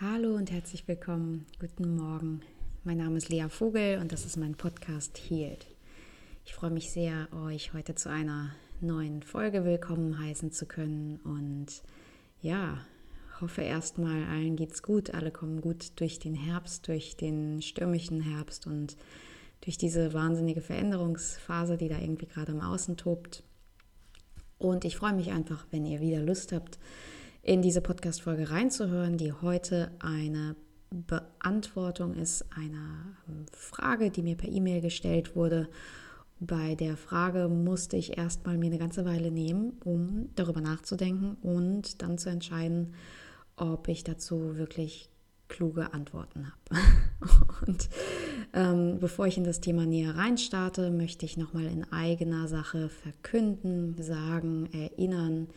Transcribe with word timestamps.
Hallo 0.00 0.36
und 0.36 0.52
herzlich 0.52 0.86
willkommen. 0.86 1.44
Guten 1.58 1.96
Morgen. 1.96 2.42
Mein 2.84 2.98
Name 2.98 3.16
ist 3.16 3.30
Lea 3.30 3.48
Vogel 3.48 3.98
und 3.98 4.12
das 4.12 4.24
ist 4.24 4.36
mein 4.36 4.54
Podcast 4.54 5.18
Healed. 5.18 5.66
Ich 6.44 6.54
freue 6.54 6.70
mich 6.70 6.92
sehr, 6.92 7.26
euch 7.32 7.72
heute 7.72 7.96
zu 7.96 8.08
einer 8.08 8.54
neuen 8.80 9.24
Folge 9.24 9.64
willkommen 9.64 10.16
heißen 10.16 10.52
zu 10.52 10.66
können 10.66 11.16
und 11.24 11.82
ja, 12.40 12.78
hoffe 13.40 13.62
erstmal, 13.62 14.22
allen 14.26 14.54
geht's 14.54 14.84
gut, 14.84 15.14
alle 15.14 15.32
kommen 15.32 15.60
gut 15.60 15.90
durch 15.96 16.20
den 16.20 16.34
Herbst, 16.34 16.86
durch 16.86 17.16
den 17.16 17.60
stürmischen 17.60 18.20
Herbst 18.20 18.68
und 18.68 18.96
durch 19.62 19.78
diese 19.78 20.14
wahnsinnige 20.14 20.60
Veränderungsphase, 20.60 21.76
die 21.76 21.88
da 21.88 21.98
irgendwie 21.98 22.26
gerade 22.26 22.52
im 22.52 22.60
Außen 22.60 22.96
tobt. 22.98 23.42
Und 24.58 24.84
ich 24.84 24.94
freue 24.94 25.14
mich 25.14 25.32
einfach, 25.32 25.66
wenn 25.72 25.84
ihr 25.84 25.98
wieder 25.98 26.22
Lust 26.22 26.52
habt, 26.52 26.78
in 27.48 27.62
diese 27.62 27.80
Podcast-Folge 27.80 28.50
reinzuhören, 28.50 29.16
die 29.16 29.32
heute 29.32 29.90
eine 30.00 30.54
Beantwortung 30.90 32.12
ist 32.12 32.44
einer 32.54 33.16
ähm, 33.26 33.46
Frage, 33.52 34.10
die 34.10 34.20
mir 34.20 34.36
per 34.36 34.50
E-Mail 34.50 34.82
gestellt 34.82 35.34
wurde. 35.34 35.66
Bei 36.40 36.74
der 36.74 36.98
Frage 36.98 37.48
musste 37.48 37.96
ich 37.96 38.18
erstmal 38.18 38.58
mir 38.58 38.66
eine 38.66 38.76
ganze 38.76 39.06
Weile 39.06 39.30
nehmen, 39.30 39.78
um 39.82 40.28
darüber 40.34 40.60
nachzudenken 40.60 41.38
und 41.40 42.02
dann 42.02 42.18
zu 42.18 42.28
entscheiden, 42.28 42.92
ob 43.56 43.88
ich 43.88 44.04
dazu 44.04 44.58
wirklich 44.58 45.08
kluge 45.48 45.94
Antworten 45.94 46.52
habe. 46.52 46.82
und 47.66 47.88
ähm, 48.52 48.98
bevor 49.00 49.26
ich 49.26 49.38
in 49.38 49.44
das 49.44 49.62
Thema 49.62 49.86
näher 49.86 50.16
reinstarte, 50.16 50.90
möchte 50.90 51.24
ich 51.24 51.38
nochmal 51.38 51.64
in 51.64 51.90
eigener 51.90 52.46
Sache 52.46 52.90
verkünden, 52.90 53.96
sagen, 54.02 54.68
erinnern, 54.74 55.48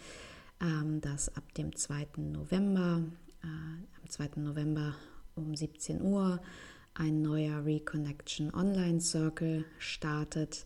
dass 1.01 1.35
ab 1.35 1.53
dem 1.55 1.75
2. 1.75 2.07
November, 2.17 3.03
äh, 3.43 3.47
am 3.47 4.09
2. 4.09 4.41
November 4.41 4.95
um 5.35 5.55
17 5.55 6.01
Uhr 6.01 6.40
ein 6.93 7.21
neuer 7.21 7.65
Reconnection 7.65 8.53
Online 8.53 9.01
Circle 9.01 9.65
startet. 9.79 10.65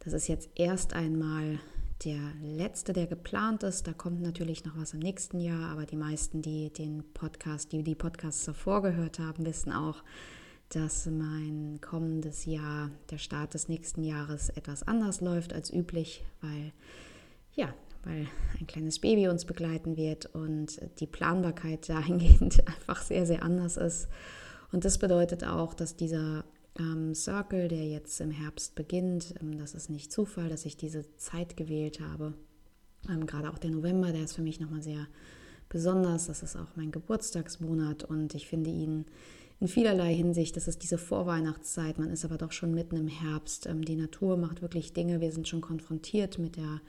Das 0.00 0.12
ist 0.12 0.28
jetzt 0.28 0.50
erst 0.54 0.94
einmal 0.94 1.60
der 2.04 2.20
letzte, 2.42 2.92
der 2.92 3.06
geplant 3.06 3.62
ist. 3.62 3.86
Da 3.86 3.92
kommt 3.92 4.20
natürlich 4.20 4.64
noch 4.64 4.76
was 4.76 4.94
im 4.94 5.00
nächsten 5.00 5.40
Jahr, 5.40 5.70
aber 5.70 5.86
die 5.86 5.96
meisten, 5.96 6.42
die 6.42 6.72
den 6.72 7.04
Podcast, 7.14 7.72
die 7.72 7.82
die 7.82 7.94
Podcasts 7.94 8.44
davor 8.44 8.82
gehört 8.82 9.18
haben, 9.18 9.46
wissen 9.46 9.72
auch, 9.72 10.02
dass 10.70 11.06
mein 11.06 11.80
kommendes 11.80 12.44
Jahr, 12.44 12.90
der 13.10 13.18
Start 13.18 13.54
des 13.54 13.68
nächsten 13.68 14.02
Jahres 14.02 14.48
etwas 14.50 14.82
anders 14.82 15.20
läuft 15.20 15.52
als 15.52 15.72
üblich, 15.72 16.24
weil 16.40 16.72
ja, 17.54 17.72
weil 18.04 18.26
ein 18.60 18.66
kleines 18.66 18.98
Baby 18.98 19.28
uns 19.28 19.44
begleiten 19.44 19.96
wird 19.96 20.26
und 20.26 20.80
die 21.00 21.06
Planbarkeit 21.06 21.88
dahingehend 21.88 22.66
einfach 22.66 23.02
sehr, 23.02 23.26
sehr 23.26 23.42
anders 23.42 23.76
ist. 23.76 24.08
Und 24.72 24.84
das 24.84 24.98
bedeutet 24.98 25.44
auch, 25.44 25.74
dass 25.74 25.96
dieser 25.96 26.44
ähm, 26.78 27.14
Circle, 27.14 27.68
der 27.68 27.86
jetzt 27.86 28.20
im 28.20 28.30
Herbst 28.30 28.74
beginnt, 28.74 29.34
ähm, 29.40 29.58
das 29.58 29.74
ist 29.74 29.90
nicht 29.90 30.12
Zufall, 30.12 30.48
dass 30.48 30.66
ich 30.66 30.76
diese 30.76 31.16
Zeit 31.16 31.56
gewählt 31.56 32.00
habe. 32.00 32.34
Ähm, 33.08 33.26
gerade 33.26 33.50
auch 33.50 33.58
der 33.58 33.70
November, 33.70 34.12
der 34.12 34.24
ist 34.24 34.34
für 34.34 34.42
mich 34.42 34.60
nochmal 34.60 34.82
sehr 34.82 35.06
besonders. 35.68 36.26
Das 36.26 36.42
ist 36.42 36.56
auch 36.56 36.76
mein 36.76 36.90
Geburtstagsmonat 36.90 38.04
und 38.04 38.34
ich 38.34 38.46
finde 38.46 38.70
ihn 38.70 39.06
in 39.58 39.68
vielerlei 39.68 40.14
Hinsicht, 40.14 40.56
das 40.56 40.68
ist 40.68 40.82
diese 40.82 40.98
Vorweihnachtszeit, 40.98 41.98
man 41.98 42.10
ist 42.10 42.26
aber 42.26 42.36
doch 42.36 42.52
schon 42.52 42.74
mitten 42.74 42.96
im 42.96 43.08
Herbst. 43.08 43.66
Ähm, 43.66 43.84
die 43.84 43.96
Natur 43.96 44.36
macht 44.36 44.62
wirklich 44.62 44.92
Dinge, 44.92 45.20
wir 45.20 45.32
sind 45.32 45.48
schon 45.48 45.60
konfrontiert 45.60 46.38
mit 46.38 46.56
der 46.56 46.80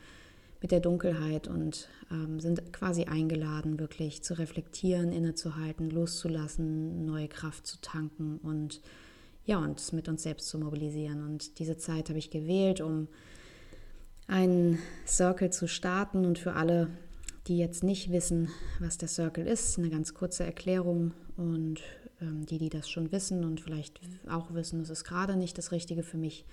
mit 0.62 0.72
der 0.72 0.80
Dunkelheit 0.80 1.48
und 1.48 1.88
ähm, 2.12 2.40
sind 2.40 2.74
quasi 2.74 3.06
eingeladen, 3.06 3.80
wirklich 3.80 4.24
zu 4.24 4.38
reflektieren, 4.38 5.12
innezuhalten, 5.12 5.90
loszulassen, 5.90 7.06
neue 7.06 7.28
Kraft 7.28 7.68
zu 7.68 7.80
tanken 7.82 8.38
und 8.38 8.82
ja, 9.46 9.60
uns 9.60 9.94
mit 9.94 10.10
uns 10.10 10.24
selbst 10.24 10.50
zu 10.50 10.60
mobilisieren. 10.60 11.24
Und 11.24 11.60
diese 11.60 11.78
Zeit 11.78 12.10
habe 12.10 12.20
ich 12.20 12.30
gewählt, 12.30 12.82
um 12.82 13.08
einen 14.28 14.80
Circle 15.06 15.52
zu 15.52 15.68
starten 15.68 16.26
und 16.26 16.38
für 16.38 16.54
alle, 16.54 16.90
die 17.48 17.58
jetzt 17.58 17.84
nicht 17.84 18.12
wissen, 18.12 18.50
was 18.80 18.98
der 18.98 19.08
Circle 19.08 19.48
ist, 19.48 19.78
eine 19.78 19.90
ganz 19.90 20.14
kurze 20.14 20.44
Erklärung 20.44 21.14
und 21.38 21.82
ähm, 22.22 22.46
die, 22.46 22.58
die 22.58 22.70
das 22.70 22.90
schon 22.90 23.12
wissen 23.12 23.46
und 23.46 23.62
vielleicht 23.62 24.02
auch 24.30 24.54
wissen, 24.54 24.82
es 24.82 24.90
ist 24.90 25.06
gerade 25.06 25.38
nicht 25.38 25.58
das 25.58 25.72
Richtige 25.72 26.04
für 26.04 26.18
mich, 26.18 26.46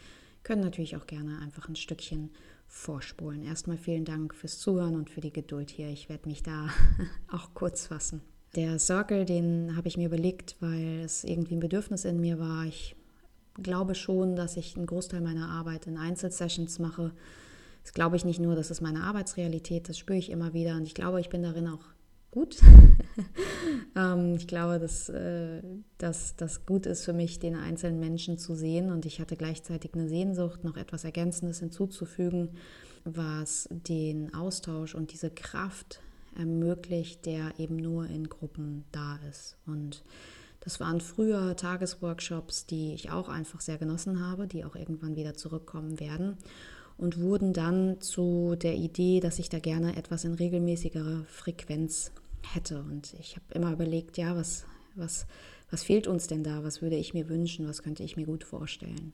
können 0.45 0.63
natürlich 0.63 0.95
auch 0.97 1.07
gerne 1.07 1.41
einfach 1.41 1.69
ein 1.69 1.77
Stückchen 1.77 2.31
vorspulen. 2.75 3.45
Erstmal 3.45 3.79
vielen 3.79 4.05
Dank 4.05 4.35
fürs 4.35 4.59
Zuhören 4.59 4.97
und 4.97 5.09
für 5.09 5.21
die 5.21 5.33
Geduld 5.33 5.71
hier. 5.71 5.89
Ich 5.89 6.09
werde 6.09 6.29
mich 6.29 6.43
da 6.43 6.69
auch 7.33 7.55
kurz 7.55 7.87
fassen. 7.87 8.21
Der 8.57 8.79
Circle, 8.79 9.25
den 9.25 9.77
habe 9.77 9.89
ich 9.89 9.97
mir 9.97 10.07
überlegt, 10.07 10.57
weil 10.61 11.01
es 11.05 11.25
irgendwie 11.25 11.55
ein 11.55 11.61
Bedürfnis 11.61 12.05
in 12.05 12.21
mir 12.21 12.39
war. 12.39 12.67
Ich 12.67 12.97
glaube 13.55 13.95
schon, 13.95 14.37
dass 14.37 14.57
ich 14.57 14.77
einen 14.77 14.87
Großteil 14.87 15.21
meiner 15.21 15.49
Arbeit 15.49 15.87
in 15.87 15.97
Einzelsessions 15.97 16.79
mache. 16.81 17.13
Das 17.85 17.93
glaube 17.93 18.17
ich 18.17 18.25
nicht 18.25 18.41
nur, 18.41 18.57
das 18.57 18.71
ist 18.71 18.81
meine 18.81 19.05
Arbeitsrealität, 19.05 19.89
das 19.89 19.99
spüre 19.99 20.19
ich 20.19 20.31
immer 20.31 20.53
wieder 20.53 20.75
und 20.75 20.85
ich 20.85 20.95
glaube, 20.95 21.21
ich 21.21 21.29
bin 21.29 21.43
darin 21.43 21.69
auch 21.69 21.85
gut. 22.35 22.57
ähm, 23.97 24.35
ich 24.35 24.49
glaube, 24.49 24.81
dass, 24.81 25.09
äh, 25.09 25.63
dass 25.99 26.35
das 26.37 26.67
gut 26.67 26.85
ist 26.85 27.05
für 27.05 27.13
mich, 27.13 27.39
den 27.39 27.55
einzelnen 27.55 28.01
Menschen 28.01 28.39
zu 28.39 28.57
sehen. 28.57 28.91
Und 28.91 29.07
ich 29.07 29.21
hatte 29.21 29.37
gleichzeitig 29.37 29.95
eine 29.95 30.09
Sehnsucht, 30.09 30.65
noch 30.65 30.77
etwas 30.77 31.05
Ergänzendes 31.05 31.61
hinzuzufügen, 31.61 32.51
was 33.05 33.69
den 33.71 34.35
Austausch 34.35 34.95
und 34.97 35.13
diese 35.13 35.31
Kraft 35.31 36.01
ermöglicht, 36.37 37.25
der 37.25 37.53
eben 37.59 37.77
nur 37.77 38.07
in 38.07 38.29
Gruppen 38.29 38.85
da 38.91 39.21
ist. 39.31 39.57
Und 39.67 40.03
das 40.59 40.81
waren 40.81 41.01
früher 41.01 41.55
Tagesworkshops, 41.55 42.67
die 42.67 42.95
ich 42.95 43.11
auch 43.11 43.29
einfach 43.29 43.61
sehr 43.61 43.79
genossen 43.79 44.27
habe, 44.27 44.49
die 44.49 44.65
auch 44.65 44.75
irgendwann 44.75 45.15
wieder 45.15 45.35
zurückkommen 45.35 46.01
werden 46.01 46.37
und 46.97 47.21
wurden 47.21 47.53
dann 47.53 48.01
zu 48.01 48.57
der 48.57 48.75
Idee, 48.75 49.21
dass 49.21 49.39
ich 49.39 49.49
da 49.49 49.59
gerne 49.59 49.97
etwas 49.97 50.25
in 50.25 50.35
regelmäßigerer 50.35 51.25
Frequenz 51.27 52.13
hätte. 52.53 52.81
Und 52.81 53.15
ich 53.21 53.37
habe 53.37 53.47
immer 53.55 53.73
überlegt, 53.73 54.19
ja, 54.19 54.37
was, 54.37 54.65
was, 54.95 55.27
was 55.71 55.83
fehlt 55.83 56.07
uns 56.07 56.27
denn 56.27 56.45
da? 56.45 56.65
Was 56.65 56.83
würde 56.83 56.97
ich 56.97 57.15
mir 57.15 57.29
wünschen? 57.29 57.69
Was 57.69 57.83
könnte 57.83 58.03
ich 58.03 58.17
mir 58.17 58.27
gut 58.27 58.45
vorstellen? 58.45 59.13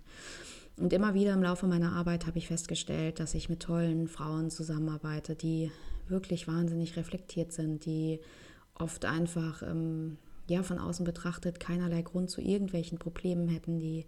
Und 0.76 0.92
immer 0.92 1.14
wieder 1.14 1.34
im 1.34 1.42
Laufe 1.42 1.66
meiner 1.66 1.92
Arbeit 1.92 2.26
habe 2.26 2.38
ich 2.38 2.48
festgestellt, 2.48 3.20
dass 3.20 3.34
ich 3.34 3.48
mit 3.48 3.60
tollen 3.60 4.08
Frauen 4.08 4.50
zusammenarbeite, 4.50 5.36
die 5.36 5.70
wirklich 6.08 6.48
wahnsinnig 6.48 6.96
reflektiert 6.96 7.52
sind, 7.52 7.84
die 7.84 8.20
oft 8.74 9.04
einfach 9.04 9.62
ähm, 9.62 10.16
ja, 10.48 10.62
von 10.62 10.78
außen 10.78 11.04
betrachtet 11.04 11.60
keinerlei 11.60 12.02
Grund 12.02 12.30
zu 12.30 12.40
irgendwelchen 12.40 12.98
Problemen 12.98 13.48
hätten, 13.48 13.78
die 13.78 14.06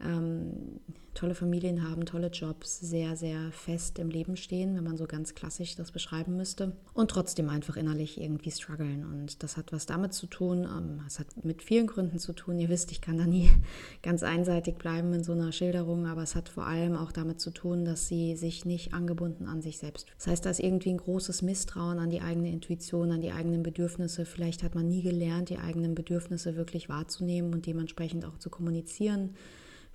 ähm, 0.00 0.80
tolle 1.18 1.34
Familien 1.34 1.88
haben, 1.88 2.06
tolle 2.06 2.28
Jobs, 2.28 2.78
sehr, 2.78 3.16
sehr 3.16 3.50
fest 3.50 3.98
im 3.98 4.08
Leben 4.08 4.36
stehen, 4.36 4.76
wenn 4.76 4.84
man 4.84 4.96
so 4.96 5.06
ganz 5.06 5.34
klassisch 5.34 5.74
das 5.74 5.90
beschreiben 5.90 6.36
müsste. 6.36 6.76
Und 6.94 7.10
trotzdem 7.10 7.48
einfach 7.48 7.76
innerlich 7.76 8.20
irgendwie 8.20 8.52
strugglen. 8.52 9.04
Und 9.04 9.42
das 9.42 9.56
hat 9.56 9.72
was 9.72 9.86
damit 9.86 10.12
zu 10.12 10.28
tun, 10.28 10.62
ähm, 10.64 11.00
es 11.06 11.18
hat 11.18 11.44
mit 11.44 11.62
vielen 11.62 11.88
Gründen 11.88 12.20
zu 12.20 12.32
tun. 12.32 12.60
Ihr 12.60 12.68
wisst, 12.68 12.92
ich 12.92 13.00
kann 13.00 13.18
da 13.18 13.26
nie 13.26 13.50
ganz 14.02 14.22
einseitig 14.22 14.76
bleiben 14.76 15.12
in 15.12 15.24
so 15.24 15.32
einer 15.32 15.50
Schilderung, 15.50 16.06
aber 16.06 16.22
es 16.22 16.36
hat 16.36 16.48
vor 16.48 16.66
allem 16.66 16.94
auch 16.94 17.10
damit 17.10 17.40
zu 17.40 17.50
tun, 17.50 17.84
dass 17.84 18.06
sie 18.06 18.36
sich 18.36 18.64
nicht 18.64 18.94
angebunden 18.94 19.46
an 19.46 19.60
sich 19.60 19.78
selbst. 19.78 20.06
Das 20.18 20.28
heißt, 20.28 20.46
da 20.46 20.50
ist 20.50 20.60
irgendwie 20.60 20.90
ein 20.90 20.98
großes 20.98 21.42
Misstrauen 21.42 21.98
an 21.98 22.10
die 22.10 22.20
eigene 22.20 22.52
Intuition, 22.52 23.10
an 23.10 23.20
die 23.20 23.32
eigenen 23.32 23.64
Bedürfnisse. 23.64 24.24
Vielleicht 24.24 24.62
hat 24.62 24.76
man 24.76 24.86
nie 24.86 25.02
gelernt, 25.02 25.48
die 25.48 25.58
eigenen 25.58 25.96
Bedürfnisse 25.96 26.54
wirklich 26.54 26.88
wahrzunehmen 26.88 27.52
und 27.52 27.66
dementsprechend 27.66 28.24
auch 28.24 28.38
zu 28.38 28.50
kommunizieren. 28.50 29.30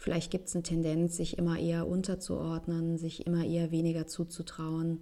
Vielleicht 0.04 0.32
gibt 0.32 0.50
es 0.50 0.54
eine 0.54 0.64
Tendenz, 0.64 1.16
sich 1.16 1.38
immer 1.38 1.58
eher 1.58 1.88
unterzuordnen, 1.88 2.98
sich 2.98 3.26
immer 3.26 3.46
eher 3.46 3.72
weniger 3.72 4.06
zuzutrauen 4.06 5.00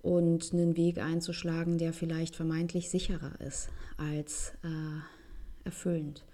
und 0.00 0.54
einen 0.54 0.78
Weg 0.78 0.96
einzuschlagen, 0.96 1.76
der 1.76 1.92
vielleicht 1.92 2.36
vermeintlich 2.36 2.88
sicherer 2.88 3.38
ist 3.46 3.68
als 3.98 4.54
äh, 4.64 5.66
erfüllend. 5.66 6.24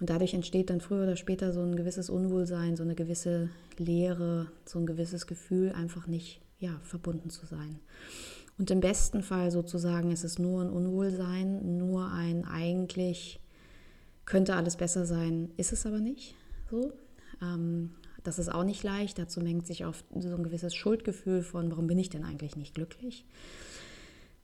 Und 0.00 0.10
dadurch 0.10 0.34
entsteht 0.34 0.68
dann 0.68 0.80
früher 0.80 1.04
oder 1.04 1.14
später 1.14 1.52
so 1.52 1.60
ein 1.60 1.76
gewisses 1.76 2.10
Unwohlsein, 2.10 2.74
so 2.74 2.82
eine 2.82 2.96
gewisse 2.96 3.50
Leere, 3.76 4.50
so 4.64 4.80
ein 4.80 4.86
gewisses 4.86 5.28
Gefühl, 5.28 5.70
einfach 5.70 6.08
nicht 6.08 6.40
ja, 6.58 6.80
verbunden 6.82 7.30
zu 7.30 7.46
sein. 7.46 7.78
Und 8.58 8.72
im 8.72 8.80
besten 8.80 9.22
Fall 9.22 9.52
sozusagen 9.52 10.10
ist 10.10 10.24
es 10.24 10.40
nur 10.40 10.62
ein 10.62 10.70
Unwohlsein, 10.70 11.78
nur 11.78 12.10
ein 12.10 12.44
eigentlich 12.44 13.38
könnte 14.24 14.56
alles 14.56 14.74
besser 14.74 15.06
sein, 15.06 15.52
ist 15.56 15.72
es 15.72 15.86
aber 15.86 16.00
nicht 16.00 16.34
so. 16.68 16.92
Ähm, 17.42 17.92
das 18.24 18.38
ist 18.38 18.52
auch 18.52 18.64
nicht 18.64 18.82
leicht. 18.82 19.18
Dazu 19.18 19.40
mengt 19.40 19.66
sich 19.66 19.86
oft 19.86 20.04
so 20.18 20.34
ein 20.34 20.42
gewisses 20.42 20.74
Schuldgefühl 20.74 21.42
von, 21.42 21.70
warum 21.70 21.86
bin 21.86 21.98
ich 21.98 22.10
denn 22.10 22.24
eigentlich 22.24 22.56
nicht 22.56 22.74
glücklich? 22.74 23.24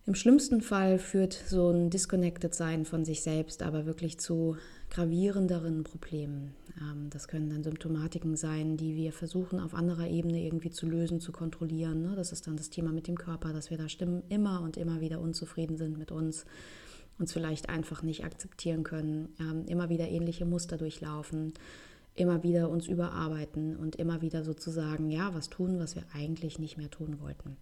Im 0.06 0.14
schlimmsten 0.14 0.60
Fall 0.60 0.98
führt 0.98 1.32
so 1.32 1.70
ein 1.70 1.88
Disconnected 1.88 2.54
Sein 2.54 2.84
von 2.84 3.06
sich 3.06 3.22
selbst 3.22 3.62
aber 3.62 3.86
wirklich 3.86 4.18
zu 4.18 4.58
gravierenderen 4.90 5.82
Problemen. 5.82 6.54
Ähm, 6.78 7.08
das 7.08 7.26
können 7.26 7.48
dann 7.48 7.64
Symptomatiken 7.64 8.36
sein, 8.36 8.76
die 8.76 8.96
wir 8.96 9.12
versuchen 9.12 9.60
auf 9.60 9.74
anderer 9.74 10.08
Ebene 10.08 10.44
irgendwie 10.44 10.70
zu 10.70 10.86
lösen, 10.86 11.20
zu 11.20 11.32
kontrollieren. 11.32 12.02
Ne? 12.02 12.16
Das 12.16 12.32
ist 12.32 12.46
dann 12.46 12.56
das 12.56 12.68
Thema 12.68 12.92
mit 12.92 13.06
dem 13.06 13.16
Körper, 13.16 13.54
dass 13.54 13.70
wir 13.70 13.78
da 13.78 13.88
stimmen 13.88 14.22
immer 14.28 14.60
und 14.60 14.76
immer 14.76 15.00
wieder 15.00 15.20
unzufrieden 15.20 15.78
sind 15.78 15.98
mit 15.98 16.12
uns 16.12 16.44
uns 17.18 17.32
vielleicht 17.32 17.68
einfach 17.68 18.02
nicht 18.02 18.24
akzeptieren 18.24 18.82
können, 18.82 19.28
ähm, 19.38 19.66
immer 19.66 19.88
wieder 19.88 20.08
ähnliche 20.08 20.44
Muster 20.44 20.76
durchlaufen, 20.76 21.52
immer 22.14 22.42
wieder 22.42 22.70
uns 22.70 22.86
überarbeiten 22.86 23.76
und 23.76 23.96
immer 23.96 24.22
wieder 24.22 24.44
sozusagen, 24.44 25.10
ja, 25.10 25.34
was 25.34 25.50
tun, 25.50 25.78
was 25.78 25.96
wir 25.96 26.04
eigentlich 26.12 26.58
nicht 26.58 26.76
mehr 26.76 26.90
tun 26.90 27.20
wollten. 27.20 27.56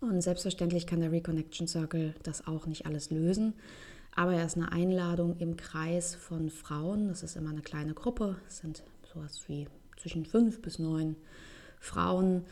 Und 0.00 0.20
selbstverständlich 0.20 0.86
kann 0.86 1.00
der 1.00 1.12
Reconnection 1.12 1.66
Circle 1.66 2.14
das 2.22 2.46
auch 2.46 2.66
nicht 2.66 2.86
alles 2.86 3.10
lösen, 3.10 3.54
aber 4.14 4.34
er 4.34 4.46
ist 4.46 4.56
eine 4.56 4.70
Einladung 4.70 5.36
im 5.38 5.56
Kreis 5.56 6.14
von 6.14 6.50
Frauen. 6.50 7.08
Das 7.08 7.22
ist 7.22 7.36
immer 7.36 7.50
eine 7.50 7.62
kleine 7.62 7.94
Gruppe, 7.94 8.36
es 8.46 8.58
sind 8.58 8.84
sowas 9.12 9.40
wie 9.48 9.66
zwischen 9.96 10.24
fünf 10.24 10.62
bis 10.62 10.78
neun 10.78 11.16
Frauen. 11.80 12.44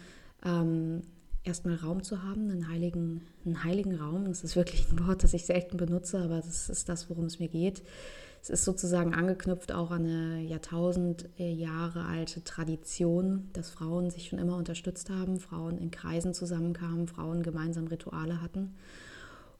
Ähm, 0.45 1.03
erstmal 1.45 1.77
Raum 1.77 2.03
zu 2.03 2.23
haben, 2.23 2.51
einen 2.51 2.69
heiligen, 2.69 3.23
einen 3.45 3.65
heiligen 3.65 3.97
Raum. 3.97 4.27
Das 4.27 4.45
ist 4.45 4.57
wirklich 4.57 4.87
ein 4.91 5.07
Wort, 5.07 5.23
das 5.23 5.35
ich 5.35 5.45
selten 5.45 5.77
benutze, 5.77 6.19
aber 6.19 6.37
das 6.37 6.69
ist 6.69 6.89
das, 6.89 7.11
worum 7.11 7.27
es 7.27 7.39
mir 7.39 7.49
geht. 7.49 7.83
Es 8.43 8.51
ist 8.51 8.65
sozusagen 8.65 9.15
angeknüpft 9.15 9.71
auch 9.71 9.93
an 9.93 10.05
eine 10.05 10.43
Jahrtausend 10.43 11.29
Jahre 11.37 12.05
alte 12.07 12.43
Tradition, 12.43 13.49
dass 13.53 13.71
Frauen 13.71 14.11
sich 14.11 14.29
schon 14.29 14.41
immer 14.41 14.57
unterstützt 14.57 15.11
haben, 15.11 15.39
Frauen 15.39 15.79
in 15.79 15.93
Kreisen 15.93 16.35
zusammenkamen, 16.35 17.07
Frauen 17.07 17.45
gemeinsam 17.45 17.87
Rituale 17.87 18.43
hatten. 18.43 18.75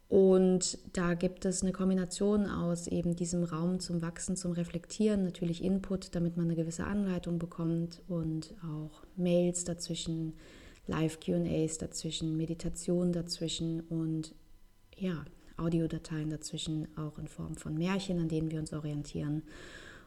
Und 0.09 0.79
da 0.95 1.15
gibt 1.15 1.45
es 1.45 1.63
eine 1.63 1.71
Kombination 1.71 2.47
aus 2.47 2.89
eben 2.89 3.15
diesem 3.15 3.45
Raum 3.45 3.79
zum 3.79 4.03
Wachsen, 4.03 4.37
zum 4.37 4.51
Reflektieren, 4.51 5.23
natürlich 5.23 5.63
Input, 5.63 6.17
damit 6.17 6.37
man 6.37 6.47
eine 6.47 6.57
gewisse 6.57 6.85
Anleitung 6.85 7.39
bekommt 7.39 8.03
und 8.09 8.53
auch 8.65 9.05
Mails 9.17 9.63
dazwischen, 9.63 10.35
Live-QAs 10.89 11.79
dazwischen, 11.79 12.37
Meditation 12.37 13.13
dazwischen 13.13 13.81
und 13.83 14.35
ja, 14.97 15.25
Audiodateien 15.57 16.31
dazwischen, 16.31 16.89
auch 16.97 17.19
in 17.19 17.29
Form 17.29 17.57
von 17.57 17.75
Märchen, 17.75 18.19
an 18.21 18.29
denen 18.29 18.51
wir 18.51 18.59
uns 18.59 18.73
orientieren. 18.73 19.43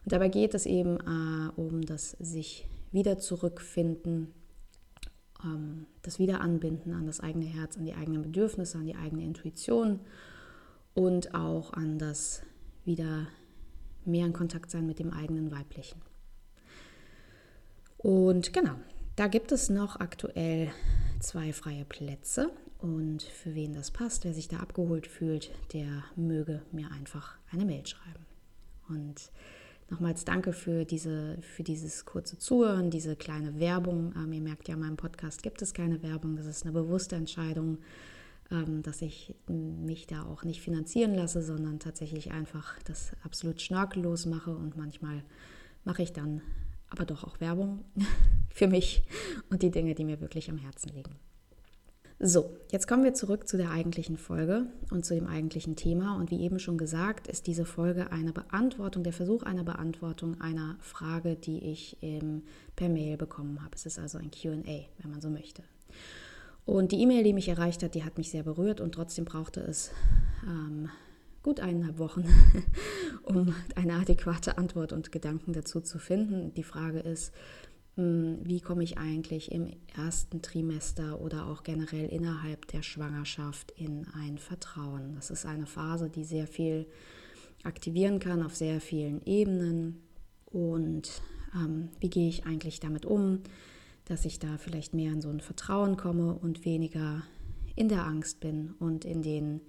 Und 0.03 0.11
dabei 0.11 0.29
geht 0.29 0.53
es 0.53 0.65
eben 0.65 0.97
äh, 0.99 1.51
um 1.55 1.81
das 1.81 2.11
sich 2.11 2.67
wieder 2.91 3.17
zurückfinden, 3.17 4.33
ähm, 5.43 5.85
das 6.01 6.19
Wiederanbinden 6.19 6.93
an 6.93 7.07
das 7.07 7.19
eigene 7.19 7.45
Herz, 7.45 7.77
an 7.77 7.85
die 7.85 7.95
eigenen 7.95 8.21
Bedürfnisse, 8.21 8.77
an 8.77 8.85
die 8.85 8.95
eigene 8.95 9.23
Intuition 9.23 9.99
und 10.93 11.33
auch 11.33 11.73
an 11.73 11.99
das 11.99 12.41
wieder 12.85 13.27
mehr 14.05 14.25
in 14.25 14.33
Kontakt 14.33 14.71
sein 14.71 14.85
mit 14.85 14.99
dem 14.99 15.11
eigenen 15.11 15.51
Weiblichen. 15.51 16.01
Und 17.97 18.53
genau, 18.53 18.75
da 19.15 19.27
gibt 19.27 19.51
es 19.51 19.69
noch 19.69 19.99
aktuell 19.99 20.71
zwei 21.19 21.53
freie 21.53 21.85
Plätze. 21.85 22.51
Und 22.85 23.23
für 23.23 23.55
wen 23.55 23.73
das 23.73 23.89
passt, 23.89 24.25
wer 24.25 24.33
sich 24.35 24.47
da 24.47 24.57
abgeholt 24.57 25.07
fühlt, 25.07 25.49
der 25.73 26.03
möge 26.15 26.61
mir 26.71 26.91
einfach 26.91 27.35
eine 27.51 27.65
Mail 27.65 27.83
schreiben. 27.87 28.27
Und 28.87 29.31
nochmals 29.89 30.23
danke 30.23 30.53
für, 30.53 30.85
diese, 30.85 31.39
für 31.41 31.63
dieses 31.63 32.05
kurze 32.05 32.37
Zuhören, 32.37 32.91
diese 32.91 33.15
kleine 33.15 33.59
Werbung. 33.59 34.13
Ähm, 34.15 34.33
ihr 34.33 34.41
merkt 34.41 34.67
ja, 34.67 34.75
in 34.75 34.81
meinem 34.81 34.97
Podcast 34.97 35.41
gibt 35.41 35.63
es 35.63 35.73
keine 35.73 36.03
Werbung. 36.03 36.35
Das 36.35 36.45
ist 36.45 36.61
eine 36.61 36.73
bewusste 36.73 37.15
Entscheidung, 37.15 37.79
ähm, 38.51 38.83
dass 38.83 39.01
ich 39.01 39.33
mich 39.47 40.05
da 40.05 40.23
auch 40.23 40.43
nicht 40.43 40.61
finanzieren 40.61 41.15
lasse, 41.15 41.41
sondern 41.41 41.79
tatsächlich 41.79 42.33
einfach 42.33 42.77
das 42.83 43.13
absolut 43.23 43.63
schnörkellos 43.63 44.27
mache. 44.27 44.55
Und 44.55 44.77
manchmal 44.77 45.23
mache 45.85 46.03
ich 46.03 46.13
dann 46.13 46.43
aber 46.89 47.05
doch 47.05 47.23
auch 47.23 47.39
Werbung 47.39 47.83
für 48.49 48.67
mich 48.67 49.01
und 49.49 49.63
die 49.63 49.71
Dinge, 49.71 49.95
die 49.95 50.05
mir 50.05 50.21
wirklich 50.21 50.51
am 50.51 50.59
Herzen 50.59 50.89
liegen. 50.89 51.15
So, 52.19 52.55
jetzt 52.71 52.87
kommen 52.87 53.03
wir 53.03 53.13
zurück 53.13 53.45
zu 53.45 53.57
der 53.57 53.71
eigentlichen 53.71 54.15
Folge 54.15 54.67
und 54.89 55.05
zu 55.05 55.15
dem 55.15 55.27
eigentlichen 55.27 55.75
Thema. 55.75 56.15
Und 56.15 56.31
wie 56.31 56.41
eben 56.41 56.59
schon 56.59 56.77
gesagt, 56.77 57.27
ist 57.27 57.45
diese 57.45 57.65
Folge 57.65 58.11
eine 58.13 58.31
Beantwortung, 58.31 59.03
der 59.03 59.11
Versuch 59.11 59.43
einer 59.43 59.65
Beantwortung 59.65 60.39
einer 60.39 60.77
Frage, 60.79 61.35
die 61.35 61.59
ich 61.71 61.97
ähm, 62.01 62.43
per 62.77 62.87
Mail 62.87 63.17
bekommen 63.17 63.61
habe. 63.61 63.75
Es 63.75 63.85
ist 63.85 63.99
also 63.99 64.17
ein 64.17 64.31
QA, 64.31 64.63
wenn 64.63 65.11
man 65.11 65.19
so 65.19 65.29
möchte. 65.29 65.63
Und 66.63 66.93
die 66.93 67.01
E-Mail, 67.01 67.25
die 67.25 67.33
mich 67.33 67.49
erreicht 67.49 67.83
hat, 67.83 67.95
die 67.95 68.05
hat 68.05 68.17
mich 68.17 68.31
sehr 68.31 68.43
berührt 68.43 68.79
und 68.79 68.93
trotzdem 68.93 69.25
brauchte 69.25 69.59
es 69.59 69.91
ähm, 70.47 70.89
gut 71.43 71.59
eineinhalb 71.59 71.99
Wochen, 71.99 72.23
um 73.23 73.53
eine 73.75 73.95
adäquate 73.95 74.57
Antwort 74.57 74.93
und 74.93 75.11
Gedanken 75.11 75.51
dazu 75.51 75.81
zu 75.81 75.99
finden. 75.99 76.53
Die 76.53 76.63
Frage 76.63 76.99
ist, 76.99 77.33
wie 77.97 78.59
komme 78.59 78.83
ich 78.83 78.97
eigentlich 78.97 79.51
im 79.51 79.71
ersten 79.95 80.41
Trimester 80.41 81.21
oder 81.21 81.47
auch 81.47 81.63
generell 81.63 82.09
innerhalb 82.09 82.67
der 82.67 82.83
Schwangerschaft 82.83 83.71
in 83.71 84.05
ein 84.13 84.37
Vertrauen. 84.37 85.15
Das 85.15 85.29
ist 85.29 85.45
eine 85.45 85.65
Phase, 85.65 86.09
die 86.09 86.25
sehr 86.25 86.45
viel 86.45 86.87
aktivieren 87.63 88.19
kann 88.19 88.43
auf 88.43 88.55
sehr 88.55 88.81
vielen 88.81 89.25
Ebenen. 89.25 90.03
Und 90.45 91.21
ähm, 91.55 91.89
wie 92.01 92.09
gehe 92.09 92.27
ich 92.27 92.45
eigentlich 92.45 92.81
damit 92.81 93.05
um, 93.05 93.39
dass 94.03 94.25
ich 94.25 94.39
da 94.39 94.57
vielleicht 94.57 94.93
mehr 94.93 95.13
in 95.13 95.21
so 95.21 95.29
ein 95.29 95.39
Vertrauen 95.39 95.95
komme 95.95 96.33
und 96.33 96.65
weniger 96.65 97.23
in 97.75 97.87
der 97.87 98.05
Angst 98.05 98.41
bin 98.41 98.73
und 98.79 99.05
in 99.05 99.21
den, 99.21 99.61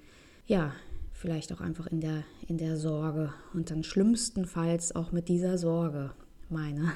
ja, 0.46 0.72
vielleicht 1.12 1.52
auch 1.52 1.61
einfach 1.61 1.87
in 1.87 2.00
der, 2.00 2.25
in 2.46 2.58
der 2.58 2.76
Sorge 2.76 3.32
und 3.55 3.70
dann 3.70 3.84
schlimmstenfalls 3.84 4.94
auch 4.94 5.12
mit 5.12 5.29
dieser 5.29 5.58
Sorge 5.58 6.12
meine 6.49 6.93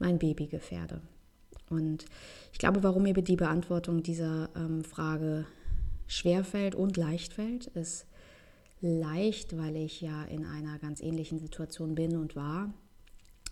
mein 0.00 0.18
Baby 0.18 0.48
gefährde. 0.48 1.00
Und 1.68 2.04
ich 2.52 2.58
glaube, 2.58 2.82
warum 2.82 3.04
mir 3.04 3.14
die 3.14 3.36
Beantwortung 3.36 4.02
dieser 4.02 4.50
ähm, 4.56 4.82
Frage 4.82 5.46
schwerfällt 6.08 6.74
und 6.74 6.96
leicht 6.96 7.32
fällt, 7.32 7.66
ist 7.68 8.06
leicht, 8.80 9.56
weil 9.56 9.76
ich 9.76 10.00
ja 10.00 10.24
in 10.24 10.44
einer 10.44 10.78
ganz 10.78 11.00
ähnlichen 11.00 11.38
Situation 11.38 11.94
bin 11.94 12.16
und 12.16 12.34
war, 12.34 12.74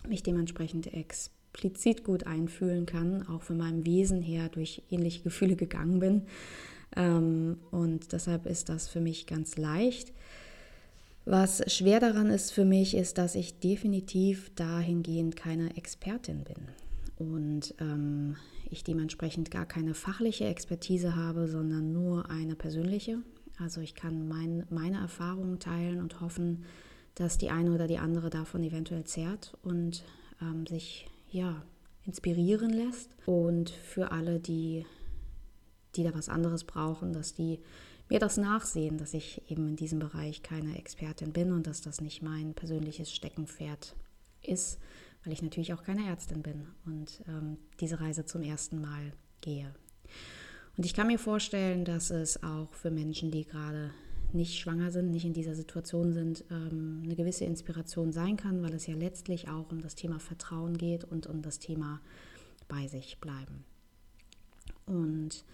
mich 0.09 0.23
dementsprechend 0.23 0.93
explizit 0.93 2.03
gut 2.03 2.27
einfühlen 2.27 2.87
kann, 2.87 3.27
auch 3.29 3.43
von 3.43 3.57
meinem 3.57 3.87
Wesen 3.87 4.23
her 4.23 4.49
durch 4.49 4.83
ähnliche 4.91 5.23
Gefühle 5.23 5.55
gegangen 5.55 6.01
bin. 6.01 6.23
Ähm, 6.97 7.59
und 7.71 8.13
deshalb 8.13 8.47
ist 8.47 8.69
das 8.69 8.89
für 8.89 9.01
mich 9.01 9.27
ganz 9.27 9.57
leicht. 9.57 10.13
Was 11.31 11.63
schwer 11.71 12.01
daran 12.01 12.31
ist 12.31 12.53
für 12.53 12.65
mich, 12.65 12.97
ist, 12.97 13.19
dass 13.19 13.35
ich 13.35 13.61
definitiv 13.61 14.51
dahingehend 14.55 15.37
keine 15.37 15.77
Expertin 15.77 16.43
bin 16.43 16.57
und 17.19 17.75
ähm, 17.81 18.37
ich 18.71 18.83
dementsprechend 18.83 19.51
gar 19.51 19.67
keine 19.67 19.93
fachliche 19.93 20.47
Expertise 20.47 21.17
habe, 21.17 21.47
sondern 21.47 21.93
nur 21.93 22.31
eine 22.31 22.57
persönliche. 22.57 23.19
Also 23.59 23.83
ich 23.83 23.95
kann 23.95 24.27
mein, 24.27 24.65
meine 24.71 25.01
Erfahrungen 25.01 25.59
teilen 25.59 26.01
und 26.01 26.23
hoffen, 26.23 26.65
dass 27.15 27.37
die 27.37 27.51
eine 27.51 27.75
oder 27.75 27.89
die 27.89 27.99
andere 27.99 28.31
davon 28.31 28.63
eventuell 28.63 29.05
zehrt 29.05 29.55
und 29.61 30.05
ähm, 30.41 30.67
sich 30.67 31.11
ja 31.31 31.63
inspirieren 32.07 32.71
lässt. 32.71 33.11
Und 33.27 33.69
für 33.69 34.13
alle, 34.13 34.41
die, 34.41 34.87
die 35.95 36.05
da 36.05 36.15
was 36.15 36.31
anderes 36.31 36.65
brauchen, 36.65 37.13
dass 37.13 37.35
die 37.35 37.59
mir 38.09 38.19
das 38.19 38.37
nachsehen, 38.37 38.99
dass 38.99 39.15
ich 39.15 39.43
eben 39.51 39.69
in 39.69 39.77
diesem 39.77 39.99
Bereich 39.99 40.43
keine 40.43 40.79
Expertin 40.79 41.33
bin 41.33 41.53
und 41.53 41.67
dass 41.67 41.81
das 41.81 42.01
nicht 42.01 42.23
mein 42.23 42.55
persönliches 42.55 43.13
Steckenpferd 43.13 43.95
ist, 44.43 44.79
weil 45.25 45.33
ich 45.33 45.43
natürlich 45.43 45.75
auch 45.75 45.83
keine 45.83 46.07
Ärztin 46.07 46.43
bin 46.43 46.69
und 46.87 47.23
ähm, 47.29 47.59
diese 47.81 48.01
Reise 48.01 48.25
zum 48.25 48.43
ersten 48.43 48.81
Mal 48.81 49.13
gehe. 49.41 49.75
Und 50.77 50.87
ich 50.87 50.95
kann 50.95 51.09
mir 51.09 51.19
vorstellen, 51.19 51.85
dass 51.85 52.11
es 52.11 52.43
auch 52.43 52.73
für 52.73 52.91
Menschen, 52.91 53.31
die 53.31 53.45
gerade 53.45 53.91
nicht 54.33 54.59
schwanger 54.59 54.91
sind, 54.91 55.11
nicht 55.11 55.25
in 55.25 55.33
dieser 55.33 55.55
Situation 55.55 56.13
sind, 56.13 56.45
ähm, 56.51 57.03
eine 57.05 57.17
gewisse 57.17 57.45
Inspiration 57.45 58.13
sein 58.13 58.37
kann, 58.37 58.63
weil 58.63 58.75
es 58.75 58.87
ja 58.87 58.95
letztlich 58.95 59.49
auch 59.49 59.71
um 59.71 59.81
das 59.81 59.95
Thema 59.95 60.19
Vertrauen 60.19 60.77
geht 60.77 61.05
und 61.05 61.27
um 61.27 61.43
das 61.43 61.59
Thema 61.59 62.01
bei 62.69 62.87
sich 62.87 63.19
bleiben. 63.19 63.65
Und 64.87 65.45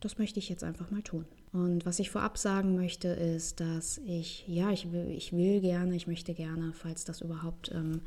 das 0.00 0.18
möchte 0.18 0.38
ich 0.38 0.48
jetzt 0.48 0.64
einfach 0.64 0.90
mal 0.90 1.02
tun. 1.02 1.24
Und 1.54 1.86
was 1.86 2.00
ich 2.00 2.10
vorab 2.10 2.36
sagen 2.36 2.74
möchte, 2.74 3.06
ist, 3.06 3.60
dass 3.60 3.98
ich, 3.98 4.44
ja, 4.48 4.72
ich 4.72 4.90
will, 4.90 5.08
ich 5.08 5.32
will 5.32 5.60
gerne, 5.60 5.94
ich 5.94 6.08
möchte 6.08 6.34
gerne, 6.34 6.72
falls 6.74 7.04
das 7.04 7.20
überhaupt 7.20 7.70
ähm, 7.72 8.00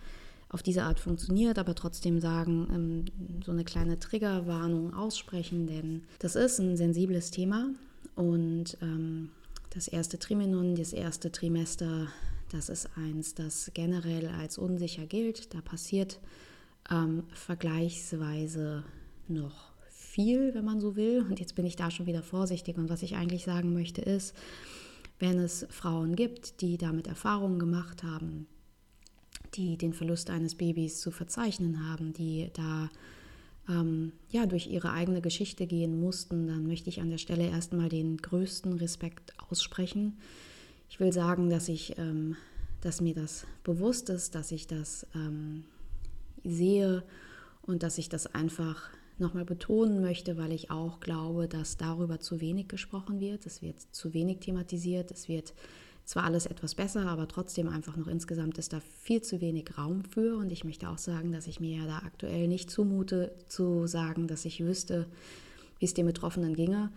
auf 0.49 0.61
diese 0.63 0.83
Art 0.83 0.99
funktioniert, 0.99 1.57
aber 1.57 1.73
trotzdem 1.73 2.19
sagen, 2.19 2.67
ähm, 2.73 3.05
so 3.45 3.53
eine 3.53 3.63
kleine 3.63 3.99
Triggerwarnung 3.99 4.93
aussprechen, 4.93 5.65
denn 5.65 6.03
das 6.19 6.35
ist 6.35 6.59
ein 6.59 6.75
sensibles 6.75 7.31
Thema 7.31 7.69
und 8.15 8.77
ähm, 8.81 9.29
das 9.69 9.87
erste 9.87 10.19
Trimenon, 10.19 10.75
das 10.75 10.91
erste 10.91 11.31
Trimester, 11.31 12.07
das 12.51 12.67
ist 12.67 12.89
eins, 12.97 13.33
das 13.33 13.71
generell 13.73 14.27
als 14.27 14.57
unsicher 14.57 15.05
gilt. 15.05 15.53
Da 15.53 15.61
passiert 15.61 16.19
ähm, 16.91 17.23
vergleichsweise 17.31 18.83
noch 19.29 19.76
viel, 20.17 20.55
wenn 20.55 20.65
man 20.65 20.79
so 20.79 20.95
will. 20.95 21.23
Und 21.29 21.39
jetzt 21.39 21.53
bin 21.53 21.65
ich 21.65 21.75
da 21.75 21.91
schon 21.91 22.07
wieder 22.07 22.23
vorsichtig. 22.23 22.77
Und 22.77 22.89
was 22.89 23.03
ich 23.03 23.15
eigentlich 23.15 23.45
sagen 23.45 23.71
möchte 23.71 24.01
ist, 24.01 24.33
wenn 25.19 25.37
es 25.37 25.67
Frauen 25.69 26.15
gibt, 26.15 26.61
die 26.61 26.77
damit 26.77 27.05
Erfahrungen 27.05 27.59
gemacht 27.59 28.01
haben, 28.01 28.47
die 29.53 29.77
den 29.77 29.93
Verlust 29.93 30.31
eines 30.31 30.55
Babys 30.55 31.01
zu 31.01 31.11
verzeichnen 31.11 31.87
haben, 31.87 32.13
die 32.13 32.49
da 32.53 32.89
ähm, 33.69 34.11
ja 34.31 34.47
durch 34.47 34.65
ihre 34.65 34.91
eigene 34.91 35.21
Geschichte 35.21 35.67
gehen 35.67 35.99
mussten, 35.99 36.47
dann 36.47 36.65
möchte 36.65 36.89
ich 36.89 36.99
an 36.99 37.11
der 37.11 37.19
Stelle 37.19 37.47
erstmal 37.47 37.89
den 37.89 38.17
größten 38.17 38.73
Respekt 38.73 39.33
aussprechen. 39.51 40.17
Ich 40.89 40.99
will 40.99 41.13
sagen, 41.13 41.51
dass 41.51 41.69
ich, 41.69 41.95
ähm, 41.99 42.37
dass 42.81 43.01
mir 43.01 43.13
das 43.13 43.45
bewusst 43.63 44.09
ist, 44.09 44.33
dass 44.33 44.51
ich 44.51 44.65
das 44.65 45.05
ähm, 45.13 45.63
sehe 46.43 47.03
und 47.61 47.83
dass 47.83 47.99
ich 47.99 48.09
das 48.09 48.33
einfach 48.33 48.89
nochmal 49.19 49.45
betonen 49.45 50.01
möchte, 50.01 50.37
weil 50.37 50.51
ich 50.51 50.71
auch 50.71 50.99
glaube, 50.99 51.47
dass 51.47 51.77
darüber 51.77 52.19
zu 52.19 52.41
wenig 52.41 52.67
gesprochen 52.67 53.19
wird. 53.19 53.45
Es 53.45 53.61
wird 53.61 53.81
zu 53.91 54.13
wenig 54.13 54.39
thematisiert. 54.39 55.11
Es 55.11 55.27
wird 55.27 55.53
zwar 56.05 56.23
alles 56.23 56.45
etwas 56.45 56.75
besser, 56.75 57.05
aber 57.07 57.27
trotzdem 57.27 57.67
einfach 57.67 57.97
noch 57.97 58.07
insgesamt 58.07 58.57
ist 58.57 58.73
da 58.73 58.79
viel 58.79 59.21
zu 59.21 59.41
wenig 59.41 59.77
Raum 59.77 60.03
für. 60.05 60.37
Und 60.37 60.51
ich 60.51 60.63
möchte 60.63 60.89
auch 60.89 60.97
sagen, 60.97 61.31
dass 61.31 61.47
ich 61.47 61.59
mir 61.59 61.79
ja 61.79 61.85
da 61.85 61.97
aktuell 62.05 62.47
nicht 62.47 62.71
zumute 62.71 63.35
zu 63.47 63.87
sagen, 63.87 64.27
dass 64.27 64.45
ich 64.45 64.63
wüsste, 64.63 65.07
wie 65.79 65.85
es 65.85 65.93
den 65.93 66.05
Betroffenen 66.05 66.55
ginge. 66.55 66.91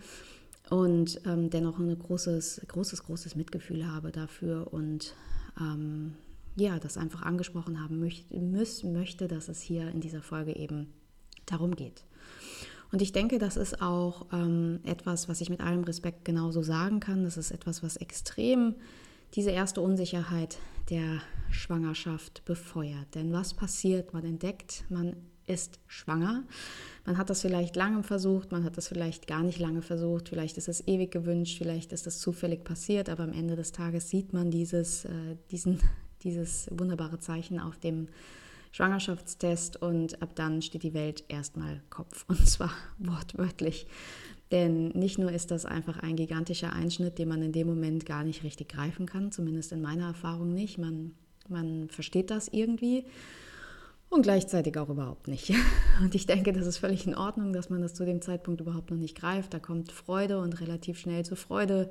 Und 0.69 1.19
ähm, 1.25 1.49
dennoch 1.49 1.79
ein 1.79 1.97
großes, 1.99 2.61
großes, 2.67 3.03
großes 3.03 3.35
Mitgefühl 3.35 3.85
habe 3.91 4.11
dafür 4.11 4.71
und 4.71 5.15
ähm, 5.59 6.13
ja, 6.55 6.79
das 6.79 6.97
einfach 6.97 7.23
angesprochen 7.23 7.81
haben 7.81 7.99
möchte, 7.99 8.39
möchte, 8.39 9.27
dass 9.27 9.49
es 9.49 9.61
hier 9.61 9.89
in 9.89 9.99
dieser 9.99 10.21
Folge 10.21 10.55
eben 10.55 10.93
darum 11.45 11.75
geht. 11.75 12.05
Und 12.91 13.01
ich 13.01 13.13
denke, 13.13 13.37
das 13.37 13.55
ist 13.57 13.81
auch 13.81 14.27
ähm, 14.33 14.79
etwas, 14.83 15.29
was 15.29 15.41
ich 15.41 15.49
mit 15.49 15.61
allem 15.61 15.83
Respekt 15.83 16.25
genauso 16.25 16.61
sagen 16.61 16.99
kann. 16.99 17.23
Das 17.23 17.37
ist 17.37 17.51
etwas, 17.51 17.83
was 17.83 17.95
extrem 17.97 18.75
diese 19.33 19.51
erste 19.51 19.79
Unsicherheit 19.79 20.57
der 20.89 21.21
Schwangerschaft 21.51 22.43
befeuert. 22.43 23.15
Denn 23.15 23.31
was 23.31 23.53
passiert? 23.53 24.13
Man 24.13 24.25
entdeckt, 24.25 24.83
man 24.89 25.15
ist 25.47 25.79
schwanger. 25.87 26.43
Man 27.05 27.17
hat 27.17 27.29
das 27.29 27.41
vielleicht 27.41 27.75
lange 27.75 28.03
versucht, 28.03 28.51
man 28.51 28.63
hat 28.63 28.77
das 28.77 28.87
vielleicht 28.87 29.27
gar 29.27 29.43
nicht 29.43 29.59
lange 29.59 29.81
versucht, 29.81 30.29
vielleicht 30.29 30.57
ist 30.57 30.69
es 30.69 30.87
ewig 30.87 31.11
gewünscht, 31.11 31.57
vielleicht 31.57 31.93
ist 31.93 32.05
das 32.05 32.19
zufällig 32.19 32.63
passiert, 32.63 33.09
aber 33.09 33.23
am 33.23 33.33
Ende 33.33 33.55
des 33.55 33.71
Tages 33.71 34.09
sieht 34.09 34.33
man 34.33 34.51
dieses, 34.51 35.05
äh, 35.05 35.35
diesen, 35.49 35.79
dieses 36.23 36.69
wunderbare 36.71 37.19
Zeichen 37.19 37.59
auf 37.59 37.77
dem 37.77 38.07
Schwangerschaftstest 38.71 39.81
und 39.81 40.21
ab 40.21 40.35
dann 40.35 40.61
steht 40.61 40.83
die 40.83 40.93
Welt 40.93 41.23
erstmal 41.27 41.81
Kopf 41.89 42.25
und 42.27 42.47
zwar 42.47 42.71
wortwörtlich. 42.97 43.87
Denn 44.51 44.89
nicht 44.89 45.17
nur 45.17 45.31
ist 45.31 45.49
das 45.51 45.65
einfach 45.65 45.99
ein 45.99 46.17
gigantischer 46.17 46.73
Einschnitt, 46.73 47.17
den 47.17 47.29
man 47.29 47.41
in 47.41 47.53
dem 47.53 47.67
Moment 47.67 48.05
gar 48.05 48.23
nicht 48.23 48.43
richtig 48.43 48.67
greifen 48.69 49.05
kann, 49.05 49.31
zumindest 49.31 49.71
in 49.71 49.81
meiner 49.81 50.07
Erfahrung 50.07 50.53
nicht. 50.53 50.77
Man, 50.77 51.15
man 51.47 51.87
versteht 51.87 52.29
das 52.29 52.49
irgendwie 52.49 53.05
und 54.09 54.23
gleichzeitig 54.23 54.77
auch 54.77 54.89
überhaupt 54.89 55.29
nicht. 55.29 55.53
Und 56.01 56.15
ich 56.15 56.25
denke, 56.25 56.51
das 56.51 56.67
ist 56.67 56.77
völlig 56.77 57.07
in 57.07 57.15
Ordnung, 57.15 57.53
dass 57.53 57.69
man 57.69 57.81
das 57.81 57.93
zu 57.93 58.05
dem 58.05 58.21
Zeitpunkt 58.21 58.59
überhaupt 58.59 58.91
noch 58.91 58.97
nicht 58.97 59.17
greift. 59.17 59.53
Da 59.53 59.59
kommt 59.59 59.91
Freude 59.91 60.39
und 60.39 60.59
relativ 60.59 60.99
schnell 60.99 61.23
zur 61.23 61.37
Freude 61.37 61.89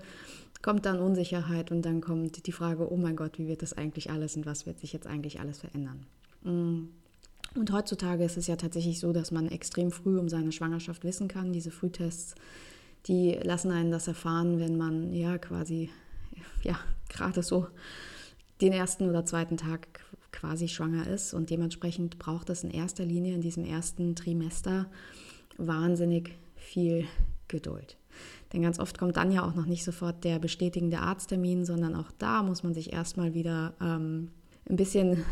kommt 0.63 0.85
dann 0.85 0.99
Unsicherheit 0.99 1.71
und 1.71 1.83
dann 1.83 2.01
kommt 2.01 2.47
die 2.47 2.53
Frage, 2.53 2.93
oh 2.93 2.97
mein 2.97 3.17
Gott, 3.17 3.39
wie 3.39 3.49
wird 3.49 3.63
das 3.63 3.73
eigentlich 3.73 4.11
alles 4.11 4.37
und 4.37 4.45
was 4.45 4.67
wird 4.67 4.79
sich 4.81 4.93
jetzt 4.93 5.07
eigentlich 5.07 5.41
alles 5.41 5.61
verändern? 5.61 6.05
Mm. 6.43 6.89
Und 7.57 7.73
heutzutage 7.73 8.25
ist 8.25 8.37
es 8.37 8.47
ja 8.47 8.55
tatsächlich 8.57 9.01
so, 9.01 9.13
dass 9.13 9.33
man 9.33 9.49
extrem 9.49 9.91
früh 9.91 10.19
um 10.19 10.29
seine 10.29 10.53
Schwangerschaft 10.53 11.03
wissen 11.03 11.27
kann. 11.27 11.53
Diese 11.53 11.73
Frühtests, 11.73 12.37
die 13.07 13.33
lassen 13.43 13.73
einen 13.73 13.91
das 13.91 14.07
erfahren, 14.07 14.61
wenn 14.61 14.77
man 14.77 15.13
ja 15.13 15.37
quasi, 15.39 15.91
ja, 16.63 16.79
gerade 17.09 17.43
so 17.43 17.67
den 18.61 18.73
ersten 18.73 19.09
oder 19.09 19.25
zweiten 19.25 19.57
Tag 19.57 19.89
quasi 20.31 20.69
schwanger 20.69 21.09
ist. 21.09 21.35
Und 21.35 21.51
dementsprechend 21.51 22.19
braucht 22.19 22.51
es 22.51 22.63
in 22.63 22.71
erster 22.71 23.05
Linie 23.05 23.35
in 23.35 23.41
diesem 23.41 23.65
ersten 23.65 24.15
Trimester 24.15 24.87
wahnsinnig 25.57 26.39
viel 26.55 27.07
Geduld. 27.49 27.97
Denn 28.53 28.63
ganz 28.63 28.79
oft 28.79 28.99
kommt 28.99 29.17
dann 29.17 29.33
ja 29.33 29.45
auch 29.45 29.55
noch 29.55 29.67
nicht 29.67 29.85
sofort 29.85 30.25
der 30.25 30.39
bestätigende 30.39 31.01
Arzttermin, 31.01 31.65
sondern 31.65 31.95
auch 31.97 32.11
da 32.19 32.43
muss 32.43 32.63
man 32.63 32.75
sich 32.75 32.93
erstmal 32.93 33.35
wieder 33.35 33.75
ähm, 33.81 34.31
ein 34.69 34.77
bisschen 34.77 35.25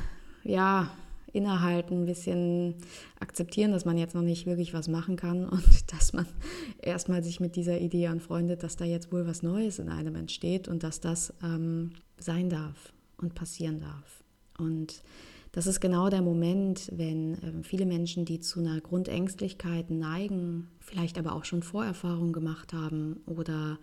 ja, 0.49 0.91
innehalten, 1.33 2.03
ein 2.03 2.07
bisschen 2.07 2.75
akzeptieren, 3.21 3.73
dass 3.73 3.85
man 3.85 3.99
jetzt 3.99 4.15
noch 4.15 4.23
nicht 4.23 4.47
wirklich 4.47 4.73
was 4.73 4.89
machen 4.89 5.17
kann 5.17 5.45
und 5.47 5.93
dass 5.93 6.13
man 6.13 6.27
erstmal 6.81 7.23
sich 7.23 7.39
mit 7.39 7.55
dieser 7.55 7.79
Idee 7.81 8.09
anfreundet, 8.09 8.63
dass 8.63 8.77
da 8.77 8.85
jetzt 8.85 9.13
wohl 9.13 9.27
was 9.27 9.43
Neues 9.43 9.79
in 9.79 9.91
einem 9.91 10.15
entsteht 10.17 10.69
und 10.69 10.83
dass 10.83 11.01
das 11.01 11.35
ähm, 11.43 11.91
sein 12.19 12.49
darf 12.49 12.93
und 13.19 13.35
passieren 13.35 13.81
darf. 13.81 14.25
Und 14.59 15.03
das 15.53 15.67
ist 15.67 15.81
genau 15.81 16.09
der 16.09 16.23
Moment, 16.23 16.91
wenn 16.95 17.35
äh, 17.35 17.63
viele 17.63 17.87
Menschen, 17.87 18.25
die 18.25 18.41
zu 18.41 18.61
einer 18.61 18.81
Grundängstlichkeit 18.81 19.91
neigen, 19.91 20.69
vielleicht 20.81 21.19
aber 21.19 21.35
auch 21.35 21.45
schon 21.45 21.63
Vorerfahrungen 21.63 22.33
gemacht 22.33 22.73
haben 22.73 23.21
oder 23.27 23.79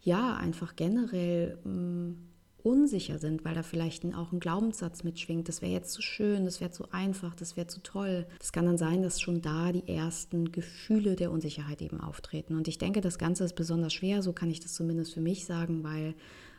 ja, 0.00 0.36
einfach 0.36 0.74
generell 0.74 1.58
mh, 1.64 1.72
mm, 1.72 2.16
unsicher 2.62 3.18
sind, 3.18 3.44
weil 3.44 3.54
da 3.54 3.62
vielleicht 3.62 4.04
auch 4.14 4.32
ein 4.32 4.40
Glaubenssatz 4.40 5.04
mitschwingt, 5.04 5.48
das 5.48 5.62
wäre 5.62 5.72
jetzt 5.72 5.92
zu 5.92 6.02
schön, 6.02 6.44
das 6.44 6.60
wäre 6.60 6.70
zu 6.70 6.90
einfach, 6.90 7.34
das 7.34 7.56
wäre 7.56 7.66
zu 7.66 7.80
toll. 7.82 8.26
Das 8.38 8.52
kann 8.52 8.66
dann 8.66 8.78
sein, 8.78 9.02
dass 9.02 9.20
schon 9.20 9.40
da 9.40 9.72
die 9.72 9.88
ersten 9.88 10.50
Gefühle 10.52 11.16
der 11.16 11.30
Unsicherheit 11.30 11.82
eben 11.82 12.00
auftreten. 12.00 12.56
Und 12.56 12.68
ich 12.68 12.78
denke, 12.78 13.00
das 13.00 13.18
Ganze 13.18 13.44
ist 13.44 13.54
besonders 13.54 13.92
schwer, 13.92 14.22
so 14.22 14.32
kann 14.32 14.50
ich 14.50 14.60
das 14.60 14.74
zumindest 14.74 15.14
für 15.14 15.20
mich 15.20 15.46
sagen, 15.46 15.84
weil 15.84 16.14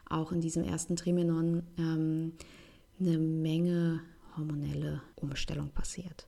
auch 0.09 0.31
in 0.31 0.41
diesem 0.41 0.63
ersten 0.63 0.95
Trimenon 0.95 1.63
ähm, 1.77 2.33
eine 2.99 3.17
Menge 3.17 4.01
hormonelle 4.35 5.01
Umstellung 5.15 5.69
passiert. 5.69 6.27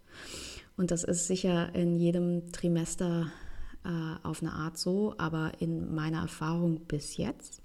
Und 0.77 0.91
das 0.91 1.03
ist 1.03 1.27
sicher 1.27 1.73
in 1.75 1.97
jedem 1.97 2.51
Trimester 2.51 3.31
äh, 3.83 4.15
auf 4.23 4.41
eine 4.41 4.53
Art 4.53 4.77
so, 4.77 5.15
aber 5.17 5.53
in 5.59 5.93
meiner 5.93 6.21
Erfahrung 6.21 6.81
bis 6.81 7.17
jetzt 7.17 7.60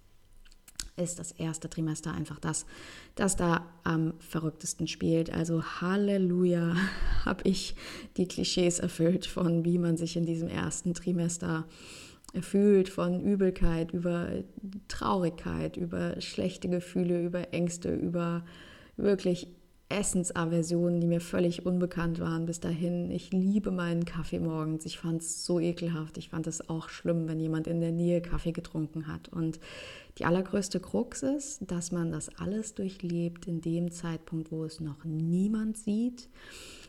ist 0.97 1.19
das 1.19 1.33
erste 1.33 1.69
Trimester 1.69 2.13
einfach 2.13 2.39
das, 2.39 2.67
das 3.15 3.37
da 3.37 3.67
am 3.85 4.15
verrücktesten 4.19 4.87
spielt. 4.87 5.31
Also 5.31 5.63
Halleluja, 5.63 6.77
habe 7.25 7.49
ich 7.49 7.75
die 8.17 8.27
Klischees 8.27 8.79
erfüllt 8.79 9.27
von 9.27 9.65
wie 9.65 9.79
man 9.79 9.97
sich 9.97 10.17
in 10.17 10.27
diesem 10.27 10.49
ersten 10.49 10.95
Trimester 10.95 11.67
fühlt, 12.41 12.89
von 12.89 13.21
Übelkeit 13.21 13.93
über 13.93 14.29
Traurigkeit, 14.89 15.77
über 15.77 16.21
schlechte 16.21 16.69
Gefühle, 16.69 17.23
über 17.23 17.53
Ängste, 17.53 17.95
über 17.95 18.45
wirklich 18.97 19.49
Essensaversionen, 19.89 21.01
die 21.01 21.07
mir 21.07 21.21
völlig 21.21 21.65
unbekannt 21.65 22.19
waren 22.19 22.45
bis 22.45 22.59
dahin. 22.59 23.11
Ich 23.11 23.33
liebe 23.33 23.71
meinen 23.71 24.05
Kaffee 24.05 24.41
morgens. 24.41 24.85
Ich 24.85 24.99
fand 24.99 25.23
es 25.23 25.45
so 25.45 25.61
ekelhaft. 25.61 26.19
Ich 26.19 26.31
fand 26.31 26.47
es 26.49 26.69
auch 26.69 26.89
schlimm, 26.89 27.29
wenn 27.29 27.39
jemand 27.39 27.69
in 27.69 27.81
der 27.81 27.93
Nähe 27.93 28.21
Kaffee 28.21 28.53
getrunken 28.53 29.07
hat. 29.07 29.29
Und 29.29 29.61
die 30.19 30.25
allergrößte 30.25 30.81
Krux 30.81 31.23
ist, 31.23 31.61
dass 31.71 31.93
man 31.93 32.11
das 32.11 32.29
alles 32.39 32.75
durchlebt 32.75 33.47
in 33.47 33.61
dem 33.61 33.93
Zeitpunkt, 33.93 34.51
wo 34.51 34.65
es 34.65 34.81
noch 34.81 35.05
niemand 35.05 35.77
sieht 35.77 36.29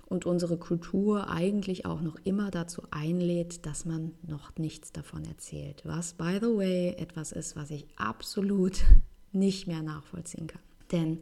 und 0.07 0.25
unsere 0.25 0.57
Kultur 0.57 1.29
eigentlich 1.29 1.85
auch 1.85 2.01
noch 2.01 2.17
immer 2.23 2.49
dazu 2.49 2.81
einlädt, 2.91 3.65
dass 3.65 3.85
man 3.85 4.13
noch 4.25 4.55
nichts 4.57 4.91
davon 4.91 5.25
erzählt. 5.25 5.83
Was, 5.85 6.13
by 6.13 6.37
the 6.41 6.47
way, 6.47 6.95
etwas 6.97 7.31
ist, 7.31 7.55
was 7.55 7.69
ich 7.69 7.85
absolut 7.97 8.83
nicht 9.33 9.67
mehr 9.67 9.83
nachvollziehen 9.83 10.47
kann. 10.47 10.61
Denn 10.91 11.19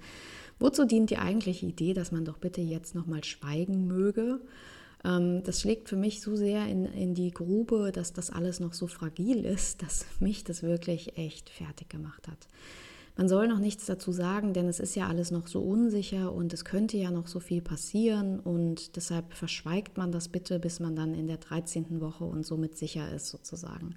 Wozu 0.60 0.86
dient 0.86 1.10
die 1.10 1.18
eigentliche 1.18 1.66
Idee, 1.66 1.94
dass 1.94 2.12
man 2.12 2.26
doch 2.26 2.38
bitte 2.38 2.62
jetzt 2.62 2.96
nochmal 2.96 3.24
schweigen 3.24 3.88
möge? 3.88 4.40
Ähm, 5.04 5.44
das 5.44 5.62
schlägt 5.62 5.90
für 5.90 5.96
mich 5.96 6.22
so 6.22 6.36
sehr 6.36 6.68
in, 6.68 6.86
in 6.86 7.14
die 7.14 7.32
Grube, 7.32 7.92
dass 7.94 8.14
das 8.14 8.30
alles 8.30 8.60
noch 8.60 8.74
so 8.74 8.88
fragil 8.88 9.46
ist, 9.46 9.82
dass 9.82 10.06
mich 10.20 10.44
das 10.44 10.64
wirklich 10.64 11.18
echt 11.18 11.50
fertig 11.50 11.90
gemacht 11.90 12.28
hat. 12.28 12.48
Man 13.18 13.30
soll 13.30 13.48
noch 13.48 13.60
nichts 13.60 13.86
dazu 13.86 14.12
sagen, 14.12 14.54
denn 14.54 14.68
es 14.68 14.82
ist 14.82 14.96
ja 14.96 15.08
alles 15.08 15.32
noch 15.32 15.48
so 15.48 15.62
unsicher 15.62 16.34
und 16.34 16.54
es 16.54 16.66
könnte 16.66 16.98
ja 16.98 17.12
noch 17.12 17.28
so 17.28 17.40
viel 17.40 17.62
passieren 17.62 18.42
und 18.42 18.98
deshalb 18.98 19.34
verschweigt 19.34 19.98
man 19.98 20.12
das 20.12 20.28
bitte, 20.28 20.60
bis 20.60 20.82
man 20.82 20.98
dann 20.98 21.14
in 21.14 21.28
der 21.28 21.38
13. 21.38 22.02
Woche 22.02 22.26
und 22.26 22.46
somit 22.46 22.78
sicher 22.78 23.10
ist 23.14 23.28
sozusagen. 23.28 23.96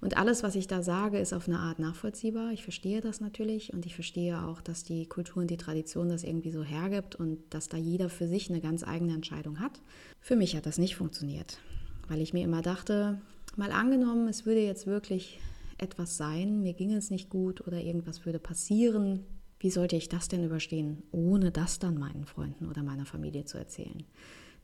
Und 0.00 0.16
alles, 0.16 0.44
was 0.44 0.54
ich 0.54 0.68
da 0.68 0.82
sage, 0.82 1.18
ist 1.18 1.32
auf 1.32 1.48
eine 1.48 1.58
Art 1.58 1.80
nachvollziehbar. 1.80 2.52
Ich 2.52 2.62
verstehe 2.62 3.00
das 3.00 3.20
natürlich 3.20 3.72
und 3.72 3.84
ich 3.84 3.96
verstehe 3.96 4.40
auch, 4.44 4.60
dass 4.60 4.84
die 4.84 5.06
Kultur 5.06 5.42
und 5.42 5.50
die 5.50 5.56
Tradition 5.56 6.08
das 6.08 6.22
irgendwie 6.22 6.52
so 6.52 6.62
hergibt 6.62 7.16
und 7.16 7.38
dass 7.50 7.68
da 7.68 7.76
jeder 7.76 8.08
für 8.08 8.28
sich 8.28 8.48
eine 8.48 8.60
ganz 8.60 8.84
eigene 8.84 9.14
Entscheidung 9.14 9.58
hat. 9.58 9.80
Für 10.20 10.36
mich 10.36 10.54
hat 10.54 10.66
das 10.66 10.78
nicht 10.78 10.94
funktioniert, 10.94 11.58
weil 12.06 12.20
ich 12.20 12.32
mir 12.32 12.44
immer 12.44 12.62
dachte, 12.62 13.20
mal 13.56 13.72
angenommen, 13.72 14.28
es 14.28 14.46
würde 14.46 14.60
jetzt 14.60 14.86
wirklich 14.86 15.40
etwas 15.78 16.16
sein, 16.16 16.60
mir 16.62 16.74
ging 16.74 16.92
es 16.92 17.10
nicht 17.10 17.28
gut 17.28 17.66
oder 17.66 17.80
irgendwas 17.80 18.24
würde 18.26 18.38
passieren. 18.38 19.24
Wie 19.60 19.70
sollte 19.70 19.96
ich 19.96 20.08
das 20.08 20.28
denn 20.28 20.44
überstehen, 20.44 21.02
ohne 21.10 21.50
das 21.50 21.78
dann 21.78 21.98
meinen 21.98 22.24
Freunden 22.24 22.66
oder 22.66 22.82
meiner 22.82 23.06
Familie 23.06 23.44
zu 23.44 23.58
erzählen? 23.58 24.04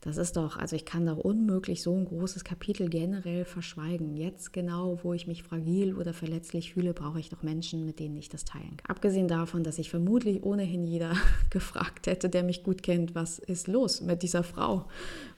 Das 0.05 0.19
ist 0.19 0.37
doch, 0.37 0.59
also 0.59 0.77
ich 0.77 0.85
kann 0.85 1.07
doch 1.07 1.17
unmöglich 1.17 1.83
so 1.83 1.97
ein 1.97 2.05
großes 2.05 2.45
Kapitel 2.45 2.91
generell 2.91 3.47
verschweigen. 3.47 4.15
Jetzt 4.15 4.53
genau, 4.53 4.99
wo 5.03 5.15
ich 5.15 5.27
mich 5.27 5.43
fragil 5.43 5.95
oder 5.95 6.13
verletzlich 6.13 6.75
fühle, 6.75 6.93
brauche 6.93 7.19
ich 7.19 7.31
doch 7.31 7.43
Menschen, 7.43 7.87
mit 7.87 8.01
denen 8.01 8.19
ich 8.19 8.29
das 8.29 8.45
teilen 8.45 8.77
kann. 8.77 8.91
Abgesehen 8.91 9.29
davon, 9.29 9.65
dass 9.65 9.79
ich 9.79 9.89
vermutlich 9.89 10.43
ohnehin 10.43 10.85
jeder 10.85 11.17
gefragt 11.51 12.07
hätte, 12.07 12.29
der 12.29 12.43
mich 12.43 12.63
gut 12.63 12.83
kennt, 12.83 13.15
was 13.15 13.39
ist 13.39 13.67
los 13.67 14.03
mit 14.03 14.23
dieser 14.23 14.43
Frau? 14.43 14.85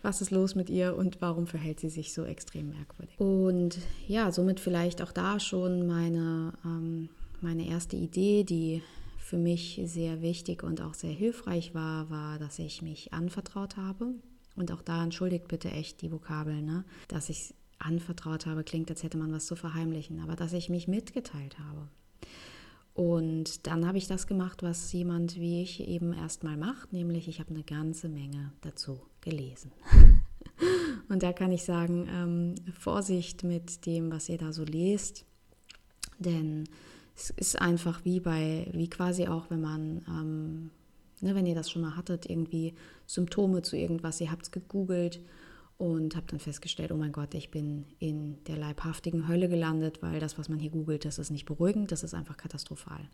Was 0.02 0.20
ist 0.20 0.32
los 0.32 0.56
mit 0.56 0.68
ihr 0.68 0.96
und 0.96 1.20
warum 1.20 1.46
verhält 1.46 1.78
sie 1.78 1.88
sich 1.88 2.12
so 2.12 2.25
extrem 2.25 2.70
merkwürdig? 2.70 3.20
Und 3.20 3.78
ja, 4.08 4.32
somit 4.32 4.58
vielleicht 4.58 5.00
auch 5.00 5.12
da 5.12 5.38
schon 5.38 5.87
meine, 5.87 6.54
ähm, 6.64 7.08
meine 7.40 7.68
erste 7.68 7.94
Idee, 7.94 8.42
die 8.42 8.82
für 9.16 9.37
mich 9.38 9.80
sehr 9.85 10.23
wichtig 10.23 10.64
und 10.64 10.80
auch 10.80 10.94
sehr 10.94 11.12
hilfreich 11.12 11.73
war, 11.73 12.11
war, 12.11 12.40
dass 12.40 12.58
ich 12.58 12.82
mich 12.82 13.12
anvertraut 13.12 13.76
habe. 13.76 14.14
Und 14.56 14.72
auch 14.72 14.82
da 14.82 15.04
entschuldigt 15.04 15.48
bitte 15.48 15.70
echt 15.70 16.02
die 16.02 16.10
Vokabeln, 16.10 16.64
ne? 16.64 16.84
dass 17.08 17.28
ich 17.28 17.54
anvertraut 17.78 18.46
habe, 18.46 18.64
klingt, 18.64 18.90
als 18.90 19.02
hätte 19.02 19.18
man 19.18 19.32
was 19.32 19.46
zu 19.46 19.54
verheimlichen, 19.54 20.20
aber 20.20 20.34
dass 20.34 20.52
ich 20.52 20.70
mich 20.70 20.88
mitgeteilt 20.88 21.58
habe. 21.58 21.88
Und 22.94 23.66
dann 23.66 23.86
habe 23.86 23.98
ich 23.98 24.06
das 24.06 24.26
gemacht, 24.26 24.62
was 24.62 24.90
jemand 24.92 25.36
wie 25.36 25.62
ich 25.62 25.86
eben 25.86 26.14
erstmal 26.14 26.56
macht, 26.56 26.94
nämlich 26.94 27.28
ich 27.28 27.40
habe 27.40 27.50
eine 27.50 27.62
ganze 27.62 28.08
Menge 28.08 28.52
dazu 28.62 28.98
gelesen. 29.20 29.70
Und 31.08 31.22
da 31.22 31.34
kann 31.34 31.52
ich 31.52 31.62
sagen, 31.62 32.08
ähm, 32.10 32.54
Vorsicht 32.72 33.44
mit 33.44 33.84
dem, 33.84 34.10
was 34.10 34.30
ihr 34.30 34.38
da 34.38 34.52
so 34.52 34.64
lest, 34.64 35.26
denn 36.18 36.64
es 37.14 37.30
ist 37.30 37.60
einfach 37.60 38.04
wie 38.04 38.20
bei, 38.20 38.68
wie 38.72 38.88
quasi 38.88 39.28
auch, 39.28 39.50
wenn 39.50 39.60
man, 39.60 40.04
ähm, 40.08 40.70
ne, 41.20 41.35
wenn 41.35 41.46
ihr 41.46 41.54
das 41.54 41.70
schon 41.70 41.82
mal 41.82 41.96
hattet, 41.96 42.28
irgendwie 42.28 42.75
Symptome 43.06 43.62
zu 43.62 43.76
irgendwas, 43.76 44.20
ihr 44.20 44.30
habt 44.30 44.44
es 44.44 44.50
gegoogelt 44.50 45.20
und 45.78 46.16
habe 46.16 46.26
dann 46.28 46.40
festgestellt, 46.40 46.90
oh 46.90 46.96
mein 46.96 47.12
Gott, 47.12 47.35
ich 47.35 47.50
bin 47.50 47.85
in 47.99 48.42
der 48.44 48.56
leibhaftigen 48.56 49.28
Hölle 49.28 49.49
gelandet, 49.49 50.02
weil 50.02 50.20
das, 50.20 50.38
was 50.38 50.49
man 50.49 50.58
hier 50.58 50.70
googelt, 50.70 51.04
das 51.04 51.18
ist 51.18 51.30
nicht 51.30 51.44
beruhigend, 51.44 51.92
das 51.92 52.02
ist 52.02 52.14
einfach 52.14 52.38
katastrophal. 52.38 53.11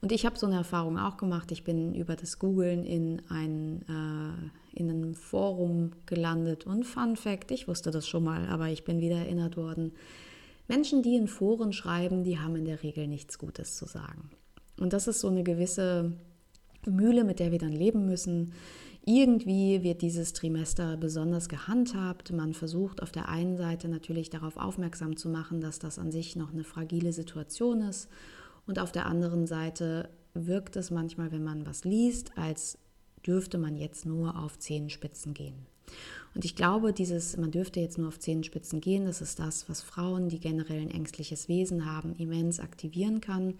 Und 0.00 0.10
ich 0.10 0.24
habe 0.24 0.38
so 0.38 0.46
eine 0.46 0.56
Erfahrung 0.56 0.98
auch 0.98 1.18
gemacht. 1.18 1.52
Ich 1.52 1.62
bin 1.62 1.94
über 1.94 2.16
das 2.16 2.38
Googlen 2.38 2.86
in 2.86 3.20
ein, 3.28 3.82
äh, 3.82 4.78
in 4.78 4.88
ein 4.88 5.14
Forum 5.14 5.90
gelandet 6.06 6.64
und 6.64 6.84
Fun 6.84 7.16
Fact, 7.16 7.50
ich 7.50 7.68
wusste 7.68 7.90
das 7.90 8.08
schon 8.08 8.24
mal, 8.24 8.48
aber 8.48 8.68
ich 8.68 8.84
bin 8.84 9.00
wieder 9.00 9.16
erinnert 9.16 9.58
worden. 9.58 9.92
Menschen, 10.68 11.02
die 11.02 11.16
in 11.16 11.28
Foren 11.28 11.74
schreiben, 11.74 12.24
die 12.24 12.38
haben 12.38 12.56
in 12.56 12.64
der 12.64 12.82
Regel 12.82 13.08
nichts 13.08 13.36
Gutes 13.36 13.76
zu 13.76 13.86
sagen. 13.86 14.30
Und 14.78 14.94
das 14.94 15.06
ist 15.06 15.20
so 15.20 15.28
eine 15.28 15.42
gewisse 15.42 16.12
Mühle, 16.86 17.24
mit 17.24 17.38
der 17.38 17.52
wir 17.52 17.58
dann 17.58 17.72
leben 17.72 18.06
müssen 18.06 18.52
irgendwie 19.04 19.82
wird 19.82 20.02
dieses 20.02 20.32
Trimester 20.34 20.96
besonders 20.96 21.48
gehandhabt. 21.48 22.32
Man 22.32 22.52
versucht 22.52 23.02
auf 23.02 23.10
der 23.10 23.28
einen 23.28 23.56
Seite 23.56 23.88
natürlich 23.88 24.30
darauf 24.30 24.56
aufmerksam 24.56 25.16
zu 25.16 25.28
machen, 25.28 25.60
dass 25.60 25.78
das 25.78 25.98
an 25.98 26.12
sich 26.12 26.36
noch 26.36 26.52
eine 26.52 26.64
fragile 26.64 27.12
Situation 27.12 27.80
ist. 27.80 28.08
Und 28.66 28.78
auf 28.78 28.92
der 28.92 29.06
anderen 29.06 29.46
Seite 29.46 30.10
wirkt 30.34 30.76
es 30.76 30.90
manchmal, 30.90 31.32
wenn 31.32 31.42
man 31.42 31.66
was 31.66 31.84
liest, 31.84 32.36
als 32.36 32.78
dürfte 33.26 33.58
man 33.58 33.74
jetzt 33.76 34.06
nur 34.06 34.38
auf 34.38 34.58
Zehenspitzen 34.58 35.34
gehen. 35.34 35.66
Und 36.34 36.44
ich 36.44 36.54
glaube, 36.54 36.92
dieses, 36.92 37.36
man 37.36 37.50
dürfte 37.50 37.80
jetzt 37.80 37.98
nur 37.98 38.08
auf 38.08 38.20
Zehenspitzen 38.20 38.80
gehen, 38.80 39.06
das 39.06 39.20
ist 39.20 39.40
das, 39.40 39.68
was 39.68 39.82
Frauen, 39.82 40.28
die 40.28 40.38
generell 40.38 40.80
ein 40.80 40.90
ängstliches 40.90 41.48
Wesen 41.48 41.84
haben, 41.84 42.14
immens 42.14 42.60
aktivieren 42.60 43.20
kann 43.20 43.54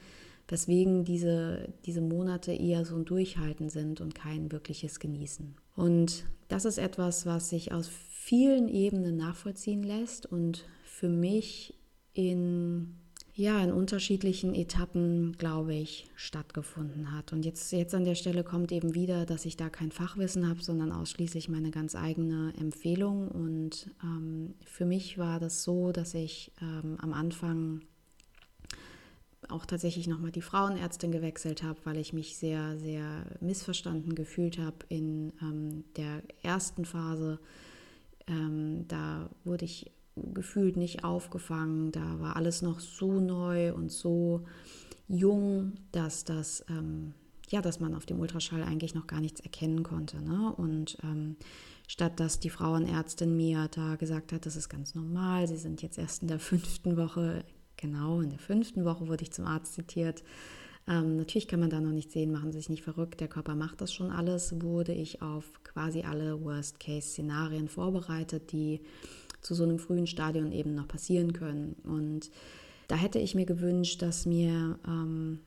weswegen 0.50 1.04
diese, 1.04 1.72
diese 1.86 2.00
Monate 2.00 2.52
eher 2.52 2.84
so 2.84 2.96
ein 2.96 3.04
Durchhalten 3.04 3.68
sind 3.68 4.00
und 4.00 4.14
kein 4.14 4.52
wirkliches 4.52 4.98
Genießen. 4.98 5.54
Und 5.76 6.24
das 6.48 6.64
ist 6.64 6.78
etwas, 6.78 7.24
was 7.24 7.50
sich 7.50 7.72
aus 7.72 7.88
vielen 7.88 8.68
Ebenen 8.68 9.16
nachvollziehen 9.16 9.82
lässt 9.82 10.26
und 10.26 10.64
für 10.84 11.08
mich 11.08 11.74
in 12.12 12.96
ja, 13.40 13.62
in 13.64 13.72
unterschiedlichen 13.72 14.54
Etappen, 14.54 15.32
glaube 15.38 15.74
ich, 15.74 16.10
stattgefunden 16.14 17.10
hat. 17.16 17.32
Und 17.32 17.46
jetzt, 17.46 17.72
jetzt 17.72 17.94
an 17.94 18.04
der 18.04 18.14
Stelle 18.14 18.44
kommt 18.44 18.70
eben 18.70 18.94
wieder, 18.94 19.24
dass 19.24 19.46
ich 19.46 19.56
da 19.56 19.70
kein 19.70 19.92
Fachwissen 19.92 20.46
habe, 20.46 20.62
sondern 20.62 20.92
ausschließlich 20.92 21.48
meine 21.48 21.70
ganz 21.70 21.94
eigene 21.94 22.52
Empfehlung. 22.58 23.28
Und 23.28 23.90
ähm, 24.02 24.54
für 24.66 24.84
mich 24.84 25.16
war 25.16 25.40
das 25.40 25.62
so, 25.62 25.90
dass 25.90 26.12
ich 26.12 26.52
ähm, 26.60 26.98
am 27.00 27.14
Anfang 27.14 27.80
auch 29.50 29.66
tatsächlich 29.66 30.06
nochmal 30.06 30.30
die 30.30 30.42
Frauenärztin 30.42 31.12
gewechselt 31.12 31.62
habe, 31.62 31.78
weil 31.84 31.98
ich 31.98 32.12
mich 32.12 32.36
sehr, 32.36 32.78
sehr 32.78 33.26
missverstanden 33.40 34.14
gefühlt 34.14 34.58
habe 34.58 34.78
in 34.88 35.32
ähm, 35.42 35.84
der 35.96 36.22
ersten 36.42 36.84
Phase. 36.84 37.38
Ähm, 38.26 38.86
da 38.88 39.30
wurde 39.44 39.64
ich 39.64 39.90
gefühlt 40.16 40.76
nicht 40.76 41.04
aufgefangen. 41.04 41.92
Da 41.92 42.20
war 42.20 42.36
alles 42.36 42.62
noch 42.62 42.80
so 42.80 43.20
neu 43.20 43.72
und 43.74 43.90
so 43.90 44.44
jung, 45.08 45.72
dass 45.92 46.24
das 46.24 46.64
ähm, 46.68 47.14
ja, 47.50 47.60
dass 47.60 47.80
man 47.80 47.94
auf 47.94 48.06
dem 48.06 48.20
Ultraschall 48.20 48.62
eigentlich 48.62 48.94
noch 48.94 49.06
gar 49.06 49.20
nichts 49.20 49.40
erkennen 49.40 49.82
konnte. 49.82 50.22
Ne? 50.22 50.52
Und 50.56 50.96
ähm, 51.02 51.36
statt 51.88 52.20
dass 52.20 52.38
die 52.38 52.50
Frauenärztin 52.50 53.36
mir 53.36 53.68
da 53.68 53.96
gesagt 53.96 54.32
hat, 54.32 54.46
das 54.46 54.56
ist 54.56 54.68
ganz 54.68 54.94
normal, 54.94 55.48
sie 55.48 55.56
sind 55.56 55.82
jetzt 55.82 55.98
erst 55.98 56.22
in 56.22 56.28
der 56.28 56.38
fünften 56.38 56.96
Woche, 56.96 57.44
Genau, 57.80 58.20
in 58.20 58.30
der 58.30 58.38
fünften 58.38 58.84
Woche 58.84 59.08
wurde 59.08 59.22
ich 59.22 59.32
zum 59.32 59.46
Arzt 59.46 59.72
zitiert. 59.72 60.22
Ähm, 60.86 61.16
natürlich 61.16 61.48
kann 61.48 61.60
man 61.60 61.70
da 61.70 61.80
noch 61.80 61.92
nicht 61.92 62.12
sehen, 62.12 62.30
machen 62.30 62.52
Sie 62.52 62.58
sich 62.58 62.68
nicht 62.68 62.82
verrückt, 62.82 63.20
der 63.20 63.28
Körper 63.28 63.54
macht 63.54 63.80
das 63.80 63.92
schon 63.92 64.10
alles. 64.10 64.60
Wurde 64.60 64.92
ich 64.92 65.22
auf 65.22 65.62
quasi 65.64 66.02
alle 66.02 66.44
Worst-Case-Szenarien 66.44 67.68
vorbereitet, 67.68 68.52
die 68.52 68.80
zu 69.40 69.54
so 69.54 69.62
einem 69.62 69.78
frühen 69.78 70.06
Stadion 70.06 70.52
eben 70.52 70.74
noch 70.74 70.88
passieren 70.88 71.32
können. 71.32 71.76
Und 71.84 72.30
da 72.88 72.96
hätte 72.96 73.18
ich 73.18 73.34
mir 73.34 73.46
gewünscht, 73.46 74.02
dass 74.02 74.26
mir 74.26 74.78
ähm, 74.86 75.40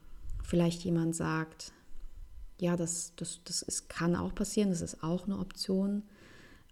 vielleicht 0.44 0.84
jemand 0.84 1.16
sagt, 1.16 1.72
ja, 2.60 2.76
das, 2.78 3.14
das, 3.16 3.42
das 3.44 3.62
ist, 3.62 3.90
kann 3.90 4.16
auch 4.16 4.34
passieren, 4.34 4.70
das 4.70 4.82
ist 4.82 5.04
auch 5.04 5.26
eine 5.26 5.38
Option, 5.38 6.04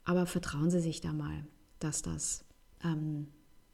aber 0.06 0.26
vertrauen 0.26 0.72
Sie 0.72 0.80
sich 0.80 1.02
da 1.02 1.14
mal, 1.14 1.46
dass 1.80 2.02
das 2.02 2.46
ähm, 2.84 3.28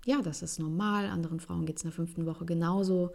ja, 0.08 0.22
das 0.22 0.42
ist 0.42 0.58
normal. 0.58 1.08
Anderen 1.08 1.42
Frauen 1.42 1.66
geht 1.66 1.78
es 1.78 1.84
in 1.84 1.90
der 1.90 1.96
fünften 1.96 2.26
Woche 2.26 2.46
genauso. 2.46 3.12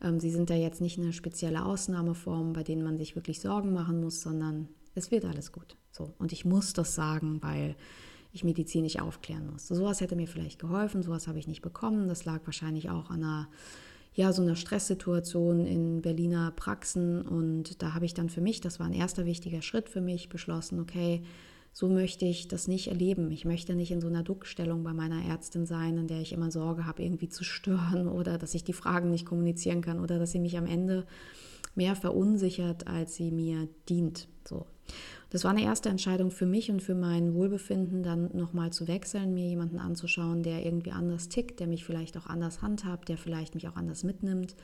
Ähm, 0.00 0.20
sie 0.20 0.30
sind 0.30 0.48
da 0.48 0.54
jetzt 0.54 0.80
nicht 0.80 0.96
eine 0.96 1.12
spezielle 1.12 1.64
Ausnahmeform, 1.64 2.52
bei 2.52 2.62
denen 2.62 2.84
man 2.84 2.98
sich 2.98 3.16
wirklich 3.16 3.40
Sorgen 3.40 3.72
machen 3.72 4.00
muss, 4.00 4.22
sondern 4.22 4.68
es 4.94 5.10
wird 5.10 5.24
alles 5.24 5.50
gut. 5.50 5.76
So. 5.90 6.14
Und 6.18 6.32
ich 6.32 6.44
muss 6.44 6.72
das 6.72 6.94
sagen, 6.94 7.42
weil 7.42 7.74
ich 8.32 8.44
medizinisch 8.44 8.96
aufklären 8.96 9.50
muss. 9.50 9.66
So 9.66 9.74
sowas 9.74 10.00
hätte 10.00 10.14
mir 10.14 10.28
vielleicht 10.28 10.60
geholfen, 10.60 11.02
sowas 11.02 11.26
habe 11.26 11.40
ich 11.40 11.48
nicht 11.48 11.62
bekommen. 11.62 12.06
Das 12.06 12.24
lag 12.24 12.40
wahrscheinlich 12.44 12.90
auch 12.90 13.10
an 13.10 13.24
einer, 13.24 13.48
ja, 14.14 14.32
so 14.32 14.42
einer 14.42 14.54
Stresssituation 14.54 15.66
in 15.66 16.00
Berliner 16.00 16.52
Praxen. 16.52 17.22
Und 17.22 17.82
da 17.82 17.92
habe 17.92 18.04
ich 18.04 18.14
dann 18.14 18.28
für 18.28 18.40
mich, 18.40 18.60
das 18.60 18.78
war 18.78 18.86
ein 18.86 18.92
erster 18.92 19.26
wichtiger 19.26 19.62
Schritt 19.62 19.88
für 19.88 20.00
mich, 20.00 20.28
beschlossen, 20.28 20.78
okay, 20.78 21.24
so 21.78 21.90
möchte 21.90 22.24
ich 22.24 22.48
das 22.48 22.68
nicht 22.68 22.88
erleben. 22.88 23.30
Ich 23.30 23.44
möchte 23.44 23.74
nicht 23.74 23.90
in 23.90 24.00
so 24.00 24.06
einer 24.06 24.22
Duckstellung 24.22 24.82
bei 24.82 24.94
meiner 24.94 25.22
Ärztin 25.26 25.66
sein, 25.66 25.98
in 25.98 26.06
der 26.06 26.22
ich 26.22 26.32
immer 26.32 26.50
Sorge 26.50 26.86
habe, 26.86 27.02
irgendwie 27.02 27.28
zu 27.28 27.44
stören 27.44 28.08
oder 28.18 28.38
dass 28.38 28.54
ich 28.54 28.64
die 28.64 28.72
Fragen 28.72 29.10
nicht 29.10 29.26
kommunizieren 29.26 29.82
kann 29.82 30.00
oder 30.00 30.18
dass 30.18 30.32
sie 30.32 30.38
mich 30.38 30.56
am 30.56 30.64
Ende 30.64 31.04
mehr 31.74 31.94
verunsichert, 31.94 32.86
als 32.86 33.16
sie 33.16 33.30
mir 33.30 33.68
dient. 33.90 34.26
So. 34.48 34.64
Das 35.28 35.44
war 35.44 35.50
eine 35.50 35.64
erste 35.64 35.90
Entscheidung 35.90 36.30
für 36.30 36.46
mich 36.46 36.70
und 36.70 36.82
für 36.82 36.94
mein 36.94 37.34
Wohlbefinden, 37.34 38.02
dann 38.02 38.30
nochmal 38.32 38.72
zu 38.72 38.88
wechseln, 38.88 39.34
mir 39.34 39.46
jemanden 39.46 39.78
anzuschauen, 39.78 40.42
der 40.42 40.64
irgendwie 40.64 40.92
anders 40.92 41.28
tickt, 41.28 41.60
der 41.60 41.66
mich 41.66 41.84
vielleicht 41.84 42.16
auch 42.16 42.24
anders 42.24 42.62
handhabt, 42.62 43.10
der 43.10 43.18
vielleicht 43.18 43.54
mich 43.54 43.68
auch 43.68 43.76
anders 43.76 44.02
mitnimmt 44.02 44.56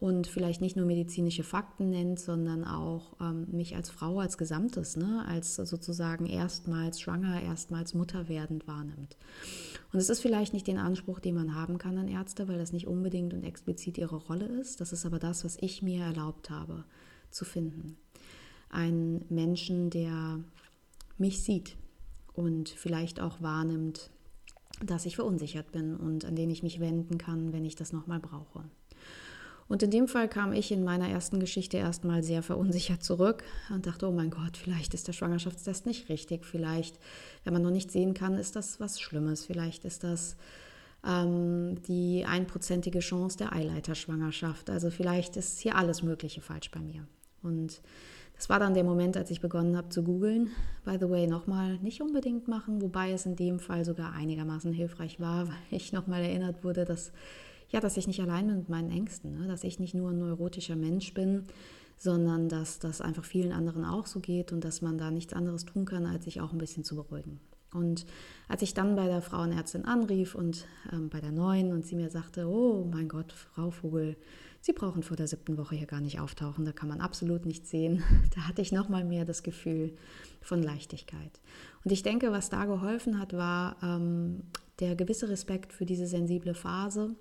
und 0.00 0.28
vielleicht 0.28 0.60
nicht 0.60 0.76
nur 0.76 0.86
medizinische 0.86 1.42
Fakten 1.42 1.90
nennt, 1.90 2.20
sondern 2.20 2.64
auch 2.64 3.16
ähm, 3.20 3.46
mich 3.50 3.74
als 3.74 3.90
Frau 3.90 4.20
als 4.20 4.38
Gesamtes, 4.38 4.96
ne, 4.96 5.24
als 5.26 5.56
sozusagen 5.56 6.26
erstmals 6.26 7.00
schwanger, 7.00 7.42
erstmals 7.42 7.94
Mutter 7.94 8.28
werdend 8.28 8.68
wahrnimmt. 8.68 9.16
Und 9.92 9.98
es 9.98 10.08
ist 10.08 10.20
vielleicht 10.20 10.52
nicht 10.52 10.68
den 10.68 10.78
Anspruch, 10.78 11.18
den 11.18 11.34
man 11.34 11.54
haben 11.54 11.78
kann 11.78 11.98
an 11.98 12.06
Ärzte, 12.06 12.46
weil 12.46 12.58
das 12.58 12.72
nicht 12.72 12.86
unbedingt 12.86 13.34
und 13.34 13.42
explizit 13.42 13.98
ihre 13.98 14.16
Rolle 14.16 14.46
ist. 14.46 14.80
Das 14.80 14.92
ist 14.92 15.04
aber 15.04 15.18
das, 15.18 15.44
was 15.44 15.56
ich 15.60 15.82
mir 15.82 16.04
erlaubt 16.04 16.50
habe 16.50 16.84
zu 17.30 17.44
finden. 17.44 17.96
Ein 18.70 19.24
Menschen, 19.30 19.90
der 19.90 20.38
mich 21.16 21.42
sieht 21.42 21.76
und 22.34 22.68
vielleicht 22.68 23.18
auch 23.18 23.42
wahrnimmt, 23.42 24.10
dass 24.84 25.06
ich 25.06 25.16
verunsichert 25.16 25.72
bin 25.72 25.96
und 25.96 26.24
an 26.24 26.36
den 26.36 26.50
ich 26.50 26.62
mich 26.62 26.78
wenden 26.78 27.18
kann, 27.18 27.52
wenn 27.52 27.64
ich 27.64 27.74
das 27.74 27.92
nochmal 27.92 28.20
brauche. 28.20 28.62
Und 29.68 29.82
in 29.82 29.90
dem 29.90 30.08
Fall 30.08 30.28
kam 30.28 30.52
ich 30.52 30.72
in 30.72 30.82
meiner 30.82 31.08
ersten 31.08 31.40
Geschichte 31.40 31.76
erstmal 31.76 32.22
sehr 32.22 32.42
verunsichert 32.42 33.02
zurück 33.02 33.44
und 33.68 33.86
dachte, 33.86 34.08
oh 34.08 34.12
mein 34.12 34.30
Gott, 34.30 34.56
vielleicht 34.56 34.94
ist 34.94 35.08
der 35.08 35.12
Schwangerschaftstest 35.12 35.84
nicht 35.84 36.08
richtig. 36.08 36.46
Vielleicht, 36.46 36.98
wenn 37.44 37.52
man 37.52 37.62
noch 37.62 37.70
nicht 37.70 37.90
sehen 37.90 38.14
kann, 38.14 38.34
ist 38.34 38.56
das 38.56 38.80
was 38.80 38.98
Schlimmes. 38.98 39.44
Vielleicht 39.44 39.84
ist 39.84 40.04
das 40.04 40.36
ähm, 41.06 41.82
die 41.82 42.24
einprozentige 42.26 43.00
Chance 43.00 43.36
der 43.36 43.52
Eileiterschwangerschaft. 43.52 44.70
Also 44.70 44.90
vielleicht 44.90 45.36
ist 45.36 45.60
hier 45.60 45.76
alles 45.76 46.02
Mögliche 46.02 46.40
falsch 46.40 46.70
bei 46.70 46.80
mir. 46.80 47.06
Und 47.42 47.82
das 48.36 48.48
war 48.48 48.60
dann 48.60 48.74
der 48.74 48.84
Moment, 48.84 49.16
als 49.16 49.30
ich 49.30 49.40
begonnen 49.40 49.76
habe 49.76 49.88
zu 49.88 50.02
googeln. 50.02 50.50
By 50.84 50.96
the 50.98 51.10
way, 51.10 51.26
nochmal 51.26 51.76
nicht 51.78 52.00
unbedingt 52.00 52.46
machen, 52.46 52.80
wobei 52.80 53.10
es 53.10 53.26
in 53.26 53.36
dem 53.36 53.58
Fall 53.58 53.84
sogar 53.84 54.12
einigermaßen 54.12 54.72
hilfreich 54.72 55.20
war, 55.20 55.48
weil 55.48 55.56
ich 55.70 55.92
nochmal 55.92 56.22
erinnert 56.22 56.64
wurde, 56.64 56.84
dass 56.84 57.12
ja, 57.70 57.80
dass 57.80 57.96
ich 57.96 58.06
nicht 58.06 58.20
allein 58.20 58.46
bin 58.46 58.56
mit 58.58 58.68
meinen 58.68 58.90
Ängsten, 58.90 59.32
ne? 59.32 59.46
dass 59.46 59.64
ich 59.64 59.78
nicht 59.78 59.94
nur 59.94 60.10
ein 60.10 60.18
neurotischer 60.18 60.76
Mensch 60.76 61.14
bin, 61.14 61.44
sondern 61.96 62.48
dass 62.48 62.78
das 62.78 63.00
einfach 63.00 63.24
vielen 63.24 63.52
anderen 63.52 63.84
auch 63.84 64.06
so 64.06 64.20
geht 64.20 64.52
und 64.52 64.64
dass 64.64 64.82
man 64.82 64.98
da 64.98 65.10
nichts 65.10 65.32
anderes 65.32 65.64
tun 65.64 65.84
kann, 65.84 66.06
als 66.06 66.24
sich 66.24 66.40
auch 66.40 66.52
ein 66.52 66.58
bisschen 66.58 66.84
zu 66.84 66.96
beruhigen. 66.96 67.40
Und 67.74 68.06
als 68.48 68.62
ich 68.62 68.72
dann 68.72 68.96
bei 68.96 69.08
der 69.08 69.20
Frauenärztin 69.20 69.84
anrief 69.84 70.34
und 70.34 70.66
ähm, 70.90 71.10
bei 71.10 71.20
der 71.20 71.32
neuen 71.32 71.72
und 71.72 71.84
sie 71.84 71.96
mir 71.96 72.08
sagte, 72.08 72.46
oh 72.46 72.88
mein 72.90 73.08
Gott, 73.08 73.32
Frau 73.32 73.70
Vogel, 73.70 74.16
Sie 74.60 74.72
brauchen 74.72 75.02
vor 75.02 75.16
der 75.16 75.28
siebten 75.28 75.56
Woche 75.56 75.76
hier 75.76 75.86
gar 75.86 76.00
nicht 76.00 76.18
auftauchen, 76.18 76.64
da 76.64 76.72
kann 76.72 76.88
man 76.88 77.00
absolut 77.00 77.46
nichts 77.46 77.70
sehen. 77.70 78.02
Da 78.34 78.42
hatte 78.42 78.62
ich 78.62 78.72
nochmal 78.72 79.04
mehr 79.04 79.24
das 79.24 79.42
Gefühl 79.42 79.96
von 80.40 80.62
Leichtigkeit. 80.62 81.40
Und 81.84 81.92
ich 81.92 82.02
denke, 82.02 82.32
was 82.32 82.50
da 82.50 82.64
geholfen 82.64 83.18
hat, 83.18 83.32
war 83.32 83.76
ähm, 83.82 84.42
der 84.80 84.96
gewisse 84.96 85.28
Respekt 85.28 85.72
für 85.72 85.86
diese 85.86 86.06
sensible 86.06 86.54
Phase 86.54 87.14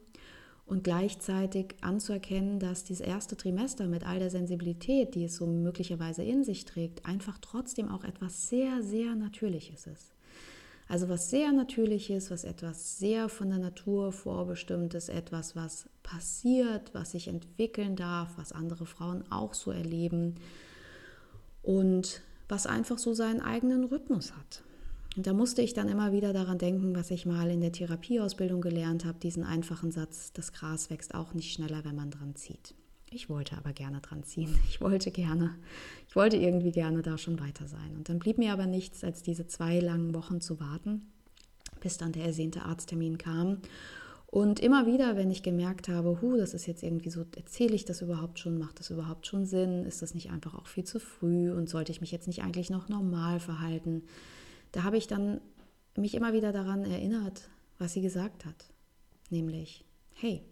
und 0.67 0.83
gleichzeitig 0.83 1.75
anzuerkennen, 1.81 2.59
dass 2.59 2.83
dieses 2.83 3.05
erste 3.05 3.37
Trimester 3.37 3.87
mit 3.87 4.05
all 4.05 4.19
der 4.19 4.29
Sensibilität, 4.29 5.15
die 5.15 5.23
es 5.23 5.37
so 5.37 5.47
möglicherweise 5.47 6.23
in 6.23 6.43
sich 6.43 6.65
trägt, 6.65 7.05
einfach 7.05 7.37
trotzdem 7.41 7.89
auch 7.89 8.03
etwas 8.03 8.49
sehr, 8.49 8.83
sehr 8.83 9.15
Natürliches 9.15 9.87
ist. 9.87 10.13
Also 10.89 11.09
was 11.09 11.29
sehr 11.29 11.51
Natürliches, 11.51 12.31
was 12.31 12.43
etwas 12.43 12.97
sehr 12.97 13.29
von 13.29 13.49
der 13.49 13.59
Natur 13.59 14.11
vorbestimmtes, 14.11 15.09
etwas, 15.09 15.55
was 15.55 15.89
passiert, 16.03 16.93
was 16.93 17.11
sich 17.11 17.27
entwickeln 17.27 17.95
darf, 17.95 18.37
was 18.37 18.51
andere 18.51 18.85
Frauen 18.85 19.23
auch 19.29 19.53
so 19.53 19.71
erleben 19.71 20.35
und 21.61 22.21
was 22.49 22.67
einfach 22.67 22.97
so 22.97 23.13
seinen 23.13 23.41
eigenen 23.41 23.85
Rhythmus 23.85 24.33
hat. 24.33 24.63
Und 25.17 25.25
da 25.25 25.33
musste 25.33 25.63
ich 25.63 25.73
dann 25.73 25.89
immer 25.89 26.11
wieder 26.11 26.31
daran 26.31 26.59
denken, 26.59 26.95
was 26.95 27.09
ich 27.09 27.25
mal 27.25 27.49
in 27.49 27.59
der 27.59 27.71
Therapieausbildung 27.71 28.61
gelernt 28.61 29.03
habe, 29.03 29.17
diesen 29.17 29.43
einfachen 29.43 29.91
Satz, 29.91 30.31
das 30.31 30.53
Gras 30.53 30.91
wächst 30.91 31.15
auch 31.15 31.33
nicht 31.33 31.51
schneller, 31.51 31.83
wenn 31.83 31.95
man 31.95 32.11
dran 32.11 32.35
zieht. 32.35 32.75
Ich 33.09 33.27
wollte 33.27 33.57
aber 33.57 33.73
gerne 33.73 33.99
dran 33.99 34.23
ziehen. 34.23 34.55
Ich 34.69 34.79
wollte 34.79 35.09
gerne, 35.09 35.55
ich 36.07 36.15
wollte 36.15 36.37
irgendwie 36.37 36.71
gerne 36.71 37.01
da 37.01 37.17
schon 37.17 37.39
weiter 37.39 37.67
sein. 37.67 37.95
Und 37.95 38.09
dann 38.09 38.19
blieb 38.19 38.37
mir 38.37 38.53
aber 38.53 38.67
nichts, 38.67 39.03
als 39.03 39.23
diese 39.23 39.47
zwei 39.47 39.79
langen 39.79 40.13
Wochen 40.13 40.39
zu 40.39 40.59
warten, 40.59 41.07
bis 41.81 41.97
dann 41.97 42.11
der 42.11 42.25
ersehnte 42.25 42.61
Arzttermin 42.61 43.17
kam. 43.17 43.57
Und 44.27 44.59
immer 44.59 44.85
wieder, 44.85 45.15
wenn 45.15 45.31
ich 45.31 45.41
gemerkt 45.41 45.87
habe, 45.87 46.21
hu, 46.21 46.37
das 46.37 46.53
ist 46.53 46.67
jetzt 46.67 46.83
irgendwie 46.83 47.09
so, 47.09 47.25
erzähle 47.35 47.73
ich 47.73 47.85
das 47.85 48.03
überhaupt 48.03 48.37
schon, 48.37 48.59
macht 48.59 48.79
das 48.79 48.91
überhaupt 48.91 49.25
schon 49.25 49.45
Sinn, 49.45 49.83
ist 49.85 50.03
das 50.03 50.13
nicht 50.13 50.29
einfach 50.29 50.53
auch 50.53 50.67
viel 50.67 50.83
zu 50.83 50.99
früh 50.99 51.49
und 51.49 51.69
sollte 51.69 51.91
ich 51.91 52.01
mich 52.01 52.11
jetzt 52.11 52.27
nicht 52.27 52.43
eigentlich 52.43 52.69
noch 52.69 52.87
normal 52.87 53.39
verhalten, 53.39 54.03
da 54.77 54.83
habe 54.83 54.97
ich 54.97 55.07
dann 55.07 55.41
mich 55.95 56.13
immer 56.13 56.33
wieder 56.33 56.51
daran 56.51 56.85
erinnert, 56.85 57.49
was 57.79 57.93
sie 57.93 58.01
gesagt 58.01 58.45
hat. 58.45 58.71
Nämlich, 59.31 59.83
hey, 60.13 60.43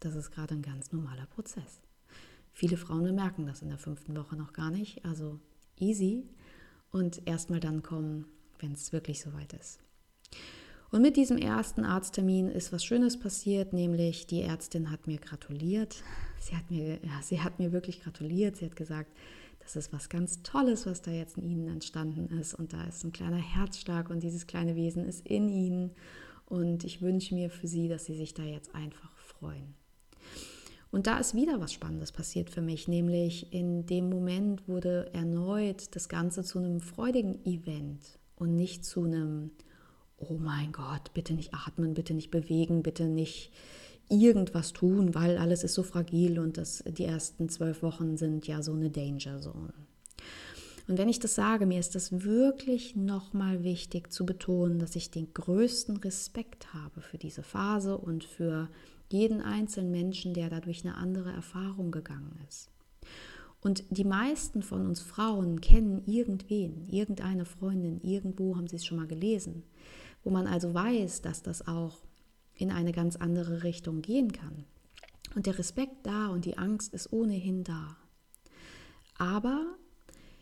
das 0.00 0.16
ist 0.16 0.32
gerade 0.32 0.54
ein 0.54 0.60
ganz 0.60 0.92
normaler 0.92 1.24
Prozess. 1.24 1.80
Viele 2.52 2.76
Frauen 2.76 3.04
bemerken 3.04 3.46
das 3.46 3.62
in 3.62 3.70
der 3.70 3.78
fünften 3.78 4.14
Woche 4.18 4.36
noch 4.36 4.52
gar 4.52 4.70
nicht, 4.70 5.02
also 5.06 5.40
easy 5.80 6.28
und 6.90 7.26
erstmal 7.26 7.58
dann 7.58 7.82
kommen, 7.82 8.26
wenn 8.58 8.72
es 8.72 8.92
wirklich 8.92 9.22
soweit 9.22 9.54
ist. 9.54 9.80
Und 10.90 11.00
mit 11.00 11.16
diesem 11.16 11.38
ersten 11.38 11.86
Arzttermin 11.86 12.50
ist 12.50 12.70
was 12.70 12.84
Schönes 12.84 13.18
passiert, 13.18 13.72
nämlich 13.72 14.26
die 14.26 14.42
Ärztin 14.42 14.90
hat 14.90 15.06
mir 15.06 15.16
gratuliert. 15.16 16.02
Sie 16.38 16.54
hat 16.54 16.70
mir, 16.70 17.02
ja, 17.02 17.22
sie 17.22 17.40
hat 17.40 17.58
mir 17.58 17.72
wirklich 17.72 18.02
gratuliert. 18.02 18.56
Sie 18.56 18.66
hat 18.66 18.76
gesagt, 18.76 19.10
das 19.64 19.76
ist 19.76 19.92
was 19.92 20.08
ganz 20.08 20.42
Tolles, 20.42 20.86
was 20.86 21.02
da 21.02 21.10
jetzt 21.10 21.38
in 21.38 21.44
ihnen 21.44 21.68
entstanden 21.68 22.28
ist. 22.38 22.54
Und 22.54 22.72
da 22.72 22.84
ist 22.84 23.02
ein 23.02 23.12
kleiner 23.12 23.38
Herzschlag 23.38 24.10
und 24.10 24.22
dieses 24.22 24.46
kleine 24.46 24.76
Wesen 24.76 25.04
ist 25.04 25.26
in 25.26 25.48
ihnen. 25.48 25.92
Und 26.46 26.84
ich 26.84 27.00
wünsche 27.00 27.34
mir 27.34 27.48
für 27.50 27.66
sie, 27.66 27.88
dass 27.88 28.04
sie 28.04 28.14
sich 28.14 28.34
da 28.34 28.42
jetzt 28.42 28.74
einfach 28.74 29.16
freuen. 29.16 29.74
Und 30.90 31.08
da 31.08 31.18
ist 31.18 31.34
wieder 31.34 31.60
was 31.60 31.72
Spannendes 31.72 32.12
passiert 32.12 32.50
für 32.50 32.60
mich, 32.60 32.86
nämlich 32.86 33.52
in 33.52 33.84
dem 33.84 34.08
Moment 34.08 34.68
wurde 34.68 35.12
erneut 35.12 35.96
das 35.96 36.08
Ganze 36.08 36.44
zu 36.44 36.60
einem 36.60 36.80
freudigen 36.80 37.44
Event 37.44 38.20
und 38.36 38.54
nicht 38.54 38.84
zu 38.84 39.02
einem, 39.02 39.50
oh 40.18 40.34
mein 40.38 40.70
Gott, 40.70 41.12
bitte 41.12 41.34
nicht 41.34 41.52
atmen, 41.52 41.94
bitte 41.94 42.14
nicht 42.14 42.30
bewegen, 42.30 42.84
bitte 42.84 43.08
nicht 43.08 43.50
irgendwas 44.08 44.72
tun, 44.72 45.14
weil 45.14 45.38
alles 45.38 45.64
ist 45.64 45.74
so 45.74 45.82
fragil 45.82 46.38
und 46.38 46.56
das, 46.56 46.84
die 46.86 47.04
ersten 47.04 47.48
zwölf 47.48 47.82
Wochen 47.82 48.16
sind 48.16 48.46
ja 48.46 48.62
so 48.62 48.72
eine 48.72 48.90
Danger 48.90 49.40
Zone. 49.40 49.72
Und 50.86 50.98
wenn 50.98 51.08
ich 51.08 51.18
das 51.18 51.34
sage, 51.34 51.64
mir 51.64 51.80
ist 51.80 51.94
das 51.94 52.24
wirklich 52.24 52.94
nochmal 52.94 53.64
wichtig 53.64 54.12
zu 54.12 54.26
betonen, 54.26 54.78
dass 54.78 54.96
ich 54.96 55.10
den 55.10 55.32
größten 55.32 55.96
Respekt 55.96 56.74
habe 56.74 57.00
für 57.00 57.16
diese 57.16 57.42
Phase 57.42 57.96
und 57.96 58.24
für 58.24 58.68
jeden 59.10 59.40
einzelnen 59.40 59.90
Menschen, 59.90 60.34
der 60.34 60.50
dadurch 60.50 60.84
eine 60.84 60.96
andere 60.96 61.30
Erfahrung 61.32 61.90
gegangen 61.90 62.38
ist. 62.48 62.68
Und 63.62 63.84
die 63.88 64.04
meisten 64.04 64.62
von 64.62 64.86
uns 64.86 65.00
Frauen 65.00 65.62
kennen 65.62 66.02
irgendwen, 66.04 66.86
irgendeine 66.90 67.46
Freundin, 67.46 68.00
irgendwo 68.02 68.56
haben 68.56 68.66
sie 68.66 68.76
es 68.76 68.84
schon 68.84 68.98
mal 68.98 69.06
gelesen, 69.06 69.62
wo 70.22 70.28
man 70.28 70.46
also 70.46 70.74
weiß, 70.74 71.22
dass 71.22 71.42
das 71.42 71.66
auch 71.66 71.96
in 72.56 72.70
eine 72.70 72.92
ganz 72.92 73.16
andere 73.16 73.62
Richtung 73.62 74.02
gehen 74.02 74.32
kann. 74.32 74.64
Und 75.34 75.46
der 75.46 75.58
Respekt 75.58 76.06
da 76.06 76.28
und 76.28 76.44
die 76.44 76.58
Angst 76.58 76.94
ist 76.94 77.12
ohnehin 77.12 77.64
da. 77.64 77.96
Aber 79.18 79.76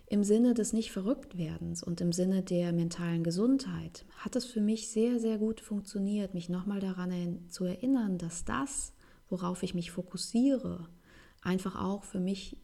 im 0.06 0.24
Sinne 0.24 0.52
des 0.52 0.74
nicht 0.74 0.92
verrückt 0.92 1.38
werdens 1.38 1.82
und 1.82 2.02
im 2.02 2.12
Sinne 2.12 2.42
der 2.42 2.72
mentalen 2.72 3.24
Gesundheit 3.24 4.04
hat 4.18 4.36
es 4.36 4.44
für 4.44 4.60
mich 4.60 4.90
sehr, 4.90 5.18
sehr 5.18 5.38
gut 5.38 5.60
funktioniert, 5.60 6.34
mich 6.34 6.50
nochmal 6.50 6.80
daran 6.80 7.48
zu 7.48 7.64
erinnern, 7.64 8.18
dass 8.18 8.44
das, 8.44 8.92
worauf 9.30 9.62
ich 9.62 9.72
mich 9.72 9.90
fokussiere, 9.90 10.86
einfach 11.40 11.76
auch 11.76 12.04
für 12.04 12.20
mich 12.20 12.58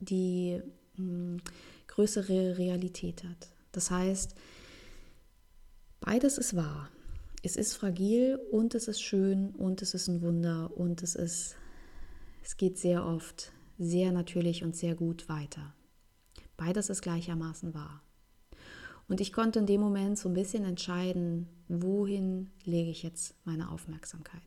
die 0.00 0.60
mh, 0.96 1.02
hm, 1.02 1.40
größere 1.86 2.58
Realität 2.58 3.24
hat. 3.24 3.48
Das 3.72 3.90
heißt, 3.90 4.34
beides 6.00 6.36
ist 6.36 6.56
wahr 6.56 6.90
es 7.42 7.56
ist 7.56 7.74
fragil 7.74 8.40
und 8.50 8.74
es 8.74 8.88
ist 8.88 9.00
schön 9.00 9.50
und 9.50 9.82
es 9.82 9.94
ist 9.94 10.08
ein 10.08 10.22
Wunder 10.22 10.70
und 10.76 11.02
es 11.02 11.14
ist, 11.14 11.56
es 12.42 12.56
geht 12.56 12.78
sehr 12.78 13.04
oft 13.04 13.52
sehr 13.78 14.12
natürlich 14.12 14.64
und 14.64 14.76
sehr 14.76 14.94
gut 14.94 15.28
weiter. 15.28 15.74
Beides 16.56 16.88
ist 16.88 17.02
gleichermaßen 17.02 17.74
wahr. 17.74 18.02
Und 19.08 19.20
ich 19.20 19.32
konnte 19.32 19.58
in 19.58 19.66
dem 19.66 19.80
Moment 19.80 20.18
so 20.18 20.28
ein 20.28 20.34
bisschen 20.34 20.64
entscheiden, 20.64 21.48
wohin 21.68 22.50
lege 22.64 22.90
ich 22.90 23.02
jetzt 23.02 23.34
meine 23.44 23.70
Aufmerksamkeit. 23.70 24.42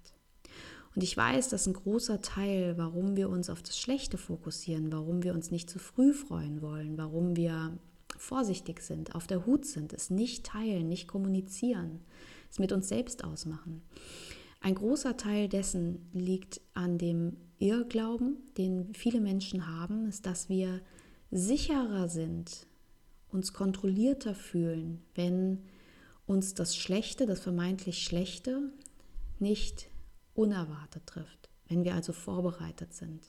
Und 0.96 1.04
ich 1.04 1.16
weiß, 1.16 1.50
dass 1.50 1.68
ein 1.68 1.74
großer 1.74 2.22
Teil, 2.22 2.78
warum 2.78 3.16
wir 3.16 3.30
uns 3.30 3.50
auf 3.50 3.62
das 3.62 3.80
Schlechte 3.80 4.18
fokussieren, 4.18 4.92
warum 4.92 5.24
wir 5.24 5.34
uns 5.34 5.52
nicht 5.52 5.70
zu 5.70 5.80
früh 5.80 6.14
freuen 6.14 6.62
wollen, 6.62 6.98
warum 6.98 7.36
wir 7.36 7.78
vorsichtig 8.18 8.82
sind, 8.82 9.16
auf 9.16 9.28
der 9.28 9.46
Hut 9.46 9.66
sind, 9.66 9.94
es 9.94 10.10
nicht 10.10 10.46
teilen, 10.46 10.90
nicht 10.90 11.08
kommunizieren, 11.08 12.02
es 12.50 12.60
mit 12.60 12.72
uns 12.72 12.88
selbst 12.88 13.24
ausmachen. 13.24 13.82
Ein 14.62 14.76
großer 14.76 15.16
Teil 15.18 15.48
dessen 15.48 16.10
liegt 16.14 16.62
an 16.74 16.98
dem 16.98 17.38
Irrglauben, 17.60 18.38
den 18.58 18.94
viele 18.94 19.22
Menschen 19.22 19.68
haben, 19.68 20.08
ist, 20.08 20.26
dass 20.26 20.50
wir 20.50 20.82
sicherer 21.32 22.10
sind, 22.10 22.68
uns 23.32 23.54
kontrollierter 23.54 24.36
fühlen, 24.36 25.02
wenn 25.16 25.64
uns 26.26 26.54
das 26.54 26.76
Schlechte, 26.76 27.26
das 27.26 27.40
vermeintlich 27.40 28.04
Schlechte, 28.04 28.72
nicht 29.40 29.90
unerwartet 30.34 31.06
trifft, 31.06 31.50
wenn 31.68 31.84
wir 31.84 31.94
also 31.94 32.14
vorbereitet 32.14 32.94
sind. 32.94 33.24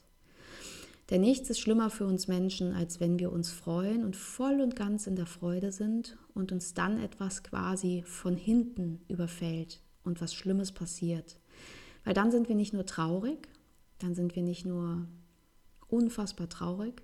Denn 1.11 1.21
nichts 1.21 1.49
ist 1.49 1.59
schlimmer 1.59 1.89
für 1.89 2.05
uns 2.05 2.29
Menschen, 2.29 2.73
als 2.73 3.01
wenn 3.01 3.19
wir 3.19 3.33
uns 3.33 3.51
freuen 3.51 4.05
und 4.05 4.15
voll 4.15 4.61
und 4.61 4.77
ganz 4.77 5.07
in 5.07 5.17
der 5.17 5.25
Freude 5.25 5.73
sind 5.73 6.17
und 6.33 6.53
uns 6.53 6.73
dann 6.73 6.97
etwas 7.03 7.43
quasi 7.43 8.01
von 8.05 8.37
hinten 8.37 9.01
überfällt 9.09 9.81
und 10.05 10.21
was 10.21 10.33
Schlimmes 10.33 10.71
passiert. 10.71 11.37
Weil 12.05 12.13
dann 12.13 12.31
sind 12.31 12.47
wir 12.47 12.55
nicht 12.55 12.71
nur 12.71 12.85
traurig, 12.85 13.49
dann 13.99 14.15
sind 14.15 14.37
wir 14.37 14.41
nicht 14.41 14.65
nur 14.65 15.05
unfassbar 15.89 16.47
traurig, 16.47 17.03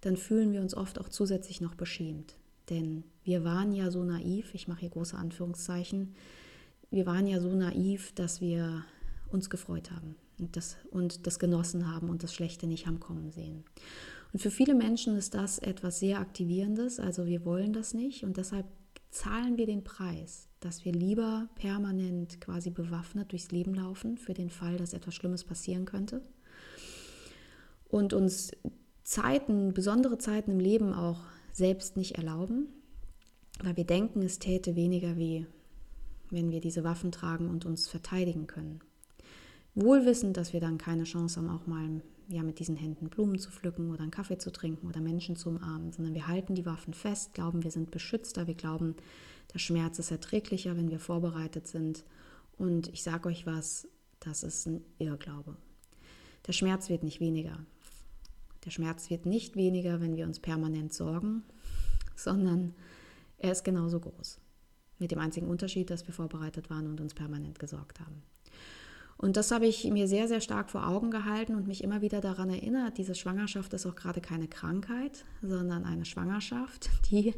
dann 0.00 0.16
fühlen 0.16 0.52
wir 0.52 0.60
uns 0.60 0.76
oft 0.76 1.00
auch 1.00 1.08
zusätzlich 1.08 1.60
noch 1.60 1.74
beschämt. 1.74 2.36
Denn 2.70 3.02
wir 3.24 3.42
waren 3.42 3.72
ja 3.72 3.90
so 3.90 4.04
naiv, 4.04 4.54
ich 4.54 4.68
mache 4.68 4.80
hier 4.80 4.90
große 4.90 5.16
Anführungszeichen, 5.16 6.14
wir 6.92 7.04
waren 7.04 7.26
ja 7.26 7.40
so 7.40 7.52
naiv, 7.52 8.12
dass 8.14 8.40
wir 8.40 8.84
uns 9.32 9.50
gefreut 9.50 9.90
haben 9.90 10.14
und 10.40 10.56
das, 10.56 10.76
und 10.90 11.26
das 11.26 11.38
genossen 11.38 11.92
haben 11.92 12.08
und 12.08 12.22
das 12.22 12.34
Schlechte 12.34 12.66
nicht 12.66 12.86
haben 12.86 13.00
kommen 13.00 13.30
sehen. 13.30 13.64
Und 14.32 14.40
für 14.40 14.50
viele 14.50 14.74
Menschen 14.74 15.16
ist 15.16 15.34
das 15.34 15.58
etwas 15.58 15.98
sehr 15.98 16.20
Aktivierendes, 16.20 17.00
also 17.00 17.26
wir 17.26 17.44
wollen 17.44 17.72
das 17.72 17.94
nicht 17.94 18.24
und 18.24 18.36
deshalb 18.36 18.66
zahlen 19.10 19.56
wir 19.56 19.66
den 19.66 19.82
Preis, 19.82 20.48
dass 20.60 20.84
wir 20.84 20.92
lieber 20.92 21.48
permanent 21.56 22.40
quasi 22.40 22.70
bewaffnet 22.70 23.32
durchs 23.32 23.50
Leben 23.50 23.74
laufen 23.74 24.18
für 24.18 24.34
den 24.34 24.50
Fall, 24.50 24.76
dass 24.76 24.92
etwas 24.92 25.14
Schlimmes 25.14 25.44
passieren 25.44 25.84
könnte 25.84 26.22
und 27.88 28.12
uns 28.12 28.52
Zeiten, 29.02 29.74
besondere 29.74 30.18
Zeiten 30.18 30.52
im 30.52 30.60
Leben 30.60 30.92
auch 30.92 31.20
selbst 31.52 31.96
nicht 31.96 32.16
erlauben, 32.16 32.68
weil 33.62 33.76
wir 33.76 33.84
denken, 33.84 34.22
es 34.22 34.38
täte 34.38 34.76
weniger 34.76 35.16
weh, 35.16 35.46
wenn 36.30 36.50
wir 36.50 36.60
diese 36.60 36.84
Waffen 36.84 37.10
tragen 37.10 37.48
und 37.50 37.66
uns 37.66 37.88
verteidigen 37.88 38.46
können. 38.46 38.80
Wohlwissend, 39.74 40.36
dass 40.36 40.52
wir 40.52 40.60
dann 40.60 40.78
keine 40.78 41.04
Chance 41.04 41.40
haben, 41.40 41.48
auch 41.48 41.66
mal 41.66 42.02
ja, 42.28 42.42
mit 42.42 42.58
diesen 42.60 42.76
Händen 42.76 43.08
Blumen 43.08 43.38
zu 43.38 43.50
pflücken 43.50 43.90
oder 43.90 44.02
einen 44.02 44.10
Kaffee 44.10 44.38
zu 44.38 44.52
trinken 44.52 44.86
oder 44.86 45.00
Menschen 45.00 45.36
zu 45.36 45.48
umarmen, 45.48 45.92
sondern 45.92 46.14
wir 46.14 46.28
halten 46.28 46.54
die 46.54 46.66
Waffen 46.66 46.94
fest, 46.94 47.34
glauben, 47.34 47.64
wir 47.64 47.70
sind 47.70 47.90
beschützter, 47.90 48.46
wir 48.46 48.54
glauben, 48.54 48.94
der 49.52 49.58
Schmerz 49.58 49.98
ist 49.98 50.12
erträglicher, 50.12 50.76
wenn 50.76 50.90
wir 50.90 51.00
vorbereitet 51.00 51.66
sind. 51.66 52.04
Und 52.56 52.88
ich 52.88 53.02
sage 53.02 53.28
euch 53.28 53.46
was, 53.46 53.88
das 54.20 54.44
ist 54.44 54.66
ein 54.66 54.84
Irrglaube. 54.98 55.56
Der 56.46 56.52
Schmerz 56.52 56.88
wird 56.88 57.02
nicht 57.02 57.20
weniger. 57.20 57.58
Der 58.64 58.70
Schmerz 58.70 59.10
wird 59.10 59.26
nicht 59.26 59.56
weniger, 59.56 60.00
wenn 60.00 60.16
wir 60.16 60.26
uns 60.26 60.38
permanent 60.38 60.92
sorgen, 60.92 61.42
sondern 62.14 62.74
er 63.38 63.52
ist 63.52 63.64
genauso 63.64 63.98
groß. 63.98 64.38
Mit 64.98 65.10
dem 65.10 65.18
einzigen 65.18 65.48
Unterschied, 65.48 65.90
dass 65.90 66.06
wir 66.06 66.14
vorbereitet 66.14 66.70
waren 66.70 66.86
und 66.86 67.00
uns 67.00 67.14
permanent 67.14 67.58
gesorgt 67.58 68.00
haben. 68.00 68.22
Und 69.20 69.36
das 69.36 69.50
habe 69.50 69.66
ich 69.66 69.84
mir 69.84 70.08
sehr, 70.08 70.28
sehr 70.28 70.40
stark 70.40 70.70
vor 70.70 70.88
Augen 70.88 71.10
gehalten 71.10 71.54
und 71.54 71.66
mich 71.66 71.84
immer 71.84 72.00
wieder 72.00 72.22
daran 72.22 72.48
erinnert, 72.48 72.96
diese 72.96 73.14
Schwangerschaft 73.14 73.70
ist 73.74 73.84
auch 73.84 73.94
gerade 73.94 74.22
keine 74.22 74.48
Krankheit, 74.48 75.26
sondern 75.42 75.84
eine 75.84 76.06
Schwangerschaft, 76.06 76.88
die 77.10 77.34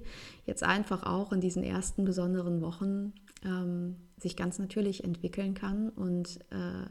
jetzt 0.47 0.62
einfach 0.62 1.03
auch 1.03 1.33
in 1.33 1.40
diesen 1.40 1.64
ersten 1.64 2.05
besonderen 2.05 2.61
Wochen 2.61 3.14
ähm, 3.45 3.97
sich 4.16 4.37
ganz 4.37 4.61
natürlich 4.61 5.03
entwickeln 5.03 5.55
kann 5.55 5.88
und 5.88 6.38
äh, 6.53 6.87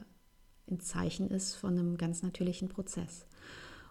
ein 0.70 0.82
Zeichen 0.82 1.30
ist 1.30 1.56
von 1.56 1.80
einem 1.80 1.96
ganz 1.96 2.22
natürlichen 2.22 2.68
Prozess. 2.68 3.26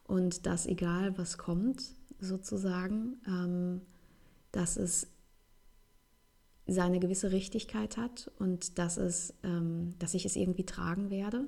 Und 0.05 0.45
dass 0.45 0.67
egal 0.67 1.17
was 1.17 1.39
kommt, 1.39 1.83
sozusagen, 2.19 3.23
ähm, 3.27 3.81
dass 4.53 4.77
es 4.77 5.07
seine 6.71 7.01
gewisse 7.01 7.33
Richtigkeit 7.33 7.97
hat 7.97 8.31
und 8.39 8.79
dass, 8.79 8.97
es, 8.97 9.35
ähm, 9.43 9.95
dass 9.99 10.15
ich 10.15 10.25
es 10.25 10.37
irgendwie 10.37 10.65
tragen 10.65 11.11
werde. 11.11 11.47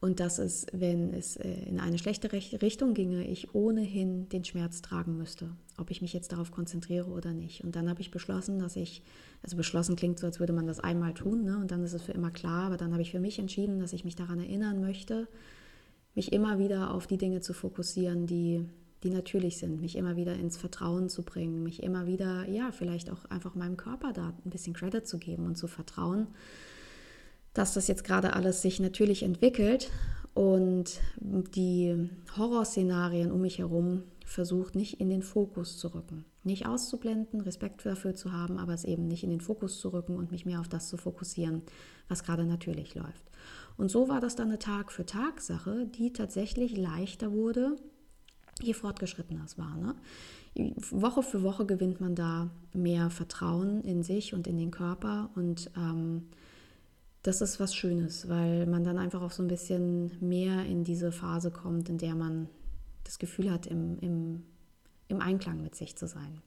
Und 0.00 0.18
dass 0.18 0.38
es, 0.38 0.64
wenn 0.72 1.12
es 1.12 1.36
äh, 1.36 1.52
in 1.66 1.78
eine 1.78 1.98
schlechte 1.98 2.32
Richtung 2.32 2.94
ginge, 2.94 3.26
ich 3.26 3.54
ohnehin 3.54 4.30
den 4.30 4.44
Schmerz 4.44 4.80
tragen 4.80 5.18
müsste, 5.18 5.50
ob 5.76 5.90
ich 5.90 6.00
mich 6.00 6.14
jetzt 6.14 6.32
darauf 6.32 6.50
konzentriere 6.50 7.10
oder 7.10 7.34
nicht. 7.34 7.62
Und 7.64 7.76
dann 7.76 7.88
habe 7.88 8.00
ich 8.00 8.10
beschlossen, 8.10 8.58
dass 8.58 8.76
ich, 8.76 9.02
also 9.42 9.58
beschlossen 9.58 9.96
klingt 9.96 10.18
so, 10.18 10.26
als 10.26 10.40
würde 10.40 10.54
man 10.54 10.66
das 10.66 10.80
einmal 10.80 11.12
tun, 11.12 11.44
ne? 11.44 11.58
und 11.58 11.70
dann 11.70 11.84
ist 11.84 11.92
es 11.92 12.02
für 12.02 12.12
immer 12.12 12.30
klar, 12.30 12.64
aber 12.64 12.78
dann 12.78 12.92
habe 12.92 13.02
ich 13.02 13.10
für 13.10 13.20
mich 13.20 13.38
entschieden, 13.38 13.78
dass 13.78 13.92
ich 13.92 14.04
mich 14.04 14.16
daran 14.16 14.38
erinnern 14.38 14.80
möchte, 14.80 15.28
mich 16.14 16.32
immer 16.32 16.58
wieder 16.58 16.94
auf 16.94 17.06
die 17.06 17.18
Dinge 17.18 17.42
zu 17.42 17.52
fokussieren, 17.52 18.26
die 18.26 18.64
die 19.02 19.10
natürlich 19.10 19.58
sind, 19.58 19.80
mich 19.80 19.96
immer 19.96 20.16
wieder 20.16 20.34
ins 20.34 20.56
Vertrauen 20.56 21.08
zu 21.08 21.22
bringen, 21.22 21.62
mich 21.62 21.82
immer 21.82 22.06
wieder, 22.06 22.48
ja, 22.48 22.70
vielleicht 22.72 23.10
auch 23.10 23.24
einfach 23.26 23.54
meinem 23.54 23.76
Körper 23.76 24.12
da 24.12 24.34
ein 24.44 24.50
bisschen 24.50 24.74
Credit 24.74 25.06
zu 25.06 25.18
geben 25.18 25.46
und 25.46 25.56
zu 25.56 25.68
vertrauen, 25.68 26.26
dass 27.54 27.74
das 27.74 27.88
jetzt 27.88 28.04
gerade 28.04 28.34
alles 28.34 28.62
sich 28.62 28.78
natürlich 28.78 29.22
entwickelt 29.22 29.90
und 30.34 31.00
die 31.18 32.10
Horrorszenarien 32.36 33.32
um 33.32 33.40
mich 33.40 33.58
herum 33.58 34.04
versucht 34.24 34.76
nicht 34.76 35.00
in 35.00 35.10
den 35.10 35.22
Fokus 35.22 35.78
zu 35.78 35.88
rücken. 35.88 36.24
Nicht 36.44 36.66
auszublenden, 36.66 37.40
Respekt 37.40 37.84
dafür 37.84 38.14
zu 38.14 38.32
haben, 38.32 38.58
aber 38.58 38.72
es 38.72 38.84
eben 38.84 39.08
nicht 39.08 39.24
in 39.24 39.30
den 39.30 39.40
Fokus 39.40 39.80
zu 39.80 39.88
rücken 39.88 40.16
und 40.16 40.30
mich 40.30 40.46
mehr 40.46 40.60
auf 40.60 40.68
das 40.68 40.88
zu 40.88 40.96
fokussieren, 40.96 41.62
was 42.08 42.22
gerade 42.22 42.44
natürlich 42.44 42.94
läuft. 42.94 43.24
Und 43.76 43.90
so 43.90 44.08
war 44.08 44.20
das 44.20 44.36
dann 44.36 44.48
eine 44.48 44.58
Tag-für-Tag-Sache, 44.58 45.86
die 45.86 46.12
tatsächlich 46.12 46.76
leichter 46.76 47.32
wurde, 47.32 47.76
je 48.62 48.74
fortgeschrittener 48.74 49.44
es 49.44 49.58
war. 49.58 49.76
Ne? 49.76 49.94
Woche 50.90 51.22
für 51.22 51.42
Woche 51.42 51.66
gewinnt 51.66 52.00
man 52.00 52.14
da 52.14 52.50
mehr 52.72 53.10
Vertrauen 53.10 53.82
in 53.82 54.02
sich 54.02 54.34
und 54.34 54.46
in 54.46 54.58
den 54.58 54.70
Körper 54.70 55.30
und 55.34 55.70
ähm, 55.76 56.28
das 57.22 57.42
ist 57.42 57.60
was 57.60 57.74
Schönes, 57.74 58.28
weil 58.28 58.66
man 58.66 58.82
dann 58.82 58.98
einfach 58.98 59.20
auch 59.20 59.30
so 59.30 59.42
ein 59.42 59.48
bisschen 59.48 60.12
mehr 60.20 60.64
in 60.64 60.84
diese 60.84 61.12
Phase 61.12 61.50
kommt, 61.50 61.88
in 61.88 61.98
der 61.98 62.14
man 62.14 62.48
das 63.04 63.18
Gefühl 63.18 63.50
hat, 63.50 63.66
im, 63.66 63.98
im, 64.00 64.42
im 65.08 65.20
Einklang 65.20 65.62
mit 65.62 65.74
sich 65.74 65.96
zu 65.96 66.06
sein. 66.06 66.40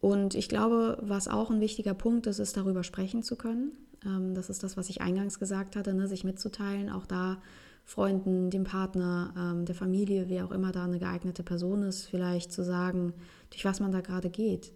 Und 0.00 0.34
ich 0.34 0.50
glaube, 0.50 0.98
was 1.00 1.28
auch 1.28 1.50
ein 1.50 1.60
wichtiger 1.60 1.94
Punkt 1.94 2.26
ist, 2.26 2.38
ist 2.38 2.58
darüber 2.58 2.84
sprechen 2.84 3.22
zu 3.22 3.36
können. 3.36 3.72
Ähm, 4.04 4.34
das 4.34 4.50
ist 4.50 4.62
das, 4.62 4.76
was 4.76 4.90
ich 4.90 5.00
eingangs 5.00 5.38
gesagt 5.38 5.76
hatte, 5.76 5.94
ne, 5.94 6.06
sich 6.06 6.24
mitzuteilen, 6.24 6.90
auch 6.90 7.06
da 7.06 7.38
Freunden, 7.84 8.50
dem 8.50 8.64
Partner, 8.64 9.34
ähm, 9.36 9.66
der 9.66 9.74
Familie, 9.74 10.28
wer 10.28 10.46
auch 10.46 10.50
immer 10.50 10.72
da 10.72 10.84
eine 10.84 10.98
geeignete 10.98 11.42
Person 11.42 11.82
ist, 11.82 12.06
vielleicht 12.06 12.52
zu 12.52 12.64
sagen, 12.64 13.12
durch 13.50 13.64
was 13.64 13.80
man 13.80 13.92
da 13.92 14.00
gerade 14.00 14.30
geht. 14.30 14.72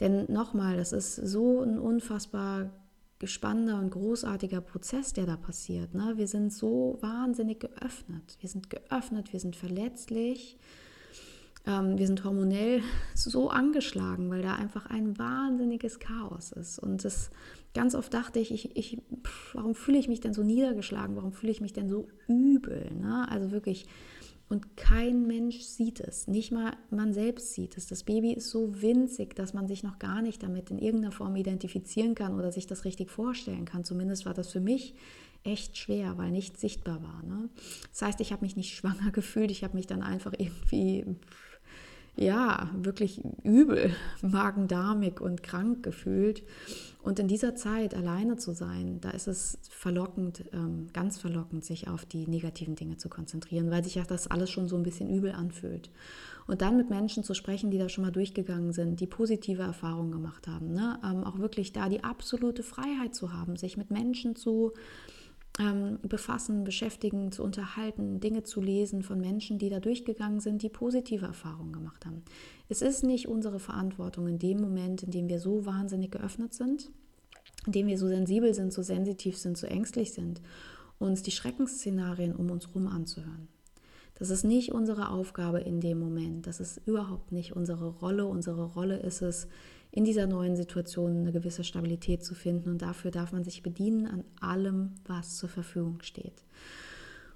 Denn 0.00 0.30
nochmal, 0.32 0.76
das 0.76 0.92
ist 0.92 1.16
so 1.16 1.60
ein 1.60 1.78
unfassbar 1.78 2.70
spannender 3.22 3.78
und 3.78 3.90
großartiger 3.90 4.60
Prozess, 4.60 5.12
der 5.12 5.26
da 5.26 5.36
passiert. 5.36 5.94
Ne? 5.94 6.14
Wir 6.16 6.28
sind 6.28 6.52
so 6.52 6.98
wahnsinnig 7.00 7.60
geöffnet. 7.60 8.36
Wir 8.40 8.48
sind 8.48 8.70
geöffnet, 8.70 9.32
wir 9.32 9.40
sind 9.40 9.56
verletzlich, 9.56 10.58
ähm, 11.66 11.96
wir 11.98 12.06
sind 12.06 12.24
hormonell 12.24 12.82
so 13.14 13.50
angeschlagen, 13.50 14.30
weil 14.30 14.42
da 14.42 14.54
einfach 14.54 14.86
ein 14.86 15.18
wahnsinniges 15.18 15.98
Chaos 15.98 16.52
ist. 16.52 16.78
Und 16.78 17.04
das 17.04 17.30
ganz 17.74 17.94
oft 17.94 18.14
dachte 18.14 18.38
ich, 18.38 18.52
ich, 18.52 18.76
ich 18.76 18.98
warum 19.52 19.74
fühle 19.74 19.98
ich 19.98 20.08
mich 20.08 20.20
denn 20.20 20.32
so 20.32 20.42
niedergeschlagen? 20.42 21.16
Warum 21.16 21.32
fühle 21.32 21.52
ich 21.52 21.60
mich 21.60 21.72
denn 21.72 21.88
so 21.88 22.08
übel? 22.28 22.90
Ne? 22.94 23.26
Also 23.28 23.50
wirklich. 23.50 23.86
Und 24.48 24.76
kein 24.76 25.26
Mensch 25.26 25.60
sieht 25.60 26.00
es, 26.00 26.28
nicht 26.28 26.52
mal 26.52 26.76
man 26.90 27.14
selbst 27.14 27.54
sieht 27.54 27.76
es. 27.78 27.86
Das 27.86 28.04
Baby 28.04 28.32
ist 28.32 28.50
so 28.50 28.82
winzig, 28.82 29.34
dass 29.34 29.54
man 29.54 29.66
sich 29.66 29.82
noch 29.82 29.98
gar 29.98 30.20
nicht 30.22 30.42
damit 30.42 30.70
in 30.70 30.78
irgendeiner 30.78 31.12
Form 31.12 31.34
identifizieren 31.34 32.14
kann 32.14 32.38
oder 32.38 32.52
sich 32.52 32.66
das 32.66 32.84
richtig 32.84 33.10
vorstellen 33.10 33.64
kann. 33.64 33.84
Zumindest 33.84 34.26
war 34.26 34.34
das 34.34 34.52
für 34.52 34.60
mich 34.60 34.94
echt 35.44 35.76
schwer, 35.76 36.18
weil 36.18 36.30
nichts 36.30 36.60
sichtbar 36.60 37.02
war. 37.02 37.22
Ne? 37.22 37.48
Das 37.90 38.02
heißt, 38.02 38.20
ich 38.20 38.32
habe 38.32 38.44
mich 38.44 38.54
nicht 38.56 38.74
schwanger 38.76 39.10
gefühlt, 39.12 39.50
ich 39.50 39.64
habe 39.64 39.76
mich 39.76 39.86
dann 39.86 40.02
einfach 40.02 40.32
irgendwie 40.36 41.06
ja, 42.16 42.70
wirklich 42.76 43.22
übel, 43.42 43.94
magendarmig 44.22 45.20
und 45.20 45.42
krank 45.42 45.82
gefühlt. 45.82 46.42
Und 47.02 47.18
in 47.18 47.28
dieser 47.28 47.54
Zeit 47.54 47.94
alleine 47.94 48.36
zu 48.36 48.52
sein, 48.52 48.98
da 49.00 49.10
ist 49.10 49.26
es 49.26 49.58
verlockend, 49.68 50.44
ähm, 50.52 50.86
ganz 50.92 51.18
verlockend, 51.18 51.64
sich 51.64 51.88
auf 51.88 52.06
die 52.06 52.26
negativen 52.26 52.76
Dinge 52.76 52.96
zu 52.96 53.10
konzentrieren, 53.10 53.70
weil 53.70 53.84
sich 53.84 53.96
ja 53.96 54.04
das 54.04 54.26
alles 54.26 54.50
schon 54.50 54.68
so 54.68 54.76
ein 54.76 54.84
bisschen 54.84 55.10
übel 55.10 55.32
anfühlt. 55.32 55.90
Und 56.46 56.62
dann 56.62 56.76
mit 56.76 56.90
Menschen 56.90 57.22
zu 57.24 57.34
sprechen, 57.34 57.70
die 57.70 57.78
da 57.78 57.88
schon 57.88 58.04
mal 58.04 58.10
durchgegangen 58.10 58.72
sind, 58.72 59.00
die 59.00 59.06
positive 59.06 59.62
Erfahrungen 59.62 60.12
gemacht 60.12 60.46
haben, 60.46 60.72
ne? 60.72 60.98
Ähm, 61.04 61.24
auch 61.24 61.38
wirklich 61.38 61.72
da 61.72 61.88
die 61.88 62.04
absolute 62.04 62.62
Freiheit 62.62 63.14
zu 63.14 63.32
haben, 63.32 63.56
sich 63.56 63.76
mit 63.76 63.90
Menschen 63.90 64.36
zu 64.36 64.72
ähm, 65.58 65.98
befassen, 66.02 66.64
beschäftigen, 66.64 67.30
zu 67.30 67.44
unterhalten, 67.44 68.20
Dinge 68.20 68.42
zu 68.42 68.60
lesen 68.60 69.02
von 69.02 69.20
Menschen, 69.20 69.58
die 69.58 69.68
da 69.68 69.80
durchgegangen 69.80 70.40
sind, 70.40 70.62
die 70.62 70.68
positive 70.68 71.26
Erfahrungen 71.26 71.72
gemacht 71.72 72.06
haben. 72.06 72.22
Es 72.68 72.82
ist 72.82 73.04
nicht 73.04 73.28
unsere 73.28 73.60
Verantwortung 73.60 74.26
in 74.26 74.38
dem 74.38 74.60
Moment, 74.60 75.02
in 75.02 75.10
dem 75.10 75.28
wir 75.28 75.38
so 75.38 75.64
wahnsinnig 75.64 76.10
geöffnet 76.10 76.54
sind, 76.54 76.90
in 77.66 77.72
dem 77.72 77.86
wir 77.86 77.98
so 77.98 78.08
sensibel 78.08 78.52
sind, 78.52 78.72
so 78.72 78.82
sensitiv 78.82 79.38
sind, 79.38 79.56
so 79.56 79.66
ängstlich 79.66 80.12
sind, 80.12 80.42
uns 80.98 81.22
die 81.22 81.30
Schreckensszenarien 81.30 82.34
um 82.34 82.50
uns 82.50 82.66
herum 82.66 82.88
anzuhören. 82.88 83.48
Das 84.16 84.30
ist 84.30 84.44
nicht 84.44 84.72
unsere 84.72 85.10
Aufgabe 85.10 85.60
in 85.60 85.80
dem 85.80 85.98
Moment. 85.98 86.46
Das 86.46 86.60
ist 86.60 86.80
überhaupt 86.86 87.32
nicht 87.32 87.56
unsere 87.56 87.88
Rolle. 87.88 88.26
Unsere 88.26 88.64
Rolle 88.64 88.98
ist 88.98 89.22
es, 89.22 89.48
in 89.94 90.04
dieser 90.04 90.26
neuen 90.26 90.56
Situation 90.56 91.18
eine 91.18 91.30
gewisse 91.30 91.62
Stabilität 91.62 92.24
zu 92.24 92.34
finden. 92.34 92.68
Und 92.68 92.82
dafür 92.82 93.12
darf 93.12 93.30
man 93.30 93.44
sich 93.44 93.62
bedienen 93.62 94.08
an 94.08 94.24
allem, 94.40 94.90
was 95.06 95.36
zur 95.36 95.48
Verfügung 95.48 96.02
steht. 96.02 96.42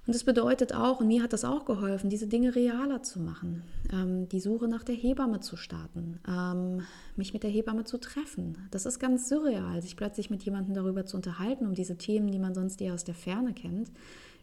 Und 0.05 0.13
das 0.13 0.25
bedeutet 0.25 0.73
auch, 0.73 0.99
und 0.99 1.07
mir 1.07 1.23
hat 1.23 1.31
das 1.31 1.45
auch 1.45 1.63
geholfen, 1.63 2.09
diese 2.09 2.27
Dinge 2.27 2.55
realer 2.55 3.01
zu 3.01 3.21
machen, 3.21 3.63
ähm, 3.93 4.27
die 4.27 4.41
Suche 4.41 4.67
nach 4.67 4.83
der 4.83 4.95
Hebamme 4.95 5.39
zu 5.39 5.55
starten, 5.55 6.19
ähm, 6.27 6.81
mich 7.15 7.31
mit 7.31 7.43
der 7.43 7.49
Hebamme 7.49 7.85
zu 7.85 7.97
treffen. 7.97 8.57
Das 8.71 8.85
ist 8.85 8.99
ganz 8.99 9.29
surreal, 9.29 9.81
sich 9.81 9.95
plötzlich 9.95 10.29
mit 10.29 10.43
jemandem 10.43 10.73
darüber 10.73 11.05
zu 11.05 11.15
unterhalten, 11.15 11.65
um 11.65 11.75
diese 11.75 11.97
Themen, 11.97 12.29
die 12.31 12.39
man 12.39 12.55
sonst 12.55 12.81
eher 12.81 12.93
aus 12.93 13.05
der 13.05 13.15
Ferne 13.15 13.53
kennt, 13.53 13.89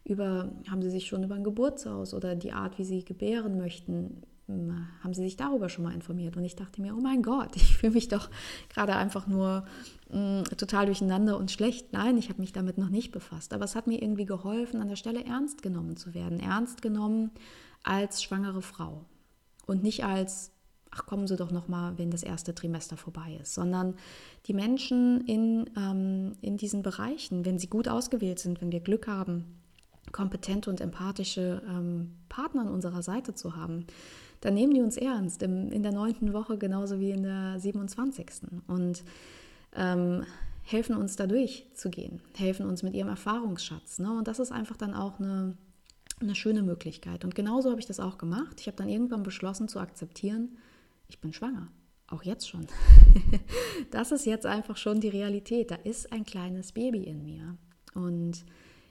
über, 0.04 0.52
haben 0.70 0.80
sie 0.80 0.90
sich 0.90 1.06
schon 1.06 1.22
über 1.22 1.34
ein 1.34 1.44
Geburtshaus 1.44 2.14
oder 2.14 2.34
die 2.34 2.52
Art, 2.52 2.78
wie 2.78 2.84
sie 2.84 3.04
gebären 3.04 3.58
möchten, 3.58 4.22
haben 4.48 5.12
Sie 5.12 5.22
sich 5.22 5.36
darüber 5.36 5.68
schon 5.68 5.84
mal 5.84 5.94
informiert? 5.94 6.36
Und 6.36 6.44
ich 6.44 6.54
dachte 6.54 6.80
mir, 6.80 6.96
oh 6.96 7.00
mein 7.00 7.22
Gott, 7.22 7.50
ich 7.56 7.76
fühle 7.76 7.94
mich 7.94 8.08
doch 8.08 8.30
gerade 8.68 8.94
einfach 8.94 9.26
nur 9.26 9.64
mh, 10.10 10.44
total 10.56 10.86
durcheinander 10.86 11.36
und 11.36 11.50
schlecht. 11.50 11.92
Nein, 11.92 12.16
ich 12.16 12.28
habe 12.28 12.40
mich 12.40 12.52
damit 12.52 12.78
noch 12.78 12.88
nicht 12.88 13.12
befasst. 13.12 13.52
Aber 13.52 13.64
es 13.64 13.74
hat 13.74 13.86
mir 13.86 14.00
irgendwie 14.00 14.26
geholfen, 14.26 14.80
an 14.80 14.88
der 14.88 14.96
Stelle 14.96 15.24
ernst 15.24 15.62
genommen 15.62 15.96
zu 15.96 16.14
werden. 16.14 16.38
Ernst 16.38 16.80
genommen 16.80 17.32
als 17.82 18.22
schwangere 18.22 18.62
Frau. 18.62 19.04
Und 19.66 19.82
nicht 19.82 20.04
als, 20.04 20.52
ach 20.92 21.06
kommen 21.06 21.26
Sie 21.26 21.36
doch 21.36 21.50
noch 21.50 21.66
mal, 21.66 21.98
wenn 21.98 22.12
das 22.12 22.22
erste 22.22 22.54
Trimester 22.54 22.96
vorbei 22.96 23.38
ist. 23.42 23.52
Sondern 23.54 23.94
die 24.46 24.54
Menschen 24.54 25.22
in, 25.26 25.68
ähm, 25.76 26.32
in 26.40 26.56
diesen 26.56 26.82
Bereichen, 26.82 27.44
wenn 27.44 27.58
sie 27.58 27.66
gut 27.68 27.88
ausgewählt 27.88 28.38
sind, 28.38 28.60
wenn 28.60 28.70
wir 28.70 28.80
Glück 28.80 29.08
haben, 29.08 29.56
kompetente 30.12 30.70
und 30.70 30.80
empathische 30.80 31.62
ähm, 31.68 32.12
Partner 32.28 32.62
an 32.62 32.68
unserer 32.68 33.02
Seite 33.02 33.34
zu 33.34 33.56
haben, 33.56 33.86
dann 34.40 34.54
nehmen 34.54 34.74
die 34.74 34.82
uns 34.82 34.96
ernst 34.96 35.42
im, 35.42 35.70
in 35.72 35.82
der 35.82 35.92
neunten 35.92 36.32
Woche 36.32 36.58
genauso 36.58 37.00
wie 37.00 37.10
in 37.10 37.22
der 37.22 37.58
27. 37.58 38.26
Und 38.66 39.02
ähm, 39.74 40.24
helfen 40.62 40.96
uns 40.96 41.16
da 41.16 41.26
durchzugehen, 41.26 42.20
helfen 42.36 42.66
uns 42.66 42.82
mit 42.82 42.94
ihrem 42.94 43.08
Erfahrungsschatz. 43.08 43.98
Ne? 43.98 44.10
Und 44.10 44.28
das 44.28 44.38
ist 44.38 44.52
einfach 44.52 44.76
dann 44.76 44.94
auch 44.94 45.18
eine, 45.18 45.56
eine 46.20 46.34
schöne 46.34 46.62
Möglichkeit. 46.62 47.24
Und 47.24 47.34
genauso 47.34 47.70
habe 47.70 47.80
ich 47.80 47.86
das 47.86 48.00
auch 48.00 48.18
gemacht. 48.18 48.60
Ich 48.60 48.66
habe 48.66 48.76
dann 48.76 48.88
irgendwann 48.88 49.22
beschlossen 49.22 49.68
zu 49.68 49.78
akzeptieren, 49.78 50.56
ich 51.08 51.20
bin 51.20 51.32
schwanger. 51.32 51.68
Auch 52.08 52.22
jetzt 52.22 52.48
schon. 52.48 52.66
das 53.90 54.12
ist 54.12 54.26
jetzt 54.26 54.46
einfach 54.46 54.76
schon 54.76 55.00
die 55.00 55.08
Realität. 55.08 55.70
Da 55.70 55.76
ist 55.76 56.12
ein 56.12 56.24
kleines 56.24 56.72
Baby 56.72 57.04
in 57.04 57.22
mir. 57.24 57.56
Und 57.94 58.44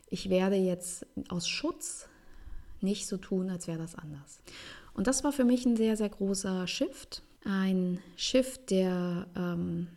ich 0.09 0.29
werde 0.29 0.55
jetzt 0.55 1.05
aus 1.29 1.47
Schutz 1.47 2.07
nicht 2.81 3.07
so 3.07 3.17
tun, 3.17 3.49
als 3.49 3.67
wäre 3.67 3.79
das 3.79 3.95
anders. 3.95 4.39
Und 4.95 5.07
das 5.07 5.23
war 5.23 5.31
für 5.31 5.43
mich 5.43 5.65
ein 5.65 5.75
sehr, 5.75 5.97
sehr 5.97 6.09
großer 6.09 6.67
Shift. 6.67 7.21
Ein 7.43 7.99
Shift, 8.15 8.71
der 8.71 9.27
ähm, 9.35 9.87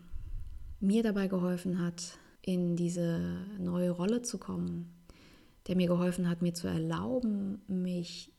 mir 0.80 1.02
dabei 1.02 1.28
geholfen 1.28 1.80
hat, 1.80 2.18
in 2.42 2.76
diese 2.76 3.46
neue 3.58 3.90
Rolle 3.90 4.22
zu 4.22 4.38
kommen, 4.38 4.92
der 5.66 5.76
mir 5.76 5.87
geholfen 5.87 6.28
hat, 6.28 6.42
mir 6.42 6.52
zu 6.52 6.66
erlauben, 6.66 7.62
mich 7.68 8.32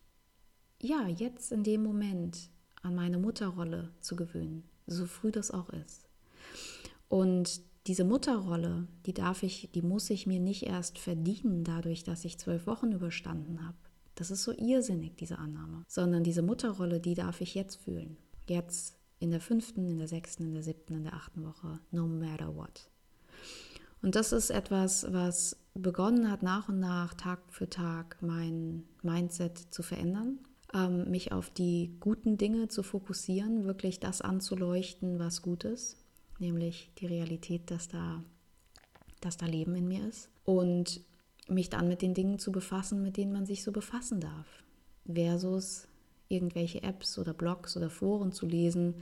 ja 0.81 1.07
jetzt 1.07 1.51
in 1.51 1.63
dem 1.63 1.81
Moment 1.81 2.49
an 2.81 2.93
meine 2.93 3.17
Mutterrolle 3.17 3.91
zu 4.01 4.15
gewöhnen, 4.15 4.63
so 4.85 5.05
früh 5.05 5.31
das 5.31 5.51
auch 5.51 5.69
ist. 5.69 6.09
Und 7.07 7.61
diese 7.87 8.03
Mutterrolle, 8.03 8.87
die 9.05 9.13
darf 9.13 9.43
ich, 9.43 9.69
die 9.73 9.81
muss 9.81 10.09
ich 10.09 10.27
mir 10.27 10.39
nicht 10.39 10.63
erst 10.63 10.99
verdienen, 10.99 11.63
dadurch, 11.63 12.03
dass 12.03 12.25
ich 12.25 12.37
zwölf 12.37 12.67
Wochen 12.67 12.91
überstanden 12.91 13.65
habe. 13.65 13.77
Das 14.19 14.31
ist 14.31 14.43
so 14.43 14.51
irrsinnig, 14.51 15.15
diese 15.15 15.39
Annahme. 15.39 15.85
Sondern 15.87 16.25
diese 16.25 16.41
Mutterrolle, 16.41 16.99
die 16.99 17.13
darf 17.13 17.39
ich 17.39 17.55
jetzt 17.55 17.77
fühlen. 17.77 18.17
Jetzt 18.49 18.97
in 19.19 19.31
der 19.31 19.39
fünften, 19.39 19.87
in 19.87 19.97
der 19.97 20.09
sechsten, 20.09 20.43
in 20.43 20.53
der 20.53 20.61
siebten, 20.61 20.93
in 20.93 21.03
der 21.03 21.13
achten 21.13 21.45
Woche, 21.45 21.79
no 21.91 22.05
matter 22.05 22.53
what. 22.53 22.89
Und 24.01 24.15
das 24.15 24.33
ist 24.33 24.49
etwas, 24.49 25.05
was 25.13 25.55
begonnen 25.73 26.29
hat, 26.29 26.43
nach 26.43 26.67
und 26.67 26.81
nach, 26.81 27.13
Tag 27.13 27.39
für 27.47 27.69
Tag, 27.69 28.17
mein 28.19 28.83
Mindset 29.03 29.57
zu 29.57 29.83
verändern, 29.83 30.39
ähm, 30.73 31.09
mich 31.09 31.31
auf 31.31 31.49
die 31.49 31.95
guten 32.01 32.37
Dinge 32.37 32.67
zu 32.67 32.83
fokussieren, 32.83 33.63
wirklich 33.63 34.01
das 34.01 34.19
anzuleuchten, 34.19 35.17
was 35.19 35.41
gut 35.41 35.63
ist, 35.63 35.95
nämlich 36.39 36.91
die 36.97 37.05
Realität, 37.05 37.71
dass 37.71 37.87
da, 37.87 38.21
dass 39.21 39.37
da 39.37 39.45
Leben 39.45 39.75
in 39.75 39.87
mir 39.87 40.05
ist. 40.05 40.29
Und 40.43 41.01
mich 41.49 41.69
dann 41.69 41.87
mit 41.87 42.01
den 42.01 42.13
Dingen 42.13 42.39
zu 42.39 42.51
befassen, 42.51 43.01
mit 43.01 43.17
denen 43.17 43.31
man 43.31 43.45
sich 43.45 43.63
so 43.63 43.71
befassen 43.71 44.19
darf, 44.19 44.63
versus 45.05 45.87
irgendwelche 46.27 46.83
Apps 46.83 47.17
oder 47.17 47.33
Blogs 47.33 47.75
oder 47.75 47.89
Foren 47.89 48.31
zu 48.31 48.45
lesen, 48.45 48.95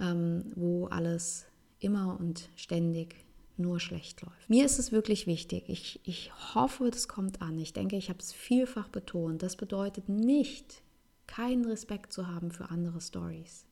ähm, 0.00 0.44
wo 0.54 0.86
alles 0.86 1.46
immer 1.80 2.18
und 2.18 2.48
ständig 2.56 3.16
nur 3.56 3.80
schlecht 3.80 4.22
läuft. 4.22 4.48
Mir 4.48 4.64
ist 4.64 4.78
es 4.78 4.92
wirklich 4.92 5.26
wichtig. 5.26 5.64
Ich, 5.68 6.00
ich 6.04 6.30
hoffe, 6.54 6.90
das 6.90 7.08
kommt 7.08 7.42
an. 7.42 7.58
Ich 7.58 7.72
denke, 7.72 7.96
ich 7.96 8.08
habe 8.08 8.20
es 8.20 8.32
vielfach 8.32 8.88
betont. 8.88 9.42
Das 9.42 9.56
bedeutet 9.56 10.08
nicht, 10.08 10.82
keinen 11.26 11.64
Respekt 11.64 12.12
zu 12.12 12.28
haben 12.28 12.50
für 12.50 12.70
andere 12.70 13.00
Stories. 13.00 13.64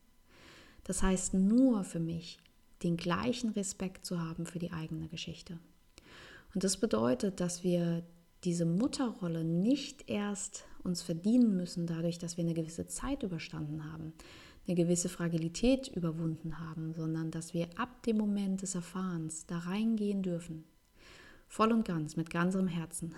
Das 0.84 1.02
heißt 1.02 1.34
nur 1.34 1.84
für 1.84 2.00
mich, 2.00 2.38
den 2.82 2.96
gleichen 2.96 3.50
Respekt 3.50 4.04
zu 4.04 4.20
haben 4.20 4.46
für 4.46 4.58
die 4.58 4.72
eigene 4.72 5.08
Geschichte. 5.08 5.58
Und 6.56 6.64
das 6.64 6.78
bedeutet, 6.78 7.40
dass 7.40 7.64
wir 7.64 8.02
diese 8.44 8.64
Mutterrolle 8.64 9.44
nicht 9.44 10.08
erst 10.08 10.64
uns 10.82 11.02
verdienen 11.02 11.54
müssen, 11.54 11.86
dadurch, 11.86 12.18
dass 12.18 12.38
wir 12.38 12.44
eine 12.44 12.54
gewisse 12.54 12.86
Zeit 12.86 13.22
überstanden 13.22 13.92
haben, 13.92 14.14
eine 14.66 14.74
gewisse 14.74 15.10
Fragilität 15.10 15.88
überwunden 15.88 16.58
haben, 16.58 16.94
sondern 16.94 17.30
dass 17.30 17.52
wir 17.52 17.68
ab 17.76 18.02
dem 18.04 18.16
Moment 18.16 18.62
des 18.62 18.74
Erfahrens 18.74 19.44
da 19.44 19.58
reingehen 19.58 20.22
dürfen, 20.22 20.64
voll 21.46 21.72
und 21.72 21.84
ganz, 21.84 22.16
mit 22.16 22.30
ganzem 22.30 22.68
Herzen, 22.68 23.14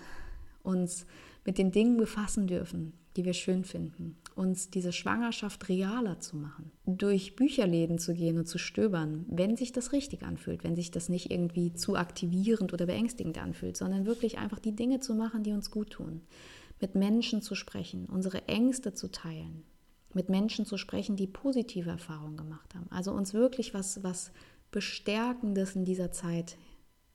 uns 0.61 1.05
mit 1.49 1.57
den 1.57 1.71
Dingen 1.71 1.97
befassen 1.97 2.45
dürfen, 2.45 2.93
die 3.17 3.25
wir 3.25 3.33
schön 3.33 3.63
finden, 3.63 4.17
uns 4.35 4.69
diese 4.69 4.91
Schwangerschaft 4.91 5.67
realer 5.67 6.19
zu 6.19 6.37
machen, 6.37 6.69
durch 6.85 7.35
Bücherläden 7.35 7.97
zu 7.97 8.13
gehen 8.13 8.37
und 8.37 8.45
zu 8.45 8.59
stöbern, 8.59 9.25
wenn 9.27 9.57
sich 9.57 9.71
das 9.71 9.91
richtig 9.91 10.21
anfühlt, 10.21 10.63
wenn 10.63 10.75
sich 10.75 10.91
das 10.91 11.09
nicht 11.09 11.31
irgendwie 11.31 11.73
zu 11.73 11.95
aktivierend 11.95 12.71
oder 12.71 12.85
beängstigend 12.85 13.39
anfühlt, 13.39 13.77
sondern 13.77 14.05
wirklich 14.05 14.37
einfach 14.37 14.59
die 14.59 14.75
Dinge 14.75 14.99
zu 14.99 15.15
machen, 15.15 15.41
die 15.41 15.51
uns 15.51 15.71
gut 15.71 15.89
tun, 15.89 16.21
mit 16.79 16.93
Menschen 16.93 17.41
zu 17.41 17.55
sprechen, 17.55 18.05
unsere 18.05 18.47
Ängste 18.47 18.93
zu 18.93 19.09
teilen, 19.09 19.63
mit 20.13 20.29
Menschen 20.29 20.67
zu 20.67 20.77
sprechen, 20.77 21.15
die 21.15 21.25
positive 21.25 21.89
Erfahrungen 21.89 22.37
gemacht 22.37 22.75
haben. 22.75 22.85
Also 22.91 23.11
uns 23.11 23.33
wirklich 23.33 23.73
was, 23.73 24.03
was 24.03 24.31
Bestärkendes 24.69 25.75
in 25.75 25.83
dieser 25.83 26.11
Zeit 26.11 26.57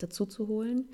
dazu 0.05 0.27
zu 0.27 0.49
holen, 0.49 0.89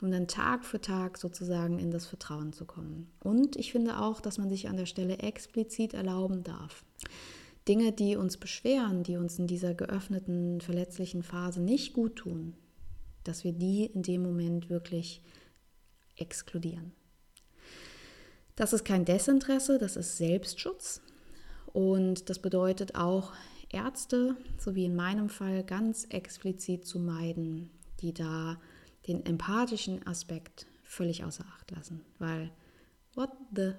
um 0.00 0.10
dann 0.10 0.28
Tag 0.28 0.64
für 0.64 0.80
Tag 0.80 1.18
sozusagen 1.18 1.78
in 1.78 1.90
das 1.90 2.06
Vertrauen 2.06 2.52
zu 2.52 2.64
kommen. 2.64 3.10
Und 3.22 3.56
ich 3.56 3.72
finde 3.72 4.00
auch, 4.00 4.20
dass 4.20 4.38
man 4.38 4.50
sich 4.50 4.68
an 4.68 4.76
der 4.76 4.86
Stelle 4.86 5.18
explizit 5.18 5.94
erlauben 5.94 6.44
darf. 6.44 6.84
Dinge, 7.66 7.92
die 7.92 8.16
uns 8.16 8.36
beschweren, 8.36 9.02
die 9.02 9.16
uns 9.16 9.38
in 9.38 9.46
dieser 9.46 9.74
geöffneten, 9.74 10.60
verletzlichen 10.60 11.22
Phase 11.22 11.60
nicht 11.60 11.92
gut 11.92 12.16
tun, 12.16 12.54
dass 13.24 13.44
wir 13.44 13.52
die 13.52 13.84
in 13.84 14.02
dem 14.02 14.22
Moment 14.22 14.70
wirklich 14.70 15.22
exkludieren. 16.16 16.92
Das 18.56 18.72
ist 18.72 18.84
kein 18.84 19.04
Desinteresse, 19.04 19.78
das 19.78 19.96
ist 19.96 20.16
Selbstschutz. 20.16 21.00
Und 21.72 22.30
das 22.30 22.40
bedeutet 22.40 22.94
auch, 22.94 23.32
Ärzte, 23.70 24.36
so 24.58 24.74
wie 24.74 24.86
in 24.86 24.96
meinem 24.96 25.28
Fall, 25.28 25.62
ganz 25.62 26.06
explizit 26.06 26.86
zu 26.86 26.98
meiden, 26.98 27.70
die 28.00 28.14
da 28.14 28.58
den 29.06 29.24
empathischen 29.24 30.06
Aspekt 30.06 30.66
völlig 30.82 31.24
außer 31.24 31.44
Acht 31.54 31.70
lassen. 31.70 32.04
Weil, 32.18 32.50
what 33.14 33.30
the 33.54 33.72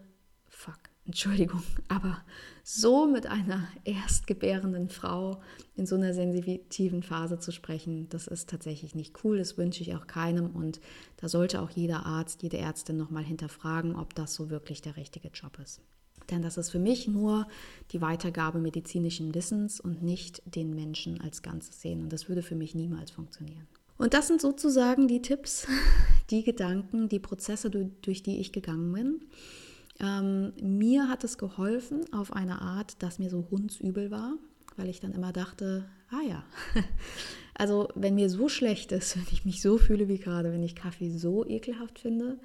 fuck? 0.48 0.80
Entschuldigung, 1.10 1.64
aber 1.88 2.24
so 2.64 3.08
mit 3.08 3.26
einer 3.26 3.68
erstgebärenden 3.84 4.90
Frau 4.90 5.42
in 5.76 5.88
so 5.88 5.96
einer 5.96 6.14
sensitiven 6.14 7.02
Phase 7.02 7.40
zu 7.40 7.52
sprechen, 7.52 8.08
das 8.10 8.28
ist 8.28 8.48
tatsächlich 8.48 8.94
nicht 8.94 9.24
cool. 9.24 9.40
Das 9.40 9.58
wünsche 9.58 9.82
ich 9.82 9.96
auch 9.96 10.06
keinem. 10.06 10.52
Und 10.52 10.80
da 11.18 11.28
sollte 11.28 11.64
auch 11.64 11.72
jeder 11.72 12.06
Arzt, 12.06 12.44
jede 12.44 12.60
Ärztin 12.60 12.98
nochmal 12.98 13.24
hinterfragen, 13.24 13.96
ob 13.96 14.14
das 14.14 14.36
so 14.36 14.52
wirklich 14.52 14.84
der 14.84 14.98
richtige 14.98 15.30
Job 15.30 15.58
ist. 15.58 15.82
Denn 16.30 16.44
das 16.44 16.58
ist 16.58 16.70
für 16.70 16.78
mich 16.78 17.08
nur 17.08 17.48
die 17.92 18.02
Weitergabe 18.02 18.60
medizinischen 18.60 19.34
Wissens 19.34 19.80
und 19.80 20.04
nicht 20.04 20.44
den 20.46 20.76
Menschen 20.76 21.22
als 21.22 21.42
Ganzes 21.42 21.82
sehen. 21.82 22.04
Und 22.04 22.14
das 22.14 22.30
würde 22.30 22.44
für 22.44 22.56
mich 22.56 22.76
niemals 22.76 23.10
funktionieren. 23.10 23.68
Und 24.00 24.14
das 24.14 24.28
sind 24.28 24.42
sozusagen 24.42 25.08
die 25.08 25.22
Tipps, 25.22 25.68
die 26.32 26.44
Gedanken, 26.44 27.10
die 27.10 27.20
Prozesse, 27.20 27.70
durch 27.70 28.24
die 28.24 28.40
ich 28.40 28.52
gegangen 28.52 28.92
bin. 28.94 29.22
Ähm, 30.00 30.54
mir 30.62 31.10
hat 31.10 31.26
es 31.26 31.38
geholfen 31.38 32.12
auf 32.14 32.34
eine 32.34 32.62
Art, 32.62 33.04
dass 33.04 33.20
mir 33.20 33.30
so 33.30 33.46
hundsübel 33.52 34.10
war, 34.10 34.36
weil 34.78 34.88
ich 34.88 35.02
dann 35.02 35.12
immer 35.12 35.34
dachte, 35.34 35.86
ah 36.10 36.22
ja, 36.28 36.44
also 37.56 37.90
wenn 37.94 38.16
mir 38.16 38.30
so 38.30 38.48
schlecht 38.48 38.94
ist, 38.94 39.16
wenn 39.18 39.28
ich 39.34 39.44
mich 39.44 39.62
so 39.62 39.78
fühle 39.78 40.08
wie 40.08 40.18
gerade, 40.18 40.54
wenn 40.54 40.64
ich 40.64 40.76
Kaffee 40.76 41.12
so 41.12 41.46
ekelhaft 41.46 42.00
finde, 42.00 42.40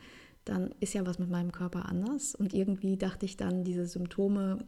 dann 0.44 0.74
ist 0.80 0.92
ja 0.92 1.06
was 1.06 1.20
mit 1.20 1.30
meinem 1.30 1.52
Körper 1.52 1.88
anders. 1.88 2.34
Und 2.34 2.52
irgendwie 2.52 2.96
dachte 2.96 3.26
ich 3.26 3.36
dann, 3.36 3.62
diese 3.62 3.86
Symptome, 3.86 4.58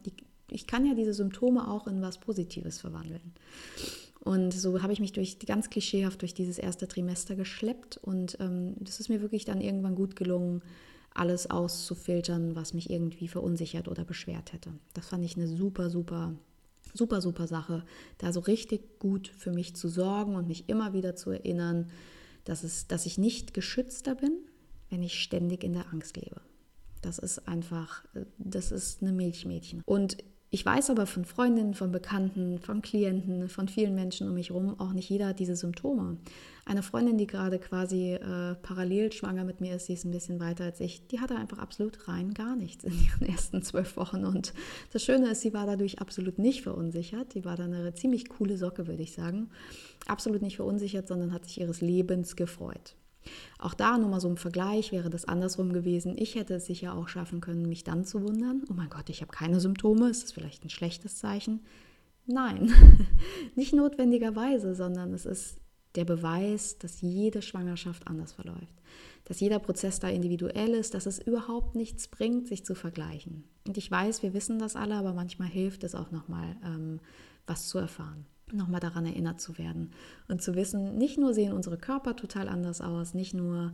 ich 0.49 0.69
kann 0.69 0.87
ja 0.87 0.95
diese 0.95 1.13
Symptome 1.13 1.69
auch 1.69 1.89
in 1.89 2.01
was 2.01 2.19
Positives 2.19 2.81
verwandeln. 2.81 3.35
Und 4.27 4.53
so 4.53 4.83
habe 4.83 4.93
ich 4.93 4.99
mich 4.99 5.13
durch 5.13 5.39
ganz 5.39 5.71
klischeehaft 5.71 6.21
durch 6.21 6.35
dieses 6.35 6.59
erste 6.59 6.89
Trimester 6.89 7.37
geschleppt 7.37 7.97
und 7.99 8.37
ähm, 8.41 8.75
das 8.81 8.99
ist 8.99 9.09
mir 9.09 9.23
wirklich 9.23 9.45
dann 9.45 9.61
irgendwann 9.61 9.95
gut 9.95 10.17
gelungen, 10.17 10.63
alles 11.15 11.49
auszufiltern, 11.49 12.57
was 12.57 12.75
mich 12.75 12.91
irgendwie 12.91 13.29
verunsichert 13.29 13.87
oder 13.87 14.05
beschwert 14.05 14.53
hätte. 14.53 14.73
Das 14.95 15.07
fand 15.07 15.25
ich 15.25 15.37
eine 15.37 15.47
super, 15.47 15.91
super, 15.91 16.35
super, 16.93 17.21
super 17.21 17.47
Sache, 17.47 17.85
da 18.19 18.33
so 18.33 18.41
richtig 18.41 18.99
gut 18.99 19.29
für 19.39 19.53
mich 19.53 19.77
zu 19.77 19.87
sorgen 19.87 20.35
und 20.35 20.49
mich 20.49 20.69
immer 20.69 20.93
wieder 20.93 21.15
zu 21.15 21.31
erinnern, 21.31 21.87
dass, 22.43 22.65
es, 22.65 22.89
dass 22.89 23.07
ich 23.07 23.19
nicht 23.19 23.55
geschützter 23.55 24.17
bin, 24.17 24.33
wenn 24.91 25.05
ich 25.05 25.23
ständig 25.23 25.63
in 25.63 25.73
der 25.73 25.93
Angst 25.93 26.17
lebe. 26.17 26.41
Das 27.01 27.21
ist 27.21 27.47
einfach, 27.47 28.05
das 28.39 28.73
ist 28.73 29.03
eine 29.03 29.13
Milchmädchen. 29.13 29.83
Und 29.87 30.17
ich 30.51 30.65
weiß 30.65 30.91
aber 30.91 31.07
von 31.07 31.25
Freundinnen, 31.25 31.75
von 31.75 31.91
Bekannten, 31.91 32.59
von 32.61 32.81
Klienten, 32.81 33.49
von 33.49 33.69
vielen 33.69 33.95
Menschen 33.95 34.29
um 34.29 34.35
mich 34.35 34.51
herum, 34.51 34.79
auch 34.79 34.93
nicht 34.93 35.11
jeder 35.11 35.29
hat 35.29 35.41
diese 35.41 35.57
Symptome. 35.57 36.19
Eine 36.65 36.83
Freundin, 36.83 37.19
die 37.19 37.27
gerade 37.27 37.59
quasi 37.59 38.15
äh, 38.15 38.55
parallel 38.63 39.13
schwanger 39.13 39.45
mit 39.45 39.61
mir 39.61 39.75
ist, 39.75 39.87
sie 39.87 39.95
ist 39.95 40.05
ein 40.05 40.13
bisschen 40.13 40.39
weiter 40.39 40.65
als 40.65 40.81
ich, 40.81 41.07
die 41.09 41.21
hatte 41.21 41.37
einfach 41.37 41.59
absolut 41.59 42.07
rein 42.09 42.33
gar 42.33 42.55
nichts 42.55 42.85
in 42.85 42.93
ihren 42.93 43.29
ersten 43.33 43.63
zwölf 43.63 43.97
Wochen. 43.97 44.25
Und 44.25 44.55
das 44.93 45.05
Schöne 45.05 45.31
ist, 45.31 45.41
sie 45.41 45.53
war 45.53 45.67
dadurch 45.67 46.01
absolut 46.01 46.39
nicht 46.39 46.63
verunsichert. 46.63 47.35
Die 47.35 47.45
war 47.45 47.57
dann 47.57 47.75
eine 47.75 47.95
ziemlich 47.95 48.29
coole 48.29 48.57
Socke, 48.57 48.87
würde 48.87 49.03
ich 49.03 49.13
sagen. 49.13 49.51
Absolut 50.07 50.43
nicht 50.43 50.57
verunsichert, 50.57 51.09
sondern 51.09 51.33
hat 51.33 51.45
sich 51.45 51.61
ihres 51.61 51.81
Lebens 51.81 52.37
gefreut. 52.37 52.95
Auch 53.59 53.75
da 53.75 53.99
nur 53.99 54.09
mal 54.09 54.21
so 54.21 54.29
im 54.29 54.37
Vergleich 54.37 54.93
wäre 54.93 55.11
das 55.11 55.25
andersrum 55.25 55.73
gewesen. 55.73 56.17
Ich 56.19 56.35
hätte 56.35 56.55
es 56.55 56.67
sicher 56.67 56.95
auch 56.95 57.09
schaffen 57.09 57.41
können, 57.41 57.69
mich 57.69 57.85
dann 57.85 58.05
zu 58.05 58.23
wundern, 58.23 58.65
oh 58.71 58.75
mein 58.75 58.91
Gott, 58.91 59.11
ich 59.11 59.21
habe 59.23 59.33
keine 59.33 59.61
Symptome, 59.61 60.09
ist 60.09 60.25
das 60.25 60.33
vielleicht 60.33 60.65
ein 60.65 60.71
schlechtes 60.71 61.17
Zeichen? 61.17 61.61
Nein, 62.27 62.73
nicht 63.55 63.73
notwendigerweise, 63.73 64.75
sondern 64.75 65.13
es 65.15 65.27
ist 65.27 65.59
der 65.95 66.05
Beweis, 66.05 66.79
dass 66.79 67.01
jede 67.01 67.41
Schwangerschaft 67.41 68.07
anders 68.07 68.33
verläuft. 68.33 68.75
Dass 69.25 69.41
jeder 69.41 69.59
Prozess 69.59 69.99
da 69.99 70.09
individuell 70.09 70.71
ist, 70.71 70.95
dass 70.95 71.07
es 71.07 71.19
überhaupt 71.19 71.75
nichts 71.75 72.09
bringt, 72.09 72.47
sich 72.47 72.65
zu 72.65 72.75
vergleichen. 72.75 73.45
Und 73.67 73.79
ich 73.79 73.91
weiß, 73.91 74.23
wir 74.23 74.35
wissen 74.35 74.59
das 74.59 74.77
alle, 74.77 74.95
aber 74.95 75.15
manchmal 75.15 75.49
hilft 75.49 75.85
es 75.85 75.95
auch 75.95 76.11
nochmal, 76.11 76.57
ähm, 76.65 77.01
was 77.47 77.69
zu 77.69 77.79
erfahren 77.79 78.27
nochmal 78.53 78.81
daran 78.81 79.07
erinnert 79.07 79.41
zu 79.41 79.59
werden 79.59 79.91
und 80.29 80.41
zu 80.41 80.55
wissen, 80.55 80.97
nicht 80.97 81.19
nur 81.19 81.35
sehen 81.35 81.53
unsere 81.53 81.79
Körper 81.79 82.15
total 82.15 82.49
anders 82.49 82.81
aus, 82.81 83.15
nicht 83.15 83.35
nur 83.35 83.73